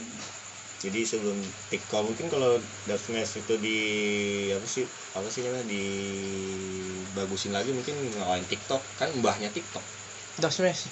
jadi 0.77 1.09
sebelum 1.09 1.41
TikTok 1.73 2.05
mungkin 2.05 2.29
kalau 2.29 2.61
Dub 2.85 3.01
Smash 3.01 3.41
itu 3.41 3.57
di 3.57 3.79
apa 4.53 4.61
sih 4.69 4.85
apa 5.17 5.25
sih 5.25 5.41
namanya 5.41 5.65
dibagusin 5.73 7.49
lagi 7.49 7.73
mungkin 7.73 7.97
ngalahin 8.13 8.45
TikTok. 8.45 8.77
Kan 9.01 9.09
mbahnya 9.17 9.49
TikTok. 9.49 9.81
Dub 10.38 10.53
smash 10.53 10.85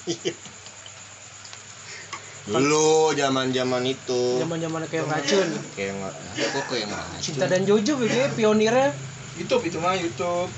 dulu 2.45 3.09
zaman 3.17 3.49
zaman 3.49 3.83
itu. 3.89 4.21
Zaman 4.37 4.57
zaman 4.61 4.81
kayak 4.85 5.09
racun. 5.09 5.49
Kayak 5.73 6.13
kok 6.53 6.65
kayak 6.69 6.85
nggak 6.93 7.05
cinta 7.17 7.45
dan 7.49 7.65
Jojo 7.65 7.97
begitu 7.97 8.21
pionirnya. 8.37 8.93
YouTube 9.35 9.65
itu 9.65 9.77
mah 9.81 9.97
YouTube. 9.97 10.49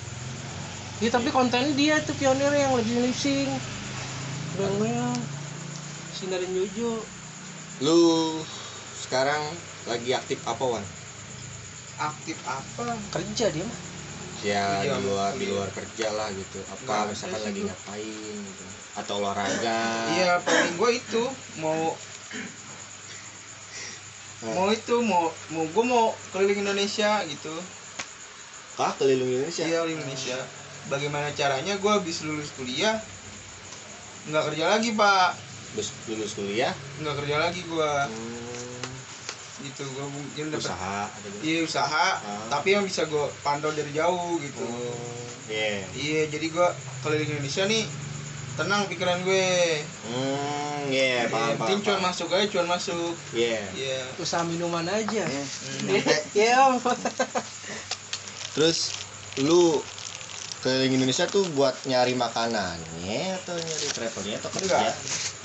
Ya 1.00 1.10
tapi 1.14 1.30
konten 1.32 1.78
dia 1.80 2.04
tuh 2.04 2.12
pionir 2.20 2.52
yang 2.52 2.76
lebih 2.76 3.08
lip 3.08 3.16
sync. 3.16 3.52
Bang 4.60 4.76
Sindarin 6.18 6.52
Jojo. 6.52 7.06
lu 7.78 8.02
sekarang 9.06 9.38
lagi 9.86 10.10
aktif 10.18 10.42
apa 10.50 10.66
wan? 10.66 10.82
Aktif 12.02 12.36
apa? 12.50 12.98
Kerja 13.14 13.54
dia 13.54 13.64
mah. 13.64 13.80
ya 14.42 14.82
Iya, 14.82 14.98
di 14.98 15.06
luar 15.06 15.32
di 15.38 15.46
iya. 15.46 15.54
luar 15.54 15.70
kerja 15.72 16.08
lah 16.10 16.30
gitu. 16.34 16.58
Apa 16.68 17.06
ada 17.06 17.14
misalkan 17.14 17.42
lagi 17.46 17.62
ngapain 17.70 18.38
gitu 18.42 18.77
atau 18.98 19.22
olahraga. 19.22 19.80
Iya 20.18 20.42
paling 20.42 20.74
gue 20.82 20.90
itu 20.98 21.24
mau 21.62 21.94
mau 24.58 24.70
itu 24.74 24.96
mau 25.06 25.30
mau 25.54 25.66
gue 25.70 25.86
mau 25.86 26.06
keliling 26.34 26.66
Indonesia 26.66 27.22
gitu. 27.30 27.54
Kah 28.74 28.94
keliling 28.98 29.30
Indonesia? 29.30 29.64
Iya 29.70 29.86
keliling 29.86 30.02
Indonesia. 30.02 30.38
Bagaimana 30.90 31.30
caranya 31.38 31.78
gue 31.78 31.92
habis 31.92 32.26
lulus 32.26 32.50
kuliah 32.58 32.98
nggak 34.28 34.44
kerja 34.54 34.66
lagi 34.66 34.90
pak. 34.98 35.38
Terus 35.78 35.90
lulus 36.10 36.34
kuliah? 36.34 36.74
Nggak 37.00 37.16
kerja 37.22 37.36
lagi 37.38 37.62
gue 37.62 37.92
hmm, 38.10 38.90
gitu 39.58 39.84
gue 39.90 40.06
mungkin 40.06 40.54
dapat 40.54 40.70
usaha 40.70 41.10
iya 41.42 41.66
usaha. 41.66 42.08
Ah. 42.22 42.46
tapi 42.50 42.78
yang 42.78 42.86
bisa 42.86 43.06
gue 43.06 43.26
pantau 43.46 43.70
dari 43.70 43.94
jauh 43.94 44.42
gitu. 44.42 44.66
Oh 44.66 45.18
iya. 45.54 45.86
Iya 45.94 46.22
jadi 46.34 46.50
gue 46.50 46.68
keliling 47.06 47.30
Indonesia 47.38 47.64
nih 47.70 48.07
tenang 48.58 48.90
pikiran 48.90 49.22
gue. 49.22 49.86
Hmm 50.10 50.58
iya 50.90 51.28
Iya, 51.28 51.32
paham 51.32 51.54
penting 51.62 51.80
paham. 51.84 51.86
cuan 51.86 52.02
masuk 52.02 52.28
aja 52.34 52.46
cuan 52.48 52.68
masuk. 52.68 53.14
Iya. 53.36 53.62
Iya. 53.76 54.02
Usaha 54.18 54.44
minuman 54.48 54.88
aja. 54.88 55.24
Iya, 56.32 56.54
Om. 56.72 56.80
terus 58.58 58.98
lu 59.38 59.78
keliling 60.66 60.98
Indonesia 60.98 61.30
tuh 61.30 61.46
buat 61.54 61.78
nyari 61.86 62.18
makanannya 62.18 63.38
atau 63.46 63.54
nyari 63.54 63.88
travelnya 63.94 64.36
atau 64.42 64.50
kerja? 64.58 64.66
Enggak. 64.66 64.96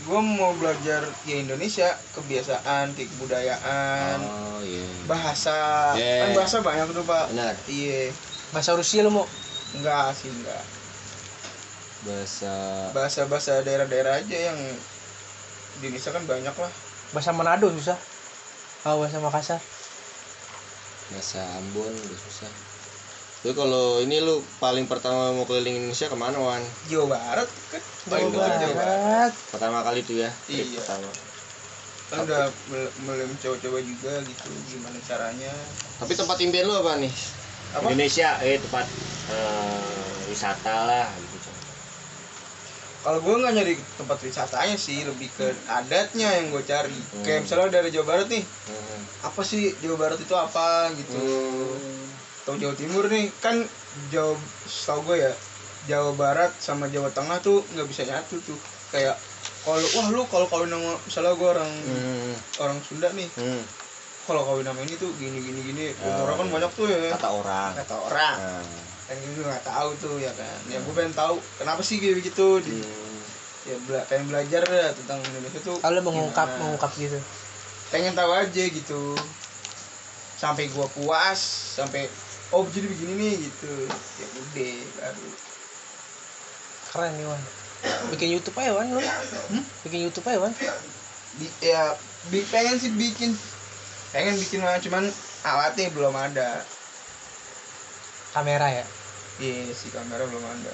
Gue 0.02 0.20
mau 0.24 0.50
belajar 0.56 1.04
ya 1.28 1.36
Indonesia 1.36 1.94
kebiasaan 2.16 2.96
kebudayaan 2.96 4.18
oh 4.18 4.58
iya. 4.64 4.88
bahasa. 5.04 5.92
Yeah. 5.94 6.32
kan 6.32 6.38
bahasa 6.38 6.56
banyak 6.64 6.86
tuh 6.96 7.04
pak. 7.04 7.28
Benar. 7.34 7.54
Iya. 7.68 8.10
Bahasa 8.56 8.72
Rusia 8.72 9.04
lu 9.04 9.12
mau. 9.12 9.26
enggak 9.72 10.12
sih 10.12 10.28
enggak 10.28 10.82
bahasa 12.03 12.53
bahasa 12.90 13.20
bahasa 13.24 13.62
daerah-daerah 13.62 14.18
aja 14.18 14.36
yang 14.50 14.59
di 15.78 15.86
Indonesia 15.86 16.11
kan 16.11 16.24
banyak 16.24 16.55
lah 16.55 16.72
Bahasa 17.12 17.28
Manado 17.30 17.68
susah. 17.68 17.98
Oh, 18.82 18.98
bahasa 18.98 19.20
Makassar. 19.20 19.61
bahasa 21.09 21.44
Ambon 21.55 21.92
udah 21.92 22.18
susah 22.18 22.48
lu 23.42 23.53
kalau 23.53 24.00
ini 24.00 24.16
lu 24.18 24.38
paling 24.57 24.86
pertama 24.86 25.28
mau 25.30 25.44
keliling 25.44 25.76
Indonesia 25.76 26.07
ke 26.07 26.14
mana 26.14 26.38
wan 26.38 26.62
Jawa 26.86 27.12
Barat 27.12 27.48
kan 27.68 27.82
Paling 28.09 28.30
Jawa 28.30 28.38
dekat 28.40 28.55
Jawa 28.57 28.72
Barat 28.72 28.96
Barat. 28.96 29.32
pertama 29.50 29.78
kali 29.82 30.00
tuh 30.00 30.16
ya 30.16 30.30
trip 30.46 30.62
Iya. 30.64 30.78
pertama 30.78 31.11
kan 32.09 32.18
udah 32.22 32.44
mulai 33.03 33.24
mencoba-coba 33.24 33.78
juga 33.82 34.12
gitu 34.22 34.48
gimana 34.68 34.96
caranya 35.03 35.53
tapi 35.98 36.12
tempat 36.14 36.36
impian 36.38 36.64
lu 36.64 36.74
apa 36.76 36.96
nih 36.96 37.12
apa 37.72 37.86
Indonesia 37.88 38.28
eh 38.40 38.57
tempat 38.59 38.86
eh, 39.28 39.80
wisata 40.26 40.76
lah 40.82 41.07
gitu. 41.12 41.51
Kalau 43.03 43.18
gue 43.18 43.34
nggak 43.34 43.53
nyari 43.53 43.74
tempat 43.92 44.18
wisatanya 44.20 44.76
sih 44.76 45.03
lebih 45.03 45.26
ke 45.28 45.46
adatnya 45.66 46.28
yang 46.32 46.48
gue 46.48 46.62
cari 46.62 46.94
Hmm. 46.94 47.22
kayak 47.22 47.42
misalnya 47.42 47.68
dari 47.72 47.90
Jawa 47.90 48.07
Barat 48.09 48.26
nih 48.28 48.42
Hmm. 48.42 49.00
apa 49.24 49.40
sih 49.42 49.74
Jawa 49.76 49.96
Barat 49.98 50.18
itu 50.18 50.30
apa 50.32 50.66
gitu 50.92 51.18
Hmm. 51.18 52.07
atau 52.40 52.55
Jawa 52.57 52.74
Timur 52.74 53.05
nih 53.07 53.26
kan 53.36 53.59
Jawa 54.09 54.34
setahu 54.64 55.03
gue 55.05 55.16
ya 55.20 55.32
Jawa 55.84 56.14
Barat 56.14 56.55
sama 56.57 56.86
Jawa 56.86 57.11
Tengah 57.11 57.38
tuh 57.38 57.66
nggak 57.68 57.86
bisa 57.86 58.03
nyatu 58.05 58.38
tuh 58.40 58.59
kayak 58.88 59.18
kalau 59.61 59.78
wah 59.92 60.07
lu 60.09 60.22
kalau 60.24 60.46
kawin 60.46 60.70
nama 60.70 60.94
misalnya 61.03 61.34
gue 61.34 61.48
orang 61.48 61.70
Hmm. 61.82 62.34
orang 62.61 62.78
Sunda 62.80 63.11
nih 63.11 63.26
Hmm. 63.32 63.62
kalau 64.22 64.42
kawin 64.44 64.62
nama 64.62 64.78
ini 64.78 64.94
tuh 64.94 65.11
gini 65.12 65.38
gini 65.38 65.61
gini 65.64 65.86
Oh, 66.00 66.22
orang 66.22 66.36
kan 66.36 66.46
iya. 66.46 66.55
banyak 66.55 66.70
tuh 66.72 66.86
ya 66.86 66.98
kata 67.11 67.28
orang 67.32 67.70
kata 67.74 67.94
orang 68.00 68.36
Nah. 68.38 68.62
Kan 69.14 69.28
gue 69.28 69.44
nggak 69.44 69.64
tahu 69.64 69.90
tuh 69.98 70.16
ya 70.16 70.32
kan 70.32 70.58
ya 70.66 70.78
gue 70.78 70.92
pengen 70.92 71.12
tahu 71.12 71.36
kenapa 71.56 71.80
sih 71.80 71.96
kayak 71.96 72.18
begitu 72.18 72.46
di, 72.60 72.80
Hmm. 72.80 73.20
ya 73.62 73.76
bela 73.84 74.02
pengen 74.04 74.26
belajar 74.26 74.62
ya 74.64 74.88
tentang 74.90 75.20
Indonesia 75.22 75.60
tuh 75.60 75.76
Kalau 75.78 76.00
mengungkap 76.00 76.48
gimana. 76.48 76.60
mengungkap 76.60 76.92
gitu. 76.96 77.18
pengen 77.88 78.12
tahu 78.12 78.32
aja 78.32 78.64
gitu 78.64 79.14
sampai 80.34 80.66
gua 80.68 80.88
puas 80.88 81.38
sampai 81.72 82.08
oh 82.50 82.64
jadi 82.66 82.88
begini 82.88 83.12
nih 83.14 83.34
gitu 83.46 83.72
ya 84.18 84.26
udah 84.32 84.74
baru 84.96 85.28
Keren 86.88 87.16
nih, 87.16 87.24
Wan. 87.24 87.40
Bikin 88.12 88.28
YouTube 88.28 88.52
aja, 88.60 88.76
Wan, 88.76 88.84
lu. 88.84 89.00
Bikin 89.80 90.04
YouTube 90.04 90.28
aja, 90.28 90.44
Wan. 90.44 90.52
Di, 91.32 91.48
ya 91.64 91.96
bi- 92.28 92.44
pengen 92.44 92.76
sih 92.76 92.92
bikin 92.92 93.32
pengen 94.12 94.36
bikin 94.36 94.60
cuman 94.60 95.08
alatnya 95.40 95.88
belum 95.88 96.12
ada 96.12 96.60
Kamera 98.32 98.68
ya. 98.68 98.84
Iya 99.39 99.70
si 99.70 99.89
kamera 99.89 100.24
belum 100.24 100.43
ada 100.43 100.72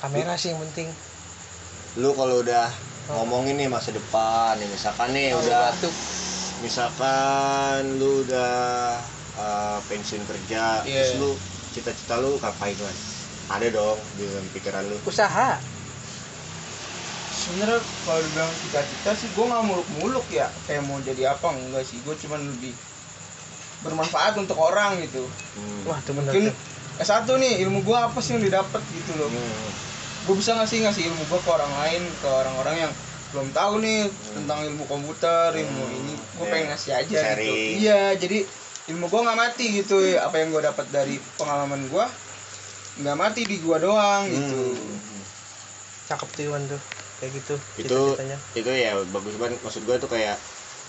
Kamera 0.00 0.32
sih 0.34 0.48
yang 0.48 0.60
penting. 0.62 0.88
lu 1.94 2.14
kalau 2.14 2.40
udah 2.40 2.72
ngomongin 3.10 3.52
nih 3.54 3.66
masa 3.66 3.90
depan 3.90 4.56
nih 4.56 4.64
misalkan 4.66 5.10
nih 5.10 5.28
Kalau 5.30 5.42
udah 5.42 5.60
batuk. 5.68 5.94
misalkan 6.60 7.80
lu 7.98 8.22
udah 8.22 8.54
uh, 9.34 9.78
pensiun 9.84 10.22
kerja 10.22 10.80
Iya. 10.82 11.04
terus 11.04 11.18
lu 11.18 11.30
cita-cita 11.70 12.16
lu 12.16 12.38
ngapain 12.38 12.72
kan 12.72 12.96
ada 13.50 13.66
dong 13.68 13.98
di 14.14 14.24
dalam 14.24 14.46
pikiran 14.50 14.84
lu 14.84 14.96
Usaha. 15.04 15.58
sebenarnya 17.30 17.76
kalau 18.00 18.20
dibilang 18.20 18.52
cita-cita 18.56 19.10
sih 19.12 19.28
gua 19.30 19.44
nggak 19.50 19.64
muluk-muluk 19.66 20.26
ya 20.30 20.46
kayak 20.64 20.84
mau 20.84 20.96
jadi 21.00 21.22
apa 21.30 21.50
enggak 21.50 21.82
sih 21.82 21.98
gua 22.00 22.14
cuman 22.14 22.40
lebih 22.46 22.72
bermanfaat 23.80 24.36
untuk 24.38 24.56
orang 24.56 25.00
gitu 25.00 25.24
hmm. 25.56 25.80
Wah, 25.84 25.98
bener 26.00 26.20
mungkin 26.22 26.42
tuh. 26.46 26.56
S1 27.00 27.24
nih 27.26 27.64
ilmu 27.64 27.80
gua 27.80 28.06
apa 28.06 28.18
sih 28.20 28.32
yang 28.32 28.44
didapat 28.44 28.82
gitu 28.86 29.12
loh 29.16 29.26
Hmm. 29.26 29.70
gue 30.20 30.34
bisa 30.36 30.52
ngasih 30.52 30.84
ngasih 30.84 31.02
ilmu 31.06 31.22
gue 31.24 31.40
ke 31.40 31.50
orang 31.50 31.72
lain 31.74 32.02
ke 32.14 32.28
orang-orang 32.28 32.76
yang 32.78 32.92
belum 33.30 33.48
tahu 33.50 33.74
nih 33.78 34.04
tentang 34.30 34.60
ilmu 34.62 34.84
komputer 34.84 35.48
ilmu 35.54 35.82
Hmm. 35.82 35.98
ini 35.98 36.12
gue 36.14 36.46
pengen 36.46 36.66
ngasih 36.68 36.92
aja 36.92 37.08
gitu 37.08 37.16
Sharing. 37.16 37.70
iya 37.78 38.00
jadi 38.14 38.38
ilmu 38.88 39.06
gue 39.06 39.20
nggak 39.22 39.38
mati 39.38 39.64
gitu 39.74 39.96
ya 39.98 40.24
apa 40.24 40.36
yang 40.36 40.50
gue 40.50 40.62
dapat 40.62 40.86
dari 40.88 41.16
pengalaman 41.34 41.86
gue 41.86 42.04
nggak 43.00 43.16
mati 43.16 43.42
di 43.42 43.56
gua 43.58 43.78
doang 43.78 44.28
gitu 44.28 44.60
Hmm. 44.76 45.08
Cakep 46.06 46.28
tuh, 46.28 46.50
Wan 46.50 46.66
tuh. 46.66 46.80
Kayak 47.16 47.32
gitu. 47.38 47.54
itu 47.78 48.00
itu 48.56 48.70
ya 48.70 48.98
bagus 49.08 49.36
banget 49.36 49.56
maksud 49.60 49.84
gue 49.84 49.96
tuh 49.96 50.08
kayak 50.08 50.36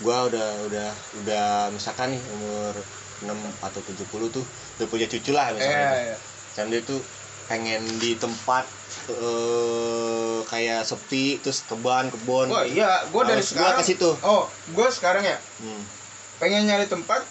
gua 0.00 0.26
udah 0.26 0.48
udah 0.66 0.88
udah 1.22 1.46
misalkan 1.70 2.10
nih 2.10 2.22
umur 2.32 2.74
6 3.22 3.32
atau 3.60 3.80
70 3.80 4.02
tuh 4.30 4.42
udah 4.82 4.90
punya 4.90 5.06
cucu 5.06 5.30
lah 5.30 5.54
misalnya. 5.54 6.10
Iya. 6.10 6.16
dan 6.52 6.64
dia 6.68 6.82
tuh 6.82 6.98
pengen 7.46 7.80
di 7.96 8.12
tempat 8.14 8.66
eh 9.08 10.38
kayak 10.44 10.82
sepi 10.82 11.38
terus 11.38 11.62
keban 11.62 12.10
kebun. 12.10 12.50
Wah 12.50 12.66
iya. 12.66 13.06
Gue 13.08 13.22
dari 13.22 13.38
Harus 13.38 13.52
gua 13.52 13.72
sekarang 13.72 13.78
ke 13.78 13.84
situ. 13.86 14.10
oh 14.20 14.42
gue 14.68 14.86
sekarang 14.90 15.22
ya? 15.22 15.38
Hmm. 15.58 15.82
pengen 16.36 16.66
nyari 16.66 16.90
tempat 16.90 17.22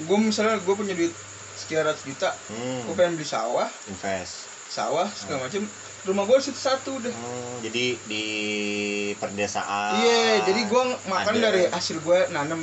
gue 0.00 0.16
misalnya 0.18 0.56
gue 0.56 0.74
punya 0.74 0.96
duit 0.96 1.12
sekian 1.54 1.84
ratus 1.84 2.02
juta 2.02 2.32
Hmm. 2.48 2.80
gue 2.82 2.94
pengen 2.94 3.14
beli 3.14 3.28
sawah. 3.28 3.68
Invest. 3.86 4.48
Sawah 4.66 5.06
segala 5.06 5.44
macem. 5.44 5.68
Rumah 6.04 6.24
gue 6.26 6.36
situ 6.38 6.58
satu 6.58 6.98
udah. 6.98 7.08
Hmm, 7.08 7.54
jadi 7.62 7.96
di 8.02 8.24
perdesaan. 9.14 9.96
Iya, 9.96 10.44
jadi 10.44 10.60
gua 10.66 10.84
makan 11.06 11.34
ada. 11.34 11.48
dari 11.48 11.64
hasil 11.66 11.96
gua 12.00 12.28
nanam 12.28 12.60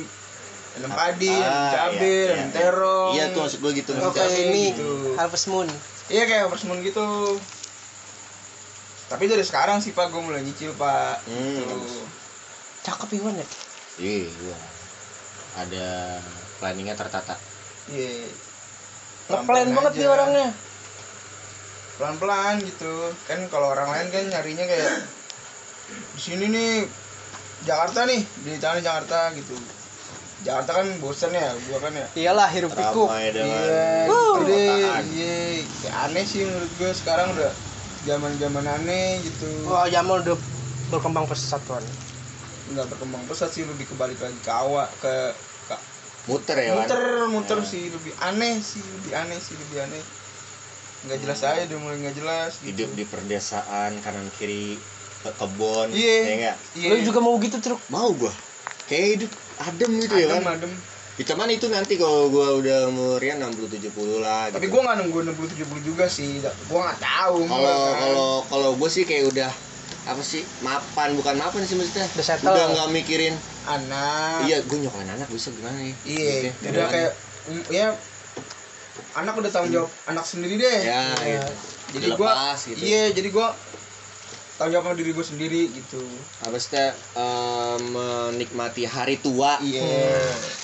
nanam 0.74 0.90
padi, 0.90 1.28
Ah, 1.28 1.38
nanam 1.38 1.72
cabe, 1.92 2.00
iya, 2.00 2.26
nanam 2.30 2.40
iya. 2.42 2.54
terong. 2.54 3.10
iya 3.12 3.24
tuh 3.28 3.40
maksud 3.42 3.60
gue 3.60 3.72
gitu 3.74 3.90
Oke, 3.98 4.16
cabe 4.16 4.38
ini 4.42 4.64
gitu. 4.70 4.90
Harvest 5.14 5.46
Moon. 5.46 5.68
Iya 6.04 6.22
kayak 6.24 6.42
harvest 6.44 6.64
moon 6.64 6.80
gitu. 6.80 7.06
Tapi 9.06 9.24
dari 9.26 9.40
sekarang 9.40 9.78
sih 9.78 9.92
Pak 9.92 10.08
gua 10.08 10.20
mulai 10.20 10.40
nyicil 10.40 10.72
Pak. 10.72 11.24
Hmm, 11.24 11.62
Gitu. 11.62 11.76
Cakep 12.82 13.10
Iwan 13.14 13.36
ya. 13.36 13.46
iya 13.94 14.56
ada 15.54 15.88
planningnya 16.56 16.96
tertata 16.96 17.36
Iya. 17.86 18.24
Ngeplan 19.28 19.68
banget 19.70 19.92
nih 19.94 20.08
orangnya. 20.08 20.48
Pelan-pelan 21.94 22.56
gitu. 22.62 22.92
Kan 23.24 23.46
kalau 23.46 23.70
orang 23.70 23.88
lain 23.88 24.08
kan 24.08 24.24
nyarinya 24.28 24.64
kayak 24.64 24.92
di 26.10 26.20
sini 26.20 26.46
nih 26.48 26.72
Jakarta 27.62 28.02
nih, 28.04 28.24
di 28.38 28.56
tanah 28.56 28.80
Jakarta 28.80 29.30
gitu. 29.32 29.54
Jakarta 30.42 30.70
kan 30.74 30.86
bosan 30.98 31.30
ya, 31.32 31.54
gua 31.64 31.78
kan 31.78 31.92
ya. 31.92 32.06
Iyalah 32.14 32.48
hirup 32.50 32.70
pikuk. 32.72 33.06
ramai 33.06 33.30
dengan 33.30 33.46
Iya, 33.46 34.10
perkotaan. 34.10 35.02
Iya, 35.08 35.38
kayak 35.80 35.96
aneh 36.02 36.24
sih 36.24 36.42
menurut 36.42 36.72
gue 36.74 36.90
sekarang 36.92 37.28
udah 37.30 37.52
zaman-zaman 38.02 38.64
aneh 38.66 39.22
gitu. 39.22 39.46
Wah, 39.64 39.86
Jamal 39.86 40.20
udah 40.20 40.34
berkembang 40.88 41.24
pesat 41.24 41.62
Wan. 41.64 41.86
Nggak 42.68 42.86
berkembang 42.90 43.22
pesat 43.24 43.48
sih 43.48 43.62
lebih 43.62 43.86
kebalik 43.86 44.18
lagi 44.18 44.34
ke 44.36 44.50
awak 44.50 44.90
ke 44.98 45.14
ke 45.64 45.76
muter 46.24 46.56
ya 46.56 46.70
Wan? 46.72 46.78
muter 46.80 47.02
muter 47.28 47.58
Ya. 47.58 47.66
sih 47.68 47.84
lebih 47.88 48.12
aneh 48.18 48.58
sih 48.58 48.82
lebih 48.82 49.12
aneh 49.12 49.38
sih 49.38 49.54
lebih 49.54 49.78
aneh 49.80 50.02
nggak 51.02 51.18
jelas 51.18 51.42
aja 51.42 51.66
udah 51.66 51.78
mulai 51.80 51.98
nggak 51.98 52.14
jelas 52.14 52.52
gitu. 52.56 52.66
hidup 52.68 52.90
di 52.94 53.04
perdesaan 53.04 53.98
kanan 53.98 54.30
kiri 54.32 54.78
ke- 55.18 55.34
kebon 55.34 55.90
Iya. 55.90 56.18
ya 56.20 56.32
enggak 56.32 56.56
iya 56.72 56.88
lu 56.88 57.02
juga 57.02 57.18
mau 57.18 57.34
gitu 57.36 57.58
truk 57.58 57.82
mau 57.88 58.06
gua 58.12 58.30
kayak 58.86 59.06
hidup 59.18 59.30
adem 59.64 59.90
gitu 59.98 60.14
ya 60.14 60.26
adem 60.28 60.40
kan 60.40 60.56
adem 60.56 60.72
Ya, 61.12 61.28
cuman 61.28 61.44
itu 61.52 61.68
nanti 61.68 62.00
kalau 62.00 62.32
gua 62.32 62.56
udah 62.56 62.88
umurnya 62.88 63.36
60 63.36 63.68
70 63.68 63.92
lah 64.18 64.48
gitu. 64.48 64.56
tapi 64.56 64.66
gua 64.66 64.80
nggak 64.82 64.96
nunggu 64.96 65.18
60 65.28 65.60
70 65.60 65.84
juga 65.84 66.04
sih 66.08 66.40
gua 66.66 66.88
nggak 66.88 66.98
tahu 66.98 67.38
kalau 67.44 67.60
gua 67.60 67.76
kan. 67.84 68.00
kalau 68.00 68.28
kalau 68.48 68.70
gue 68.74 68.88
sih 68.88 69.04
kayak 69.04 69.28
udah 69.28 69.52
apa 70.02 70.22
sih 70.24 70.40
mapan 70.58 71.12
bukan 71.12 71.36
mapan 71.36 71.62
sih 71.62 71.76
maksudnya 71.76 72.08
Udah 72.08 72.24
settle. 72.24 72.48
udah 72.48 72.64
nggak 72.64 72.88
mikirin 72.90 73.36
anak 73.62 74.48
iya 74.48 74.64
gue 74.64 74.78
nyokolain 74.78 75.12
anak 75.12 75.28
bisa 75.28 75.52
gimana 75.52 75.76
nih 75.78 75.94
iya 76.02 76.48
udah 76.64 76.80
kan? 76.80 76.90
kayak 76.90 77.10
mm, 77.46 77.62
ya 77.68 77.86
anak 79.12 79.34
udah 79.36 79.50
tanggung 79.52 79.72
jawab 79.74 79.90
anak 80.06 80.24
sendiri 80.24 80.54
deh 80.56 80.78
ya 80.80 81.00
Iya. 81.20 81.44
gitu. 81.44 81.52
jadi 81.92 82.06
Udah 82.08 82.16
gua 82.16 82.32
gitu 82.56 82.80
iya 82.80 83.02
jadi 83.12 83.28
gua 83.28 83.48
tanggung 84.62 84.78
jawab 84.78 84.94
sama 84.94 85.00
diri 85.02 85.10
gua 85.10 85.26
sendiri 85.26 85.62
gitu. 85.74 85.98
Teh, 86.70 86.94
eh, 86.94 87.76
menikmati 87.82 88.86
hari 88.86 89.18
tua. 89.18 89.58
Iya. 89.58 89.82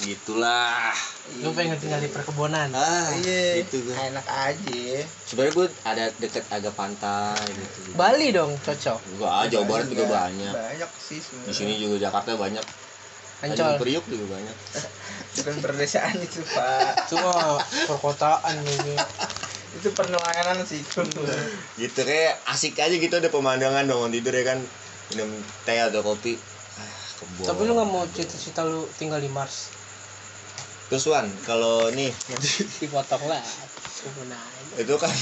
Gitulah. 0.07 0.95
Lu 1.43 1.51
pengen 1.51 1.75
tinggal 1.83 1.99
di 1.99 2.07
perkebunan? 2.07 2.71
Ah 2.79 3.11
iya. 3.19 3.59
gitu 3.59 3.83
gue 3.91 3.97
enak 3.99 4.23
aja. 4.23 4.87
Sebenarnya 5.27 5.53
gue 5.53 5.67
ada 5.83 6.05
deket 6.17 6.45
agak 6.49 6.73
pantai 6.79 7.37
gitu 7.53 7.93
Bali 7.99 8.31
dong 8.31 8.55
cocok. 8.63 8.99
Gue 9.19 9.27
ah 9.29 9.45
Jawa 9.51 9.67
Barat 9.67 9.91
juga 9.91 10.07
Enggak, 10.07 10.23
banyak. 10.25 10.55
banyak 10.55 10.91
sih 11.03 11.19
di 11.19 11.25
sebenarnya. 11.27 11.53
sini 11.53 11.73
juga 11.83 11.97
Jakarta 12.09 12.31
banyak. 12.39 12.65
Ancol. 13.39 13.55
Tanjung 13.59 13.81
Priuk 13.83 14.05
juga 14.07 14.25
banyak. 14.39 14.57
Bukan 15.37 15.55
perdesaan 15.59 16.17
itu 16.23 16.41
pak. 16.55 17.11
Cuma 17.11 17.35
perkotaan 17.91 18.55
gitu 18.63 18.95
itu 19.77 19.89
penelayanan 19.93 20.65
sih 20.65 20.81
itu 20.81 21.03
gitu 21.83 22.01
kayak 22.05 22.41
asik 22.49 22.81
aja 22.81 22.95
gitu 22.97 23.15
ada 23.21 23.29
pemandangan 23.29 23.85
bangun 23.85 24.13
tidur 24.13 24.33
ya 24.33 24.45
kan. 24.55 24.59
Minum 25.13 25.41
teh 25.65 25.79
atau 25.81 26.05
kopi. 26.05 26.37
Ah, 26.79 26.89
tapi 27.45 27.61
lu 27.65 27.73
nggak 27.75 27.89
mau 27.89 28.05
cita-cita 28.13 28.65
lu 28.65 28.89
tinggal 28.97 29.19
di 29.21 29.29
Mars? 29.29 29.73
Terus 30.89 31.05
Wan 31.13 31.29
kalau 31.45 31.93
nih 31.93 32.09
dipotong 32.81 33.29
lah 33.29 33.45
itu 34.81 34.95
kan 34.97 35.13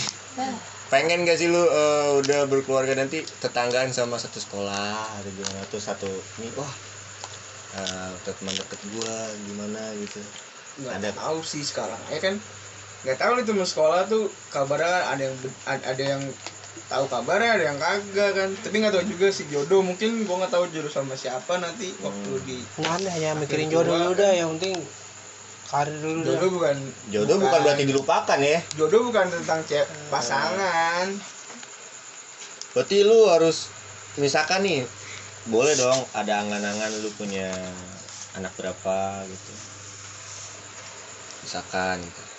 pengen 0.92 1.26
gak 1.26 1.34
sih 1.34 1.50
lu 1.50 1.58
eh, 1.58 2.08
udah 2.22 2.46
berkeluarga 2.46 2.94
nanti 2.94 3.26
tetanggaan 3.42 3.90
sama 3.90 4.14
satu 4.14 4.38
sekolah 4.38 5.18
atau 5.18 5.30
gimana 5.34 5.66
tuh 5.66 5.82
satu 5.82 6.06
nih 6.38 6.54
wah 6.54 6.70
eh, 7.74 8.10
teman 8.22 8.54
deket 8.54 8.80
gua 8.94 9.16
gimana 9.42 9.82
gitu. 9.98 10.22
Nggak 10.78 11.02
Ada. 11.02 11.10
tahu 11.18 11.42
sih 11.42 11.66
sekarang. 11.66 11.98
Ya 12.12 12.22
kan 12.22 12.38
nggak 13.06 13.22
tahu 13.22 13.38
nih 13.38 13.44
teman 13.46 13.62
sekolah 13.62 14.10
tuh 14.10 14.26
kabarnya 14.50 14.90
kan 14.90 15.04
ada 15.14 15.22
yang 15.30 15.36
ada 15.86 16.02
yang 16.02 16.22
tahu 16.90 17.04
kabarnya 17.06 17.50
ada 17.54 17.64
yang 17.70 17.78
kagak 17.78 18.30
kan. 18.34 18.48
Tapi 18.58 18.74
nggak 18.82 18.94
tahu 18.98 19.04
juga 19.06 19.26
sih 19.30 19.46
jodoh. 19.46 19.78
Mungkin 19.78 20.26
gua 20.26 20.42
nggak 20.42 20.52
tahu 20.58 20.66
jodoh 20.74 20.90
sama 20.90 21.14
siapa 21.14 21.62
nanti 21.62 21.94
waktu 22.02 22.30
Hmm. 22.34 22.42
di 22.42 22.56
Nah, 22.82 22.98
aneh 22.98 23.14
ya 23.22 23.30
mikirin 23.38 23.70
jodoh 23.70 23.94
dulu 23.94 24.10
kan. 24.10 24.20
dah 24.26 24.32
yang 24.34 24.50
penting 24.58 24.76
karir 25.66 25.98
dulu 25.98 26.18
dah 26.22 26.30
jodoh 26.30 26.50
bukan 26.50 26.76
jodoh 27.10 27.36
bukan 27.42 27.60
berarti 27.62 27.84
dilupakan 27.86 28.38
ya? 28.38 28.58
jodoh 28.74 29.00
bukan 29.10 29.26
tentang 29.30 29.60
cewek 29.66 29.86
pasangan. 30.10 31.06
Berarti 32.74 32.96
lu 33.06 33.18
harus 33.30 33.70
misalkan 34.14 34.62
nih 34.62 34.82
boleh 35.46 35.78
dong 35.78 36.02
ada 36.10 36.42
angan-angan 36.42 36.90
lu 37.02 37.10
punya 37.14 37.50
anak 38.34 38.50
berapa 38.58 39.22
gitu. 39.26 39.52
Misalkan 41.46 42.02
gitu. 42.02 42.35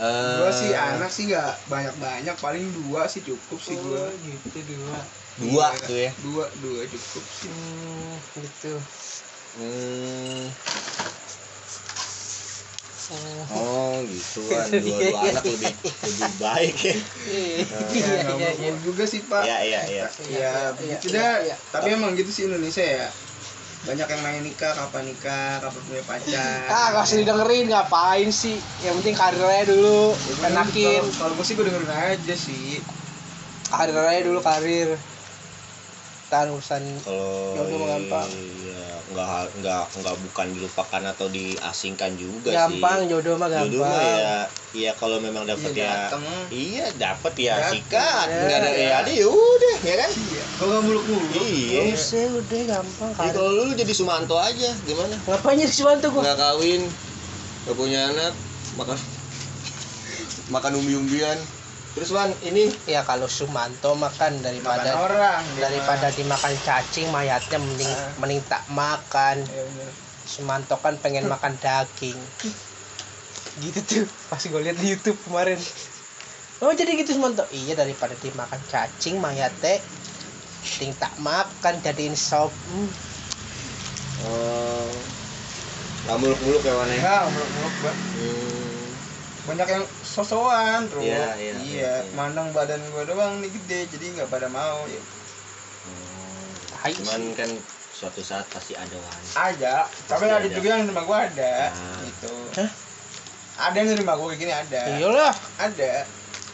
Eh, 0.00 0.36
gua 0.40 0.48
sih 0.48 0.72
anak 0.72 1.10
sih 1.12 1.28
nggak 1.28 1.68
banyak 1.68 1.94
banyak 2.00 2.36
paling 2.40 2.72
dua 2.72 3.04
sih 3.12 3.20
cukup 3.20 3.60
sih 3.60 3.76
gua. 3.76 4.08
Oh, 4.08 4.12
gitu 4.24 4.58
dua. 4.72 4.96
Dua 5.36 5.66
Iya, 5.68 5.84
tuh 5.84 5.98
ya? 6.00 6.10
Dua 6.24 6.44
dua 6.64 6.82
cukup 6.88 7.24
sih. 7.28 7.50
Hmm, 7.52 8.12
gitu. 8.40 8.74
Hmm, 9.52 10.48
Hmm. 13.12 13.44
oh 13.52 14.00
gitu 14.08 14.40
kan 14.48 14.64
dua-dua 14.72 15.20
anak 15.28 15.44
lebih 15.44 15.74
lebih 15.84 16.30
baik 16.40 16.76
ya. 16.80 16.96
Iya, 17.28 17.58
ya 17.68 17.80
iya, 17.92 18.12
nggak 18.24 18.52
iya, 18.56 18.72
mau 18.72 18.80
juga 18.80 19.04
sih 19.04 19.20
pak. 19.28 19.44
Iya 19.44 19.56
iya 19.60 19.80
iya. 19.84 20.06
Ya 20.32 20.52
begitu 20.72 21.12
iya, 21.12 21.20
dah. 21.20 21.34
iya. 21.44 21.56
tapi 21.68 21.92
emang 21.92 22.16
gitu 22.16 22.32
sih 22.32 22.48
Indonesia 22.48 22.80
ya 22.80 23.12
banyak 23.82 24.06
yang 24.06 24.20
nanya 24.22 24.40
nikah 24.40 24.72
kapan 24.72 25.02
nikah 25.04 25.58
kapan 25.58 25.80
punya 25.82 26.02
pacar 26.06 26.58
Ah, 26.70 26.86
gak 26.92 27.02
usah 27.02 27.18
didengerin, 27.18 27.66
ngapain 27.66 28.30
sih? 28.30 28.54
Yang 28.78 28.94
penting 29.02 29.16
karir 29.16 29.42
aja 29.42 29.64
dulu, 29.66 30.14
Ya, 30.14 30.48
enakin. 30.48 31.02
kalau- 31.12 31.34
gue 31.34 31.42
sih 31.42 31.54
gue 31.54 31.66
dengerin 31.66 31.90
aja 31.90 32.34
sih 32.36 32.78
Karir 33.66 33.96
aja 33.96 34.22
dulu, 34.22 34.38
karir. 34.38 34.94
Tahan 36.28 36.48
urusan 36.50 36.82
kalau 37.02 37.86
gampang. 37.90 38.28
Iya 39.12 39.20
nggak 39.52 39.60
nggak 39.60 39.84
nggak 39.94 40.16
bukan 40.22 40.46
dilupakan 40.50 41.02
atau 41.06 41.26
diasingkan 41.28 42.16
juga 42.16 42.50
gampang, 42.50 42.98
sih 43.02 43.08
jodoh 43.10 43.36
mah 43.36 43.48
gampang. 43.50 43.68
jodoh 43.70 43.84
mah 43.84 44.00
ya 44.00 44.38
iya 44.72 44.90
kalau 44.94 45.16
memang 45.18 45.44
dapat 45.44 45.68
Iya, 45.70 45.76
ya 45.78 45.92
dateng. 46.08 46.22
iya 46.48 46.86
dapat 46.94 47.32
ya 47.36 47.54
sikat 47.68 48.26
Ya, 48.26 48.40
nggak 48.42 48.58
ada 48.58 48.70
ya. 48.70 48.80
ya 48.82 48.94
ada 48.98 49.10
ya 49.12 49.26
udah 49.28 49.76
ya 49.82 49.94
kan 49.98 50.10
iya 50.10 50.44
kalau 50.54 50.70
nggak 50.72 50.84
muluk 50.86 51.04
muluk 51.06 51.44
iya 51.44 51.80
usah, 51.92 52.24
udah 52.32 52.60
gampang 52.66 53.10
Jadi 53.10 53.18
karir. 53.20 53.34
kalau 53.34 53.50
lu 53.52 53.72
jadi 53.74 53.92
Sumanto 53.92 54.34
aja 54.34 54.70
gimana 54.82 55.14
Ngapain 55.22 55.56
jadi 55.58 55.74
Suwanto 55.74 56.06
gua? 56.08 56.22
nggak 56.24 56.38
kawin 56.38 56.82
nggak 57.62 57.76
punya 57.76 58.00
anak 58.08 58.32
makan 58.74 58.96
makan 60.48 60.72
umbi-umbian 60.74 61.36
terus 61.92 62.08
Wan 62.10 62.32
ini 62.40 62.72
Ya 62.84 63.02
kalau 63.02 63.26
Sumanto 63.26 63.92
makan 63.92 64.40
makan 64.40 64.40
daripada 64.40 64.96
orang 64.96 65.42
dia 65.54 65.68
daripada 65.68 66.08
mah. 66.08 66.16
dimakan 66.16 66.54
cacing 66.58 67.08
mayatnya 67.08 67.58
mending 67.58 67.88
Ah. 67.88 68.10
mending 68.16 68.42
tak 68.46 68.64
makan. 68.68 69.44
Bener. 69.44 69.90
Sumanto 70.22 70.78
kan 70.78 70.96
pengen 70.96 71.26
makan 71.26 71.58
daging. 71.58 72.16
Gitu 73.60 73.80
tuh, 73.84 74.04
pas 74.26 74.40
gue 74.40 74.60
lihat 74.60 74.80
di 74.80 74.88
YouTube 74.88 75.20
kemarin. 75.22 75.60
Oh 76.58 76.72
jadi 76.72 76.96
gitu 76.96 77.12
Sumanto? 77.12 77.44
Iya 77.50 77.74
daripada 77.74 78.16
dimakan 78.16 78.56
cacing 78.64 79.18
mayatnya 79.18 79.76
mending 80.62 80.94
tak 80.94 81.12
makan 81.18 81.74
jadiin 81.78 82.14
sop. 82.14 82.48
Hmm. 82.48 82.88
oh 84.24 84.88
nggak 86.02 86.16
muluk-muluk 86.16 86.62
ya 86.62 86.72
Wan 86.72 86.88
ya 86.88 86.96
Enggak, 86.96 87.22
muluk 87.28 87.50
muluk 87.52 87.74
Bang. 87.82 87.98
Hmm. 87.98 88.61
Banyak 89.44 89.68
yang 89.68 89.84
sosokan 90.00 90.86
bro 90.86 91.00
Iya, 91.00 91.34
iya, 91.34 91.52
iya, 91.58 91.92
iya. 91.98 92.12
mandang 92.12 92.50
badan 92.50 92.78
gua 92.88 93.02
doang 93.02 93.38
nih 93.38 93.50
gede 93.52 93.80
jadi 93.90 94.04
nggak 94.14 94.28
pada 94.28 94.46
mau 94.46 94.86
ya 94.86 95.02
Oh. 95.82 96.46
Hai. 96.78 96.94
cuman 96.94 97.34
kan 97.34 97.50
suatu 97.92 98.20
saat 98.20 98.46
pasti 98.48 98.72
ada 98.72 98.94
Wan 98.94 99.22
ada 99.50 99.86
tapi 100.04 100.24
ada 100.24 100.38
ada. 100.38 100.46
juga 100.48 100.68
yang 100.72 100.82
nerima 100.84 101.02
gua 101.02 101.26
ada 101.26 101.54
Nah. 101.68 101.98
gitu 102.02 102.32
Hah? 102.54 102.70
ada 103.60 103.76
yang 103.76 103.88
nerima 103.90 104.14
gua 104.14 104.26
kayak 104.28 104.40
gini 104.40 104.52
ada 104.52 104.80
Iyalah. 104.92 105.32
ada 105.58 105.92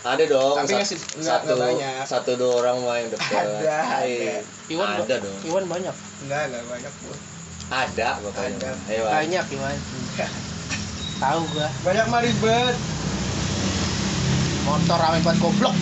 ada 0.00 0.24
dong 0.24 0.54
Tapi 0.56 0.64
sat- 0.64 0.74
nggak 0.74 0.88
sih- 0.88 1.02
nggak- 1.18 1.42
satu 1.44 1.52
banyak. 1.54 2.02
satu 2.06 2.30
dua 2.34 2.52
orang 2.56 2.76
mah 2.80 2.96
yang 2.96 3.08
deket 3.10 3.36
Ada, 3.36 3.52
Iya. 3.58 3.78
ada. 3.82 4.36
Iwan 4.68 4.88
ada 4.96 5.14
dong 5.18 5.38
Iwan 5.42 5.64
banyak. 5.66 5.96
enggak 6.22 6.40
enggak 6.46 6.64
banyak 6.66 6.92
gua 6.98 7.16
ada 7.68 8.08
pokoknya 8.18 8.56
Ada. 8.56 8.70
Ayo. 8.88 9.02
Banyak 9.04 9.44
Iwan. 9.50 9.76
Tahu 11.18 11.40
gua. 11.50 11.68
banyak 11.82 12.06
mah 12.06 12.20
ribet 12.22 12.76
Motor 14.64 14.98
rame 14.98 15.18
banget 15.18 15.38
goblok. 15.40 15.74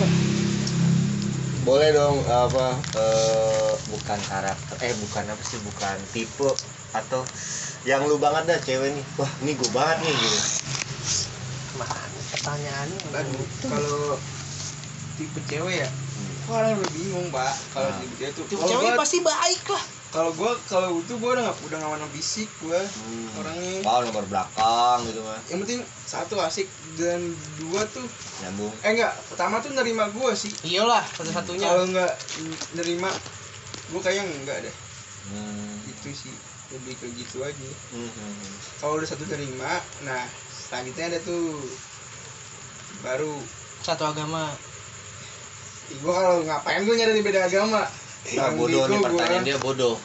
boleh 1.61 1.91
dong 1.91 2.23
apa 2.25 2.79
eh, 2.95 3.71
bukan 3.91 4.19
karakter 4.23 4.75
eh 4.79 4.95
bukan 4.97 5.27
apa 5.27 5.43
sih 5.43 5.59
bukan 5.59 5.99
tipe 6.09 6.47
atau 6.89 7.21
yang 7.83 8.07
lu 8.07 8.15
banget 8.15 8.47
dah 8.47 8.59
cewek 8.61 8.87
nih 8.89 9.03
wah 9.13 9.27
ini 9.41 9.51
gue 9.51 9.69
banget 9.69 9.99
nih 10.01 10.15
gitu 10.15 10.39
Mana 11.75 12.07
pertanyaannya? 12.31 12.97
kan 13.11 13.25
kalau 13.67 14.15
tipe 15.19 15.39
cewek 15.43 15.83
ya 15.83 15.89
gua 16.47 16.63
orang 16.63 16.79
udah 16.79 16.91
bingung 16.95 17.27
pak 17.27 17.51
kalau 17.75 17.91
Nah. 17.91 17.99
tipe 17.99 18.15
cewek 18.15 18.31
tuh 18.31 18.43
Tipe 18.47 18.63
cewek 18.63 18.91
pasti 18.95 19.17
baik 19.19 19.63
lah. 19.67 19.83
Kalau 20.07 20.31
gua 20.39 20.55
kalau 20.71 21.03
itu 21.03 21.13
gua 21.19 21.35
udah 21.35 21.43
nggak 21.51 21.57
udah 21.67 21.77
nggak 21.83 21.91
mana 21.99 22.07
fisik 22.15 22.49
gua 22.63 22.79
hmm. 22.79 23.39
orangnya 23.43 23.73
wow 23.83 23.99
nomor 24.03 24.25
belakang 24.31 24.97
gitu 25.11 25.19
mah 25.19 25.39
yang 25.51 25.59
penting 25.67 25.79
satu 26.07 26.39
asik 26.39 26.67
dan 26.95 27.19
dua 27.59 27.83
tuh 27.91 28.07
nyambung 28.43 28.71
eh 28.87 28.91
enggak 28.95 29.13
pertama 29.27 29.59
tuh 29.59 29.75
nerima 29.75 30.07
gua 30.15 30.31
sih 30.31 30.51
Iyalah, 30.63 31.03
satu-satunya. 31.19 31.67
kalau 31.67 31.83
nggak 31.91 32.13
nerima 32.79 33.09
gua 33.91 34.01
kayaknya 34.03 34.23
enggak 34.31 34.57
deh 34.63 34.75
hmm. 35.35 35.91
itu 35.91 36.09
sih 36.15 36.33
lebih 36.67 36.99
ke 36.99 37.07
gitu 37.15 37.43
aja 37.43 37.67
Hmm, 37.91 38.07
hmm, 38.07 38.11
hmm. 38.11 38.55
kalau 38.79 38.99
udah 38.99 39.07
satu 39.07 39.23
nerima 39.27 39.83
nah 40.07 40.23
selanjutnya 40.51 41.15
ada 41.15 41.19
tuh 41.23 41.63
baru 43.03 43.35
Satu 43.77 44.09
agama. 44.09 44.49
Ih, 45.93 46.01
gua 46.01 46.11
kalau 46.17 46.35
ngapain 46.43 46.83
gua 46.83 46.95
nyari 46.97 47.21
beda 47.23 47.45
agama 47.45 47.85
Nah, 48.27 48.49
bodoh 48.53 48.83
nih 48.85 48.97
bego 48.97 48.99
gua. 48.99 49.07
pertanyaan 49.07 49.43
dia 49.45 49.57
bodoh. 49.57 49.95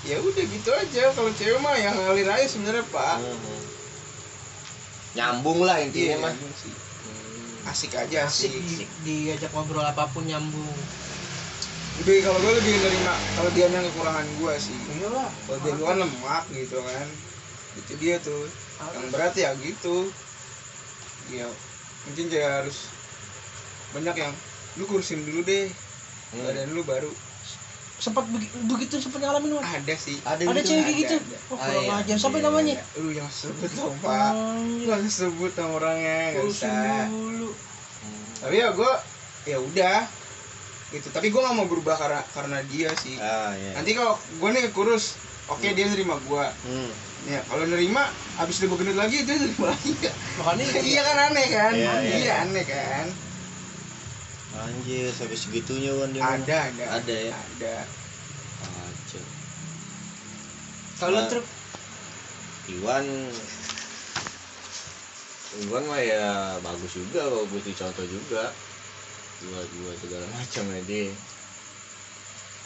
Ya 0.06 0.16
udah 0.20 0.44
gitu 0.46 0.70
aja 0.72 1.02
kalau 1.12 1.30
cewek 1.34 1.58
mah 1.58 1.74
yang 1.76 1.92
ngalir 1.92 2.28
aja 2.28 2.46
sebenarnya 2.46 2.84
pak. 2.88 3.18
Mhm. 3.20 3.58
nyambung 5.08 5.66
lah 5.66 5.80
Iya, 5.80 5.84
intinya 5.90 6.16
mah. 6.22 6.32
nyambung 6.32 6.54
sih. 6.54 6.72
Hmm. 6.72 7.70
asik 7.72 7.92
aja 7.96 8.18
asik 8.28 8.52
asik, 8.54 8.88
di, 9.02 9.24
diajak 9.26 9.50
ngobrol 9.50 9.82
apa 9.82 10.06
pun 10.08 10.24
nyambung. 10.24 10.78
Lebih 11.98 12.22
kalau 12.22 12.38
gue 12.38 12.52
lebih 12.62 12.74
nerima 12.78 13.14
kalau 13.34 13.50
dia 13.50 13.66
yang 13.66 13.82
kekurangan 13.82 14.26
gue 14.38 14.54
sih. 14.56 14.78
Iyalah. 14.96 15.28
Kalau 15.44 15.58
dia 15.58 15.74
kan 15.74 15.96
lemak 15.98 16.44
gitu 16.54 16.78
kan. 16.78 17.06
Itu 17.74 17.92
dia 17.98 18.16
tuh. 18.22 18.46
Yang 18.94 19.06
berat 19.10 19.34
ya 19.34 19.50
gitu. 19.58 19.96
Ya 21.28 21.48
mungkin 22.06 22.24
kayak 22.30 22.64
harus 22.64 22.88
banyak 23.90 24.16
yang 24.16 24.32
lu 24.74 24.84
kurusin 24.84 25.22
dulu 25.22 25.42
deh 25.42 25.68
Hmm. 26.28 26.44
badan 26.44 26.68
lu 26.70 26.82
baru. 26.82 27.08
Sempat 27.98 28.28
begi- 28.28 28.52
begitu 28.68 29.00
sempat 29.00 29.18
ngalamin 29.18 29.58
Wan? 29.58 29.64
ada 29.64 29.94
sih. 29.96 30.20
Ada, 30.22 30.44
ada 30.44 30.54
gitu? 30.54 30.70
cewek 30.70 30.84
ada, 30.84 30.92
gitu? 30.94 31.16
ada. 31.16 31.36
oh 31.42 31.56
Ah, 31.56 31.64
kurang 31.64 31.82
iya. 31.82 31.94
ajar. 31.98 32.16
Sampai 32.16 32.38
Iya, 32.38 32.46
namanya? 32.46 32.74
lu 32.94 33.10
yang 33.10 33.26
sebut 33.28 33.70
dong 33.72 33.96
pak. 33.98 34.30
Lu 34.30 34.38
Anjir, 34.38 34.86
yang 34.92 35.04
sebut 35.08 35.52
dong 35.52 35.70
orangnya 35.72 36.18
nggak 36.30 36.46
usah. 36.46 37.08
dulu 37.08 37.48
Hmm. 37.48 38.28
tapi 38.38 38.54
ya 38.56 38.68
gue 38.70 38.92
ya 39.46 39.58
udah. 39.58 39.98
Gitu. 40.88 41.06
Tapi 41.10 41.26
gue 41.26 41.40
nggak 41.42 41.52
mau 41.54 41.66
berubah 41.66 41.96
karena 41.96 42.20
karena 42.30 42.58
dia 42.62 42.92
sih. 42.94 43.16
Ah 43.16 43.50
iya 43.52 43.72
nanti 43.72 43.90
kalau 43.92 44.14
gue 44.14 44.48
nih 44.52 44.68
kurus 44.70 45.16
oke 45.48 45.64
dia 45.66 45.88
nerima 45.88 46.20
gue 46.20 46.44
Hmm. 46.62 46.92
ya 47.24 47.40
kalau 47.42 47.64
nerima 47.64 48.04
habis 48.36 48.56
dia 48.56 48.68
lagi 48.94 49.24
dia 49.24 49.34
nerima 49.34 49.72
lagi. 49.72 49.90
Makanya 50.38 50.64
iya 50.86 51.00
kan 51.02 51.16
aneh 51.26 51.46
kan? 51.50 51.72
Iya, 51.72 51.92
iya, 51.98 52.14
iya. 52.14 52.34
aneh 52.44 52.62
kan 52.62 53.08
anjir 54.60 55.10
sampai 55.10 55.34
segitunya 55.34 55.92
wan 55.92 56.10
dia 56.10 56.20
ada 56.20 56.56
ada. 56.66 56.84
Ada 56.96 57.14
ya? 57.14 57.32
ada. 57.32 57.74
Kacau. 58.58 59.22
kalau 60.96 61.16
Nah. 61.16 61.28
truk? 61.28 61.46
Iwan. 62.68 63.06
Iwan 65.58 65.82
mah 65.84 65.98
ya 65.98 66.24
bagus 66.60 66.92
juga 66.92 67.24
kalau 67.24 67.46
butuh 67.46 67.72
contoh 67.72 68.04
juga. 68.04 68.52
Dua 69.38 69.60
dua 69.62 69.92
segala 69.96 70.26
macam 70.28 70.64
ya 70.68 70.80
dia. 70.84 71.08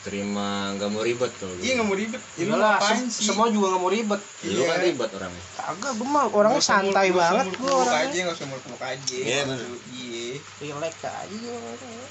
Terima 0.02 0.48
nggak 0.74 0.90
mau 0.90 0.98
ribet 1.00 1.30
kalau 1.38 1.54
iya 1.56 1.78
nggak 1.78 1.86
mau 1.86 1.94
ribet. 1.94 2.18
Ya 2.34 2.42
lu 2.42 2.52
Iyalah, 2.52 2.74
ngapain 2.74 2.98
sem- 2.98 3.12
sih? 3.12 3.24
semua 3.24 3.46
juga 3.46 3.70
nggak 3.70 3.82
mau 3.82 3.92
ribet. 3.92 4.20
Lu 4.42 4.62
kan 4.64 4.74
Iya. 4.74 4.84
ribet 4.84 5.10
orangnya. 5.12 5.42
Kagak 5.54 5.92
gue 5.94 6.08
mah 6.08 6.24
orangnya 6.28 6.58
santai 6.60 7.08
muluk- 7.08 7.20
banget 7.20 7.46
gue 7.54 7.70
orangnya. 7.70 8.02
aja 8.02 8.16
nggak 8.18 8.34
usah 8.34 8.46
muluk-muluk 8.48 8.82
aja. 8.82 9.14
Iya, 9.14 9.22
gitu. 9.38 9.46
bener. 9.46 9.68
iya 9.94 10.11
relax 10.58 10.94
aja 11.02 11.26
gue 11.28 11.52
orangnya 11.52 12.08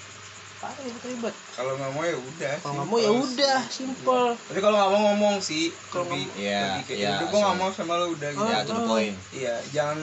parah 0.61 0.77
ribet 0.77 1.03
ribet. 1.07 1.35
Kalau 1.51 1.73
nggak 1.73 1.91
mau 1.91 2.03
ya 2.05 2.15
udah 2.15 2.53
kalau 2.61 2.73
nggak 2.77 2.87
mau 2.87 2.97
ya 2.97 3.11
udah 3.11 3.59
simple 3.67 4.27
tapi 4.45 4.59
kalau 4.59 4.75
nggak 4.77 4.91
mau 4.91 5.01
ngomong 5.09 5.35
sih 5.41 5.73
Kalau 5.89 6.05
lebih 6.05 6.23
Iya, 6.37 6.61
lebih 6.77 6.83
kayak 6.85 6.99
iya, 6.99 7.09
udah 7.11 7.27
gue 7.27 7.39
nggak 7.41 7.57
mau 7.57 7.69
sama 7.73 7.93
lu 7.97 8.07
udah 8.13 8.29
gitu. 8.29 8.45
Ya 8.45 8.57
Oh, 8.57 8.61
to 8.61 8.71
the 8.71 8.77
oh. 8.77 8.87
point. 8.87 9.15
Iya 9.31 9.55
jangan 9.73 9.99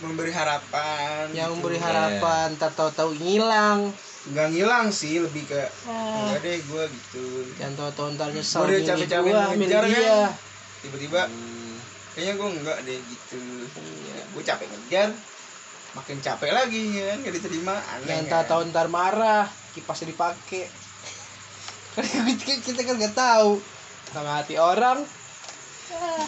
memberi 0.00 0.32
harapan 0.32 1.30
yang 1.30 1.52
gitu. 1.54 1.62
beri 1.62 1.78
harapan 1.78 2.48
tak 2.56 2.72
tahu-tahu 2.74 3.14
ngilang. 3.14 3.92
Nggak 4.24 4.48
ngilang 4.50 4.86
sih 4.90 5.20
lebih 5.20 5.44
ke 5.44 5.62
ah, 5.86 6.26
enggak 6.26 6.40
deh 6.40 6.58
gue 6.58 6.84
gitu. 6.88 7.24
Yang 7.60 7.72
tahu-tahu 7.76 8.06
ntar 8.16 8.28
nyesel 8.32 8.58
Gua 8.58 8.66
udah 8.66 8.80
capek-capek 8.82 9.30
ngejar 9.60 9.84
kan. 9.84 10.30
tiba-tiba 10.82 11.20
Hmm, 11.28 11.76
kayaknya 12.12 12.32
gue 12.34 12.48
enggak 12.50 12.78
deh 12.82 12.98
gitu. 13.04 13.40
Iya. 13.76 14.22
gue 14.26 14.42
capek 14.42 14.66
ngejar 14.66 15.08
makin 15.92 16.18
capek 16.18 16.50
lagi 16.50 16.82
ya 16.94 17.04
kan? 17.12 17.18
Gak 17.22 17.34
diterima. 17.36 17.74
Aneh 17.76 18.06
yang 18.08 18.24
kan? 18.26 18.32
tak 18.40 18.44
tahu 18.48 18.60
ntar 18.68 18.88
marah 18.88 19.44
kipasnya 19.72 20.10
dipakai 20.10 20.68
kan 21.92 22.04
kita, 22.40 22.54
kita 22.64 22.80
kan 22.82 22.94
nggak 22.96 23.12
tahu. 23.12 23.60
Sama 24.08 24.40
hati 24.40 24.56
orang. 24.56 25.04
Ah, 25.92 26.24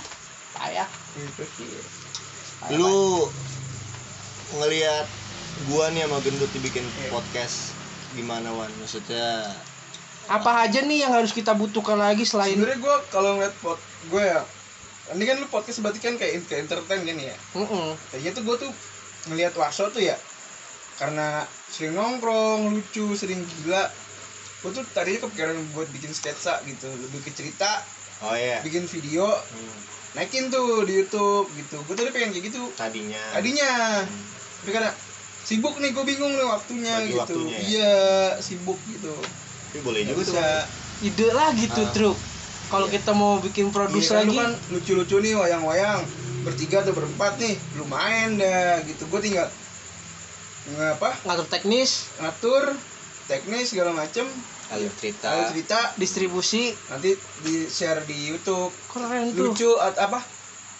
payah. 0.55 0.89
Gitu 1.17 1.45
sih. 1.57 1.69
Payah, 2.61 2.77
lu 2.77 3.29
ngelihat 4.55 5.07
gua 5.67 5.89
nih 5.91 6.05
sama 6.05 6.21
gendut 6.21 6.51
dibikin 6.53 6.85
Iya. 6.85 7.09
podcast 7.11 7.73
gimana 8.13 8.53
wan? 8.53 8.69
Maksudnya 8.77 9.49
apa 10.25 10.65
aja 10.65 10.81
nih 10.81 11.05
yang 11.05 11.13
harus 11.13 11.37
kita 11.37 11.53
butuhkan 11.53 12.01
lagi 12.01 12.25
selain 12.25 12.57
sebenarnya 12.57 12.81
gue 12.81 12.97
kalau 13.13 13.37
ngeliat 13.37 13.53
pot 13.61 13.77
gue 14.09 14.25
ya 14.25 14.41
ini 15.13 15.21
kan 15.29 15.37
lu 15.37 15.45
podcast 15.53 15.85
berarti 15.85 16.01
kan 16.01 16.17
kayak 16.17 16.49
ke 16.49 16.57
entertain 16.57 17.05
kan 17.05 17.17
ya? 17.21 17.37
Mm-mm. 17.53 17.93
tadinya 18.09 18.33
tuh 18.33 18.43
gue 18.43 18.57
tuh 18.65 18.73
ngelihat 19.27 19.53
Warso 19.55 19.89
tuh 19.89 20.01
ya 20.01 20.17
karena 20.95 21.43
sering 21.67 21.93
nongkrong 21.93 22.71
lucu 22.71 23.13
sering 23.13 23.43
gila. 23.43 23.91
Gue 24.61 24.71
tuh 24.71 24.85
tadinya 24.89 25.25
kepikiran 25.25 25.59
buat 25.73 25.89
bikin 25.91 26.11
sketsa 26.11 26.63
gitu 26.63 26.89
lebih 26.89 27.21
ke 27.21 27.31
cerita 27.31 27.85
oh 28.23 28.33
iya. 28.33 28.63
bikin 28.63 28.87
video 28.87 29.27
Hmm, 29.27 29.77
naikin 30.15 30.49
tuh 30.49 30.83
di 30.83 30.97
YouTube 30.97 31.51
gitu. 31.53 31.77
Gue 31.83 31.95
tadi 31.95 32.09
pengen 32.09 32.31
kayak 32.31 32.45
gitu. 32.47 32.63
Tadinya. 32.73 33.21
Tadinya. 33.33 33.73
Hmm. 34.03 34.23
tapi 34.57 34.71
karena 34.73 34.91
sibuk 35.45 35.77
nih 35.77 35.91
gue 35.91 36.05
bingung 36.05 36.33
nih 36.33 36.47
waktunya 36.47 36.95
Bagi 36.97 37.07
gitu. 37.07 37.21
waktunya 37.21 37.53
ya? 37.53 37.61
iya 37.61 37.95
sibuk 38.39 38.79
gitu. 38.87 39.13
Tapi 39.13 39.81
boleh 39.83 40.01
Nggak 40.03 40.17
juga 40.17 40.25
tuh 40.25 40.37
ide 41.03 41.29
lah 41.29 41.49
gitu 41.53 41.83
Ah. 41.83 41.91
truk. 41.91 42.17
Kalau 42.65 42.87
kita 42.89 43.13
mau 43.13 43.37
bikin 43.39 43.69
Iya 43.69 43.75
produce 43.75 44.09
kan, 44.09 44.25
lagi. 44.25 44.37
kan 44.37 44.51
lucu-lucu 44.71 45.17
nih 45.21 45.37
wayang-wayang 45.37 46.01
bertiga 46.45 46.85
atau 46.85 46.93
berempat 46.93 47.41
nih 47.41 47.57
lu 47.75 47.89
main 47.89 48.37
dah 48.37 48.85
gitu. 48.85 49.09
Gue 49.09 49.19
tinggal 49.19 49.49
ngapa 50.77 51.11
ngatur 51.25 51.47
teknis. 51.49 52.09
Ngatur 52.21 52.63
teknis 53.27 53.73
segala 53.73 53.91
macem. 53.93 54.29
Alur 54.73 54.93
cerita. 54.97 55.29
Kalau 55.29 55.45
cerita. 55.51 55.79
Distribusi. 55.97 56.73
Nanti 56.89 57.13
di 57.43 57.69
share 57.69 58.05
di 58.05 58.29
YouTube. 58.29 58.73
Keren 58.89 59.33
tuh. 59.33 59.53
Lucu 59.53 59.71
at- 59.77 59.99
apa? 59.99 60.21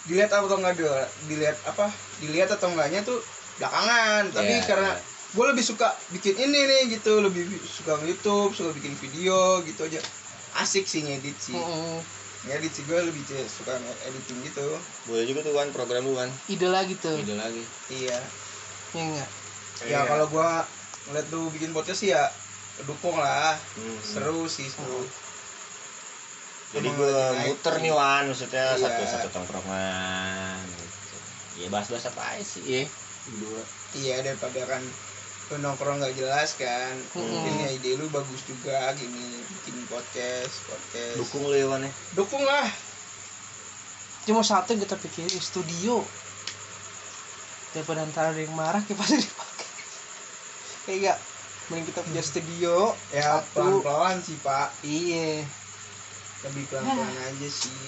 Dilihat 0.05 0.29
atau 0.29 0.57
enggak 0.57 0.77
dilihat 1.25 1.57
apa? 1.65 1.89
Dilihat 2.21 2.49
atau 2.49 2.69
enggaknya 2.69 3.01
tuh 3.01 3.17
belakangan. 3.57 4.29
Tapi 4.31 4.53
Iya, 4.53 4.65
karena 4.65 4.91
gue 5.35 5.45
lebih 5.45 5.65
suka 5.65 5.89
bikin 6.09 6.37
ini 6.39 6.59
nih 6.65 6.81
gitu. 6.97 7.21
Lebih 7.21 7.45
bi- 7.45 7.61
suka 7.61 7.97
YouTube 8.01 8.53
suka 8.53 8.69
bikin 8.73 8.93
video 8.97 9.61
gitu 9.61 9.85
aja. 9.85 10.01
Asik 10.55 10.85
sih 10.85 11.05
ngedit 11.05 11.37
sih. 11.37 11.53
Mm-mm. 11.53 12.01
Ngedit 12.45 12.71
sih 12.71 12.83
gue 12.85 12.99
lebih 13.01 13.21
suka 13.49 13.73
editing 14.05 14.39
gitu. 14.45 14.67
Boleh 15.09 15.25
juga 15.25 15.39
tuh 15.41 15.53
wan 15.53 15.69
program 15.73 16.05
lu 16.05 16.13
wan. 16.13 16.29
Ide 16.45 16.69
lagi 16.69 16.93
tuh. 16.97 17.17
Ide 17.17 17.33
lagi. 17.33 17.63
Iya. 17.89 18.17
Ya 18.93 19.01
enggak 19.01 19.29
ya 19.83 20.07
kalau 20.07 20.25
gue 20.31 20.49
ngeliat 21.11 21.27
lu 21.35 21.51
bikin 21.51 21.75
podcast 21.75 21.99
sih 21.99 22.15
ya 22.15 22.31
dukung 22.87 23.17
lah. 23.19 23.57
Hmm. 23.75 23.97
seru 23.99 24.47
sih 24.47 24.69
seru. 24.69 25.03
Jadi 26.75 26.87
Emang 26.91 26.97
gue 26.99 27.17
muter 27.47 27.75
nih 27.79 27.91
wan 27.91 28.23
maksudnya 28.27 28.75
Iya. 28.75 28.83
satu 28.83 29.03
satu 29.03 29.27
tongkrongan 29.31 30.59
gitu. 30.75 31.15
ya 31.55 31.67
bahas 31.71 31.87
bahas 31.87 32.05
apa 32.07 32.21
aja 32.35 32.43
sih? 32.43 32.63
Ya 32.63 32.83
dua. 33.35 33.61
Iya 33.95 34.15
daripada 34.21 34.59
kan 34.67 34.83
lu 35.45 35.61
nongkrong 35.61 36.01
nggak 36.01 36.17
jelas 36.17 36.57
kan? 36.57 36.93
Mungkin 37.13 37.53
ya 37.61 37.69
ide 37.69 38.01
lu 38.01 38.09
bagus 38.09 38.41
juga 38.49 38.89
gini 38.97 39.45
bikin 39.45 39.77
podcast 39.85 40.65
podcast. 40.65 41.21
Dukung 41.21 41.45
lu 41.45 41.53
ya 41.53 41.69
wan 41.69 41.85
ya? 41.85 41.91
Dukung 42.17 42.41
lah. 42.41 42.65
Cuma 44.25 44.41
satu 44.41 44.73
yang 44.73 44.81
kita 44.81 44.97
pikirin 44.97 45.37
studio. 45.37 46.01
Daripada 47.77 48.01
antara 48.01 48.33
ada 48.33 48.41
yang 48.41 48.57
marah 48.57 48.81
kita 48.81 48.97
pasti 48.97 49.21
dipakai. 49.21 49.69
Kayak 50.89 50.97
enggak? 50.97 51.19
Mending 51.65 51.85
kita 51.93 51.99
punya 52.05 52.23
studio 52.25 52.73
ya 53.13 53.41
satu. 53.41 53.53
pelan 53.53 53.75
pelan 53.85 54.17
sih 54.25 54.37
pak. 54.41 54.69
Iya. 54.81 55.45
Lebih 56.49 56.63
pelan 56.73 56.89
pelan 56.89 57.13
aja 57.21 57.49
sih. 57.53 57.85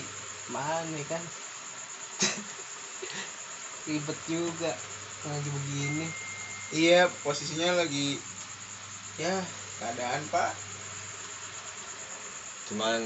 Mana 0.53 1.01
kan? 1.09 1.21
Ribet 3.89 4.19
juga. 4.29 4.71
Lagi 5.25 5.49
begini 5.49 6.26
iya 6.69 7.07
posisinya 7.21 7.77
lagi 7.77 8.19
ya 9.15 9.33
keadaan 9.77 10.21
pak. 10.27 10.51
Cuman 12.67 12.99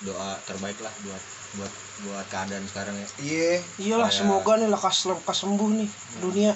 doa 0.00 0.38
terbaik 0.44 0.78
lah 0.78 0.92
buat 1.02 1.22
buat 1.48 1.72
buat 2.00 2.26
keadaan 2.28 2.64
sekarang 2.66 2.94
ya. 2.94 3.08
Iya. 3.18 3.52
Iyalah 3.78 4.08
Kayak- 4.08 4.18
semoga 4.20 4.52
nih 4.56 4.68
lekas 4.68 4.96
lekas 5.06 5.38
sembuh 5.38 5.70
nih 5.74 5.90
dunia. 6.18 6.52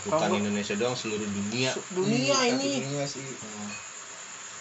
Bukan 0.00 0.32
Indonesia 0.34 0.74
doang 0.74 0.96
seluruh 0.96 1.28
dunia. 1.28 1.70
Dunia 1.92 2.32
Iya, 2.40 2.56
ini. 2.56 2.72
dunia 2.82 3.04
sih. 3.04 3.20
Hmm. 3.20 3.70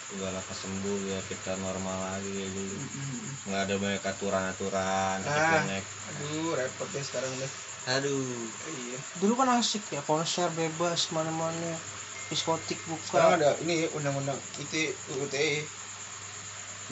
Udah 0.10 0.34
lekas 0.34 0.57
sembuh 0.60 0.95
biar 0.99 1.22
kita 1.23 1.53
normal 1.57 1.93
lagi 2.11 2.27
kayak 2.27 2.49
dulu 2.49 2.76
Mm-mm. 2.76 3.45
nggak 3.45 3.61
ada 3.61 3.76
banyak 3.77 4.03
aturan-aturan 4.03 5.18
Ah. 5.22 5.61
aturan 5.61 5.65
aduh 6.10 6.57
repot 6.57 6.89
deh 6.89 7.03
sekarang 7.06 7.30
deh 7.30 7.51
aduh. 7.88 8.47
Iya. 8.68 8.99
Dulu 9.22 9.34
kan 9.39 9.49
asik 9.60 9.84
ya 9.93 10.01
konser 10.03 10.49
bebas 10.56 11.10
mana-mana 11.15 11.77
diskotik 12.30 12.77
sekarang 13.10 13.41
buka 13.41 13.41
ada 13.41 13.49
ini 13.65 13.89
undang-undang 13.89 14.38
IT 14.61 14.73
UUTE 15.18 15.65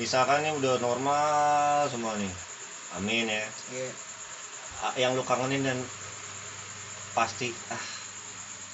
misalkan 0.02 0.46
ini 0.46 0.54
udah 0.58 0.78
normal 0.82 1.86
semua 1.90 2.14
nih. 2.18 2.34
Amin 2.98 3.26
ya. 3.30 3.46
Iya. 3.70 3.90
Ah, 4.82 4.94
yang 4.98 5.18
lu 5.18 5.26
kangenin 5.26 5.66
dan 5.66 5.78
pasti 7.18 7.50
ah 7.74 7.82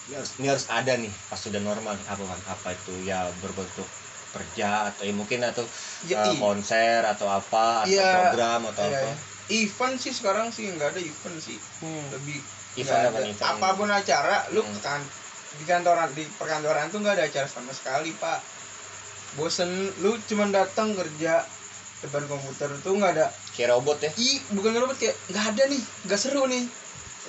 ini 0.07 0.19
harus, 0.19 0.31
ini 0.35 0.48
harus 0.52 0.65
ada 0.68 0.94
nih 0.99 1.11
pas 1.31 1.40
sudah 1.40 1.61
normal 1.64 1.95
nih. 1.95 2.06
Apa 2.11 2.23
Wan? 2.27 2.40
apa 2.44 2.69
itu? 2.76 2.94
Ya 3.07 3.27
berbentuk 3.40 3.88
kerja 4.35 4.91
atau 4.91 5.03
ya 5.07 5.14
mungkin 5.15 5.40
atau 5.45 5.64
Ya, 6.03 6.27
i- 6.27 6.40
konser 6.41 7.06
atau 7.07 7.27
apa 7.30 7.88
atau 7.88 7.91
Iya. 7.91 8.10
program 8.11 8.60
atau 8.72 8.84
Iya, 8.88 8.99
apa. 8.99 9.07
iya. 9.11 9.32
Event 9.49 9.95
sih 9.98 10.11
sekarang 10.11 10.48
sih 10.49 10.70
nggak 10.70 10.94
ada 10.94 11.02
event 11.02 11.38
sih. 11.38 11.60
Hmm. 11.80 12.06
lebih 12.11 12.40
event 12.76 13.03
ada. 13.06 13.20
event 13.20 13.36
apa 13.40 13.68
pun 13.74 13.90
acara 13.90 14.48
lu 14.49 14.61
Hmm. 14.61 14.80
kan 14.80 15.02
di 15.53 15.64
kantoran 15.64 16.10
di 16.11 16.24
perkantoran 16.32 16.90
tuh 16.90 16.99
nggak 16.99 17.15
ada 17.15 17.26
acara 17.26 17.45
sama 17.45 17.72
sekali 17.72 18.14
pak. 18.14 18.40
Bosen 19.34 19.70
lu 19.99 20.14
cuman 20.24 20.49
datang 20.49 20.94
kerja 20.94 21.41
depan 21.99 22.24
komputer 22.28 22.70
tuh 22.80 22.94
nggak 22.94 23.14
ada. 23.14 23.28
Kayak 23.52 23.74
robot 23.74 23.98
ya? 23.99 24.11
I 24.15 24.30
bukan 24.52 24.74
robot 24.76 24.98
kayak 24.98 25.18
nggak 25.28 25.45
ada 25.49 25.64
nih 25.68 25.82
nggak 26.06 26.20
seru 26.20 26.45
nih. 26.45 26.64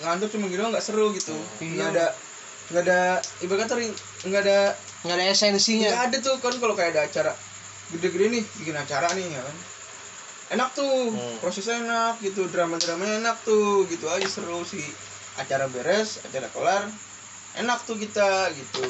Ngantuk 0.01 0.29
cuma 0.31 0.47
gitu 0.47 0.61
nggak 0.63 0.85
seru 0.85 1.11
gitu. 1.13 1.33
Hmm. 1.33 1.75
nggak 1.75 1.89
ada 1.91 2.07
nggak 2.65 2.83
ada 2.83 3.01
ibarat 3.41 3.61
kata 3.63 3.75
ring- 3.77 4.01
nggak 4.25 4.41
ada 4.41 4.59
nggak 5.05 5.17
ada 5.17 5.25
esensinya. 5.27 5.89
Nggak 5.89 6.05
ada 6.07 6.17
tuh 6.21 6.35
kan 6.39 6.55
kalau 6.57 6.73
kayak 6.73 6.93
ada 6.93 7.03
acara 7.05 7.33
gede-gede 7.93 8.27
nih 8.31 8.45
bikin 8.59 8.73
acara 8.75 9.13
nih 9.13 9.29
ya 9.29 9.41
kan 9.41 9.57
enak 10.47 10.69
tuh 10.73 11.09
Hmm. 11.09 11.37
prosesnya 11.39 11.81
enak 11.81 12.21
gitu 12.21 12.47
drama-dramanya 12.47 13.21
enak 13.21 13.37
tuh 13.43 13.87
gitu 13.87 14.05
aja 14.07 14.27
seru 14.27 14.61
sih. 14.63 14.85
Acara 15.35 15.67
beres 15.67 16.21
acara 16.21 16.47
kelar 16.47 16.85
enak 17.55 17.79
tuh 17.83 17.97
kita 17.97 18.51
gitu. 18.51 18.85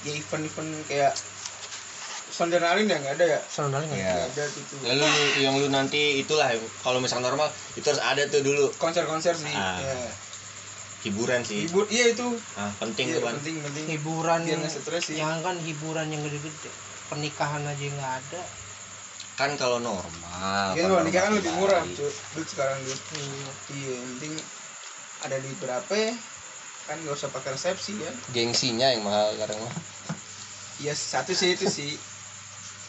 Ya 0.00 0.12
event-event 0.14 0.70
kayak 0.86 1.12
sondernalin 2.30 2.86
ya 2.86 2.96
nggak 2.96 3.16
ada 3.16 3.26
ya? 3.28 3.40
Soalnya 3.44 3.80
nggak 3.80 3.98
nggak 3.98 4.28
ada. 4.30 4.44
gitu. 4.46 4.74
Lalu 4.82 5.02
lu- 5.02 5.34
yang 5.40 5.54
lu 5.56 5.68
nanti 5.68 6.18
itulah 6.18 6.46
yang- 6.46 6.72
kalau 6.78 6.98
misalnya 6.98 7.28
normal 7.28 7.48
itu 7.74 7.84
harus 7.84 8.00
ada 8.00 8.22
tuh 8.26 8.40
dulu. 8.40 8.70
Konser-konser 8.76 9.34
sih 9.34 9.52
Ah. 9.52 9.76
ya. 9.78 9.94
hiburan 11.00 11.40
sih. 11.40 11.64
Hibur 11.64 11.88
iya 11.88 12.12
itu. 12.12 12.28
Ah, 12.54 12.68
penting 12.76 13.08
Iya, 13.08 13.16
tuh 13.16 13.22
kan 13.24 13.32
penting 13.40 13.56
penting. 13.64 13.84
Hiburan 13.88 14.40
nggak 14.44 14.68
stres 14.68 15.08
sih. 15.08 15.16
yang 15.16 15.40
kan 15.40 15.56
hiburan 15.56 16.06
yang 16.06 16.20
gede-gede 16.20 16.68
pernikahan 17.08 17.64
aja 17.64 17.80
nggak 17.80 18.12
ada 18.20 18.42
kan 19.40 19.56
kalau 19.56 19.80
normal 19.80 20.76
Mungkin 20.76 20.84
kalau 20.84 21.00
nikah 21.00 21.22
kan 21.24 21.32
lebih 21.32 21.52
murah 21.56 21.80
cuy 21.80 22.12
duit 22.36 22.48
sekarang 22.52 22.76
duit 22.84 23.00
Iya. 23.16 23.24
iya 23.72 23.94
penting 23.96 24.32
ada 25.24 25.36
di 25.40 25.50
berapa 25.56 25.92
ya? 25.96 26.12
kan 26.88 26.96
nggak 27.00 27.14
usah 27.14 27.30
pakai 27.30 27.54
resepsi 27.54 27.92
ya. 28.02 28.12
Gengsinya 28.34 28.90
yang 28.90 29.06
mahal 29.06 29.30
sekarang 29.38 29.62
mah. 29.62 29.74
Iya 30.82 30.90
satu 30.96 31.30
sih 31.36 31.54
itu 31.54 31.70
sih. 31.70 31.94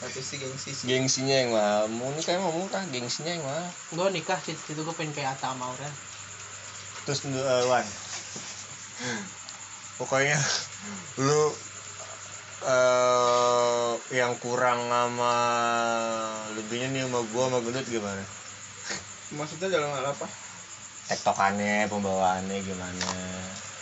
Satu 0.02 0.18
sih 0.26 0.41
gengsi 0.41 0.73
sih. 0.73 0.86
Gengsinya 0.90 1.36
yang 1.38 1.53
mahal. 1.53 1.86
Mau 1.91 2.10
nikah 2.18 2.34
emang 2.34 2.56
murah 2.56 2.82
gengsinya 2.90 3.30
yang 3.30 3.45
mahal. 3.45 3.68
Gue 3.94 4.07
nikah 4.10 4.41
situ 4.41 4.57
situ 4.57 4.82
gue 4.82 4.95
pengen 4.98 5.14
kayak 5.14 5.38
Atta 5.38 5.53
Maura 5.53 5.86
terus 7.06 7.26
uh, 7.26 7.65
Wan. 7.69 7.86
Pokoknya 9.98 10.38
lu 11.26 11.53
eh 12.62 13.92
yang 14.14 14.38
kurang 14.38 14.86
sama 14.88 15.36
lebihnya 16.54 16.88
nih 16.94 17.02
sama 17.10 17.20
gua 17.34 17.44
sama 17.50 17.60
gendut 17.66 17.88
gimana? 17.90 18.24
Maksudnya 19.34 19.68
dalam 19.72 19.90
hal 19.96 20.06
apa? 20.12 20.28
Tektokannya 21.08 21.90
pembawaannya 21.90 22.58
gimana? 22.62 23.10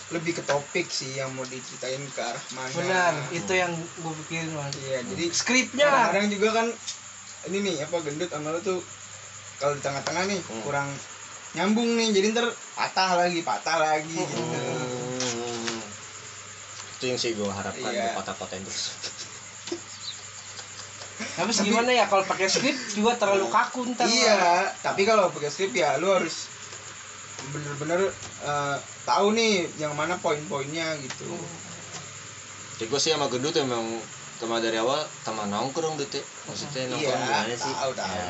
Lebih 0.09 0.41
ke 0.41 0.43
topik 0.45 0.89
sih 0.89 1.19
yang 1.19 1.35
mau 1.37 1.45
diceritain 1.45 2.01
ke 2.09 2.21
arah 2.21 2.43
mana. 2.55 2.73
Benar 2.73 3.13
itu 3.29 3.53
yang 3.53 3.73
gue 3.75 4.13
pikirin 4.25 4.53
mas. 4.55 4.73
Iya 4.79 5.05
jadi 5.05 5.25
skripnya! 5.29 5.85
kadang-kadang 5.85 6.27
juga 6.33 6.49
kan 6.63 6.67
ini 7.49 7.57
nih 7.61 7.75
apa 7.85 7.97
gendut 8.01 8.29
sama 8.29 8.49
lu 8.53 8.59
tuh 8.61 8.79
kalau 9.59 9.75
di 9.77 9.81
tengah-tengah 9.83 10.23
nih 10.25 10.39
Hmm. 10.39 10.61
kurang 10.65 10.89
nyambung 11.53 11.97
nih 11.97 12.13
jadi 12.13 12.27
ntar 12.33 12.47
patah 12.77 13.17
lagi 13.17 13.41
patah 13.41 13.77
lagi 13.81 14.13
gitu. 14.13 14.37
Hmm. 14.37 15.08
Itu 16.99 17.07
yang 17.07 17.15
sih 17.15 17.31
gua 17.31 17.47
harapkan 17.49 17.87
Iya. 17.87 18.03
di 18.03 18.13
kota-kota 18.13 18.59
terus. 18.59 18.91
Tapi 21.39 21.51
gimana 21.63 21.87
ya 21.89 22.03
kalau 22.03 22.23
pakai 22.23 22.51
skrip 22.51 22.75
juga 22.91 23.15
terlalu 23.15 23.47
kaku 23.47 23.87
ntar. 23.89 24.03
Iya 24.03 24.67
tapi 24.83 25.07
kalau 25.07 25.31
pakai 25.31 25.47
skrip 25.47 25.71
ya 25.71 25.95
lu 25.95 26.11
harus 26.11 26.51
bener-bener 27.49 28.11
eh, 28.43 28.75
tahu 29.07 29.31
nih 29.31 29.71
yang 29.79 29.95
mana 29.95 30.19
poin-poinnya 30.19 30.99
gitu. 30.99 31.31
Jadi 32.75 32.85
gue 32.85 32.99
sih 32.99 33.11
sama 33.11 33.27
gendut 33.27 33.55
emang 33.55 34.03
sama 34.35 34.59
dari 34.59 34.75
awal 34.75 34.99
teman 35.23 35.47
nongkrong 35.47 35.95
gitu. 35.97 36.19
Maksudnya 36.45 36.83
Iya, 36.83 36.91
nongkrong 36.93 37.21
gimana 37.21 37.55
sih? 37.57 37.73
tahu, 37.73 37.91
tahu. 37.95 38.11
ya, 38.13 38.27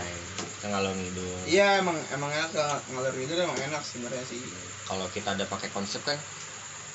kita 0.52 0.66
ngalor 0.68 0.94
ngidul. 0.94 1.34
Iya 1.46 1.68
emang 1.82 1.98
emang 2.10 2.30
enak 2.32 2.50
ke- 2.54 2.82
ngalor 2.90 3.14
itu 3.16 3.34
emang 3.34 3.58
enak 3.60 3.82
sebenarnya 3.82 4.22
sih. 4.24 4.46
Kalau 4.86 5.10
kita 5.10 5.34
ada 5.34 5.46
pakai 5.46 5.70
konsep 5.70 6.02
kan 6.02 6.18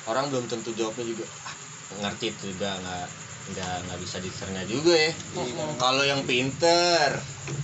orang 0.06 0.30
belum 0.30 0.46
tentu 0.46 0.70
jawabnya 0.70 1.02
juga 1.04 1.26
ah, 1.42 1.54
ngerti 1.94 2.24
itu 2.28 2.42
juga 2.50 2.74
nggak 2.74 3.06
nggak 3.46 3.74
nggak 3.84 3.98
bisa 4.00 4.16
dicerna 4.18 4.62
juga 4.64 4.94
ya 4.94 5.12
Iya. 5.36 5.64
kalau 5.76 6.02
yang 6.02 6.22
pinter 6.24 7.08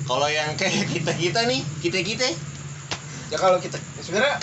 kalau 0.05 0.29
yang 0.29 0.53
kayak 0.55 0.87
kita 0.95 1.13
kita 1.15 1.41
nih 1.45 1.61
kita 1.81 1.99
kita 2.01 2.27
ya 3.29 3.37
kalau 3.37 3.57
kita 3.57 3.81
sebenarnya 3.99 4.37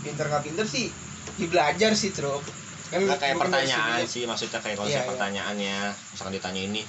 pinter 0.00 0.24
nggak 0.26 0.42
pinter 0.42 0.64
sih 0.64 0.88
di 1.36 1.44
belajar 1.46 1.92
sih 1.92 2.10
Tro 2.10 2.40
kan 2.88 2.98
nggak 3.00 3.18
kayak 3.18 3.36
pertanyaan 3.36 4.02
sih 4.02 4.24
maksudnya 4.24 4.58
kayak 4.58 4.76
konsep 4.76 4.90
Iya, 4.90 5.00
iya. 5.00 5.08
pertanyaannya 5.08 5.76
misalkan 6.10 6.34
ditanya 6.34 6.62
ini 6.64 6.82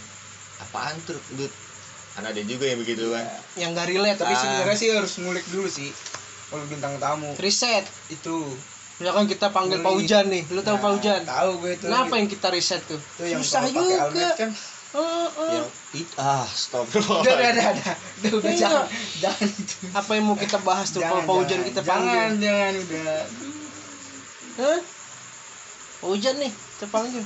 apaan 0.60 0.96
tuh 1.04 1.18
Dut? 1.32 1.52
kan 2.12 2.24
ada 2.24 2.42
juga 2.42 2.66
yang 2.66 2.76
begitu 2.78 3.08
kan 3.08 3.24
yang 3.56 3.72
gak 3.72 3.88
relate 3.88 4.20
tapi 4.20 4.32
Ah. 4.32 4.40
sebenarnya 4.40 4.76
sih 4.76 4.90
harus 4.90 5.14
ngulik 5.18 5.48
dulu 5.48 5.64
sih 5.66 5.92
kalau 6.48 6.68
bintang 6.68 6.96
tamu 6.98 7.32
riset 7.38 7.88
itu 8.08 8.52
misalkan 9.02 9.26
kita 9.26 9.50
panggil. 9.50 9.82
Pak 9.82 9.94
Hujan 9.98 10.26
nih. 10.30 10.44
Lu 10.48 10.62
tahu 10.62 10.78
Nah, 10.78 10.84
Pak 10.86 10.92
Hujan? 10.94 11.22
tahu 11.26 11.52
gue 11.58 11.72
itu. 11.74 11.86
Kenapa 11.90 12.14
yang 12.16 12.30
kita 12.30 12.48
riset 12.54 12.82
tuh? 12.86 13.02
Itu 13.02 13.24
yang 13.26 13.42
susah 13.42 13.62
juga. 13.66 13.96
almet 14.06 14.34
kan. 14.38 14.52
Heeh. 14.92 15.28
yang 15.56 15.68
it 15.96 16.10
ah 16.20 16.44
stop 16.46 16.84
udah 16.84 17.00
udah 17.24 17.34
udah 17.34 17.68
udah. 17.72 17.94
Udah, 18.22 18.32
udah 18.38 18.52
Iya. 18.52 18.60
jangan 18.62 18.86
jangan 19.18 19.48
itu. 19.50 19.76
Apa 19.90 20.12
yang 20.14 20.26
mau 20.28 20.36
kita 20.36 20.58
bahas 20.62 20.92
tuh? 20.92 21.00
Kalau 21.00 21.18
Jangan, 21.18 21.26
Pak 21.26 21.36
Hujan 21.40 21.50
jangan, 21.50 21.68
kita 21.72 21.80
jangan 21.82 21.96
panggil. 22.04 22.44
jangan 22.44 22.74
udah. 22.78 23.16
Hah? 24.52 24.80
Pak 25.98 26.08
Hujan 26.08 26.36
nih 26.38 26.52
kita 26.52 26.86
panggil. 26.88 27.24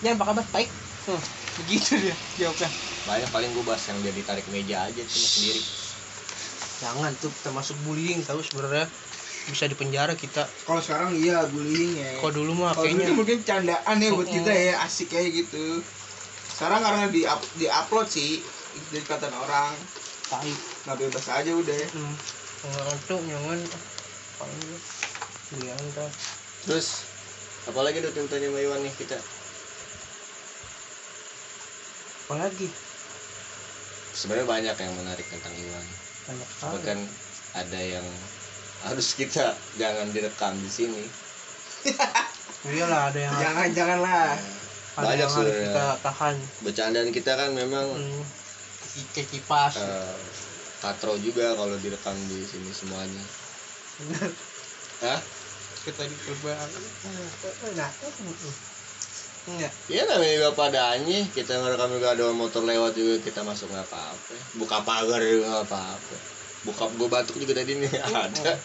Ya 0.00 0.10
apa 0.12 0.24
kabar? 0.24 0.44
Baik. 0.50 0.68
Tuh, 1.04 1.20
begitu 1.60 1.90
dia 2.00 2.16
jawabnya. 2.40 2.68
Banyak 3.04 3.28
paling 3.28 3.50
gue 3.52 3.64
bahas 3.64 3.84
yang 3.84 4.00
dia 4.00 4.12
ditarik 4.12 4.46
meja 4.48 4.88
aja 4.88 5.02
cuma 5.04 5.28
sendiri. 5.28 5.62
Jangan 6.74 7.12
tuh 7.20 7.32
termasuk 7.40 7.76
bullying 7.84 8.24
tahu 8.24 8.40
sebenarnya 8.40 8.88
bisa 9.48 9.68
dipenjara 9.68 10.16
kita. 10.16 10.48
Kalau 10.64 10.80
sekarang 10.80 11.12
iya 11.16 11.44
bullying 11.48 12.00
ya. 12.00 12.12
Kalau 12.20 12.32
dulu 12.32 12.52
mah 12.56 12.72
kalau 12.72 12.88
dulu 12.88 12.96
kayaknya 12.96 13.14
mungkin 13.16 13.38
candaan 13.44 13.96
ya 14.00 14.10
buat 14.16 14.28
kita 14.28 14.52
ya 14.52 14.74
asik 14.88 15.12
kayak 15.12 15.30
gitu. 15.44 15.84
Sekarang 16.54 16.80
karena 16.80 17.10
di 17.12 17.26
up, 17.28 17.40
di 17.58 17.66
upload 17.68 18.08
sih 18.08 18.40
jadi 18.94 19.04
kata 19.04 19.28
orang. 19.28 19.74
Tai. 20.32 20.52
Nggak 20.88 20.96
bebas 21.04 21.26
aja 21.28 21.50
udah. 21.52 21.76
Ya 21.76 21.88
hmm. 21.92 22.14
Tuh 23.04 23.20
bullying 23.20 23.60
tuh 25.92 26.10
terus 26.64 27.04
apalagi 27.68 28.00
udah 28.00 28.12
tanya 28.32 28.48
sama 28.48 28.58
Iwan 28.64 28.80
nih 28.80 28.94
kita? 28.96 29.18
Apalagi 32.24 32.66
sebenarnya 34.16 34.48
banyak 34.48 34.76
yang 34.80 34.94
menarik 34.96 35.26
tentang 35.28 35.52
Iwan. 35.52 35.86
Banyak 36.24 36.48
sekali. 36.48 36.82
Kan 36.88 37.00
ada 37.54 37.80
yang 37.84 38.06
harus 38.84 39.08
kita 39.16 39.56
jangan 39.80 40.06
direkam 40.12 40.54
di 40.60 40.70
sini. 40.70 41.04
Iyalah 42.74 43.12
ada 43.12 43.18
yang 43.20 43.34
jangan 43.36 43.68
janganlah. 43.76 44.24
Ada 44.94 45.04
banyak 45.04 45.18
yang 45.18 45.32
harus 45.32 45.52
sebenarnya. 45.52 45.68
kita 45.68 45.86
tahan. 46.00 46.34
Bercandaan 46.64 47.10
kita 47.12 47.32
kan 47.34 47.50
memang 47.52 47.86
hmm. 47.92 48.24
kayak 49.10 49.28
kipas 49.28 49.74
eh, 49.82 50.16
katro 50.80 51.16
juga 51.18 51.56
kalau 51.58 51.76
direkam 51.80 52.16
di 52.30 52.44
sini 52.46 52.70
semuanya. 52.72 53.24
Hah? 55.04 55.20
kita 55.84 56.02
di 56.08 56.16
terbang 56.24 56.56
nah 57.76 57.90
enggak 59.44 59.72
Ya 59.92 60.08
namanya 60.08 60.34
juga 60.40 60.50
padanya 60.56 61.20
kita 61.36 61.60
ngerekam 61.60 61.92
juga 62.00 62.16
ada 62.16 62.32
motor 62.32 62.64
lewat 62.64 62.96
juga 62.96 63.20
kita 63.20 63.44
masuk 63.44 63.68
nggak 63.68 63.84
apa-apa. 63.92 64.34
Buka 64.56 64.80
pagar 64.80 65.20
juga 65.20 65.52
nggak 65.52 65.68
apa-apa. 65.68 66.16
Buka 66.64 66.84
gue 66.96 67.08
batuk 67.12 67.36
juga 67.36 67.60
tadi 67.60 67.76
nih. 67.76 67.92
Ada 68.08 68.56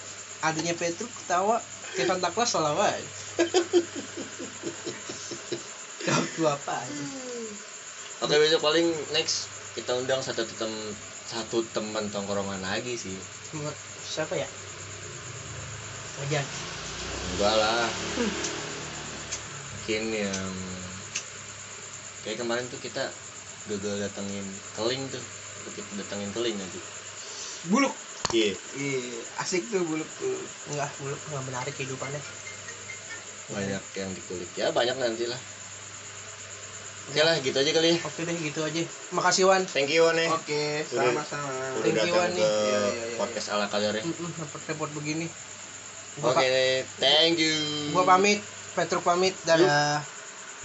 adanya 0.45 0.73
Petruk 0.75 1.11
ketawa 1.23 1.59
kayak 1.95 2.07
Santa 2.15 2.29
Claus 2.31 2.51
salah 2.51 2.73
wae 2.75 3.01
Jawab 5.99 6.25
tuh 6.31 6.47
apa? 6.47 6.75
Aja 6.79 7.03
oke 8.23 8.35
besok 8.35 8.63
paling 8.63 8.87
next 9.15 9.51
kita 9.75 9.95
undang 9.95 10.23
satu 10.23 10.43
tem 10.47 10.71
satu 11.29 11.61
teman 11.75 12.09
tongkrongan 12.09 12.59
lagi 12.65 12.97
sih. 12.97 13.13
Siapa 14.09 14.33
ya? 14.33 14.47
Ojan 16.25 16.45
enggak 17.35 17.55
lah. 17.55 17.87
Mungkin 19.77 20.03
yang 20.11 20.53
kayak 22.25 22.41
kemarin 22.41 22.65
tuh 22.67 22.81
kita 22.81 23.07
gagal 23.69 23.95
datengin 24.03 24.47
keling 24.75 25.03
tuh. 25.13 25.23
Kita 25.75 25.99
datengin 26.01 26.31
keling 26.33 26.55
nanti 26.57 26.79
buluk 27.67 27.91
iya. 28.31 28.51
Iya 28.77 28.99
asik 29.39 29.63
tuh 29.69 29.81
buluk 29.83 30.09
tuh. 30.19 30.37
Enggak 30.73 30.89
belum 30.99 31.19
enggak 31.29 31.43
menarik 31.49 31.73
kehidupannya. 31.75 32.21
Banyak 33.49 33.83
yang 33.97 34.11
dikulik 34.13 34.51
ya 34.53 34.69
banyak 34.69 34.97
nanti 34.97 35.25
lah. 35.25 35.39
Oke 37.09 37.25
lah 37.25 37.35
gitu 37.41 37.57
aja 37.57 37.71
kali 37.73 37.87
ya. 37.89 37.97
Oke 38.05 38.21
deh 38.21 38.37
gitu 38.37 38.61
aja. 38.61 38.81
Makasih 39.09 39.49
Wan. 39.49 39.65
Thank 39.65 39.89
you 39.89 40.05
Wan 40.05 40.13
ya. 40.13 40.29
Oke, 40.29 40.85
sama-sama. 40.85 41.49
udah 41.49 41.81
Thank 41.81 42.05
you, 42.05 42.13
Wan, 42.13 42.29
nih. 42.37 42.45
Iya, 42.45 42.53
iya, 42.53 42.79
iya, 42.85 43.17
podcast 43.17 43.47
ala 43.49 43.65
kalori 43.65 44.05
Mm-mm, 44.05 44.29
repot-repot 44.37 44.89
begini. 44.93 45.25
Oke 46.21 46.35
pa- 46.37 46.85
thank 47.01 47.41
you. 47.41 47.55
gua 47.95 48.05
pamit 48.05 48.43
Petruk 48.77 49.01
pamit 49.01 49.33
dadah 49.41 50.05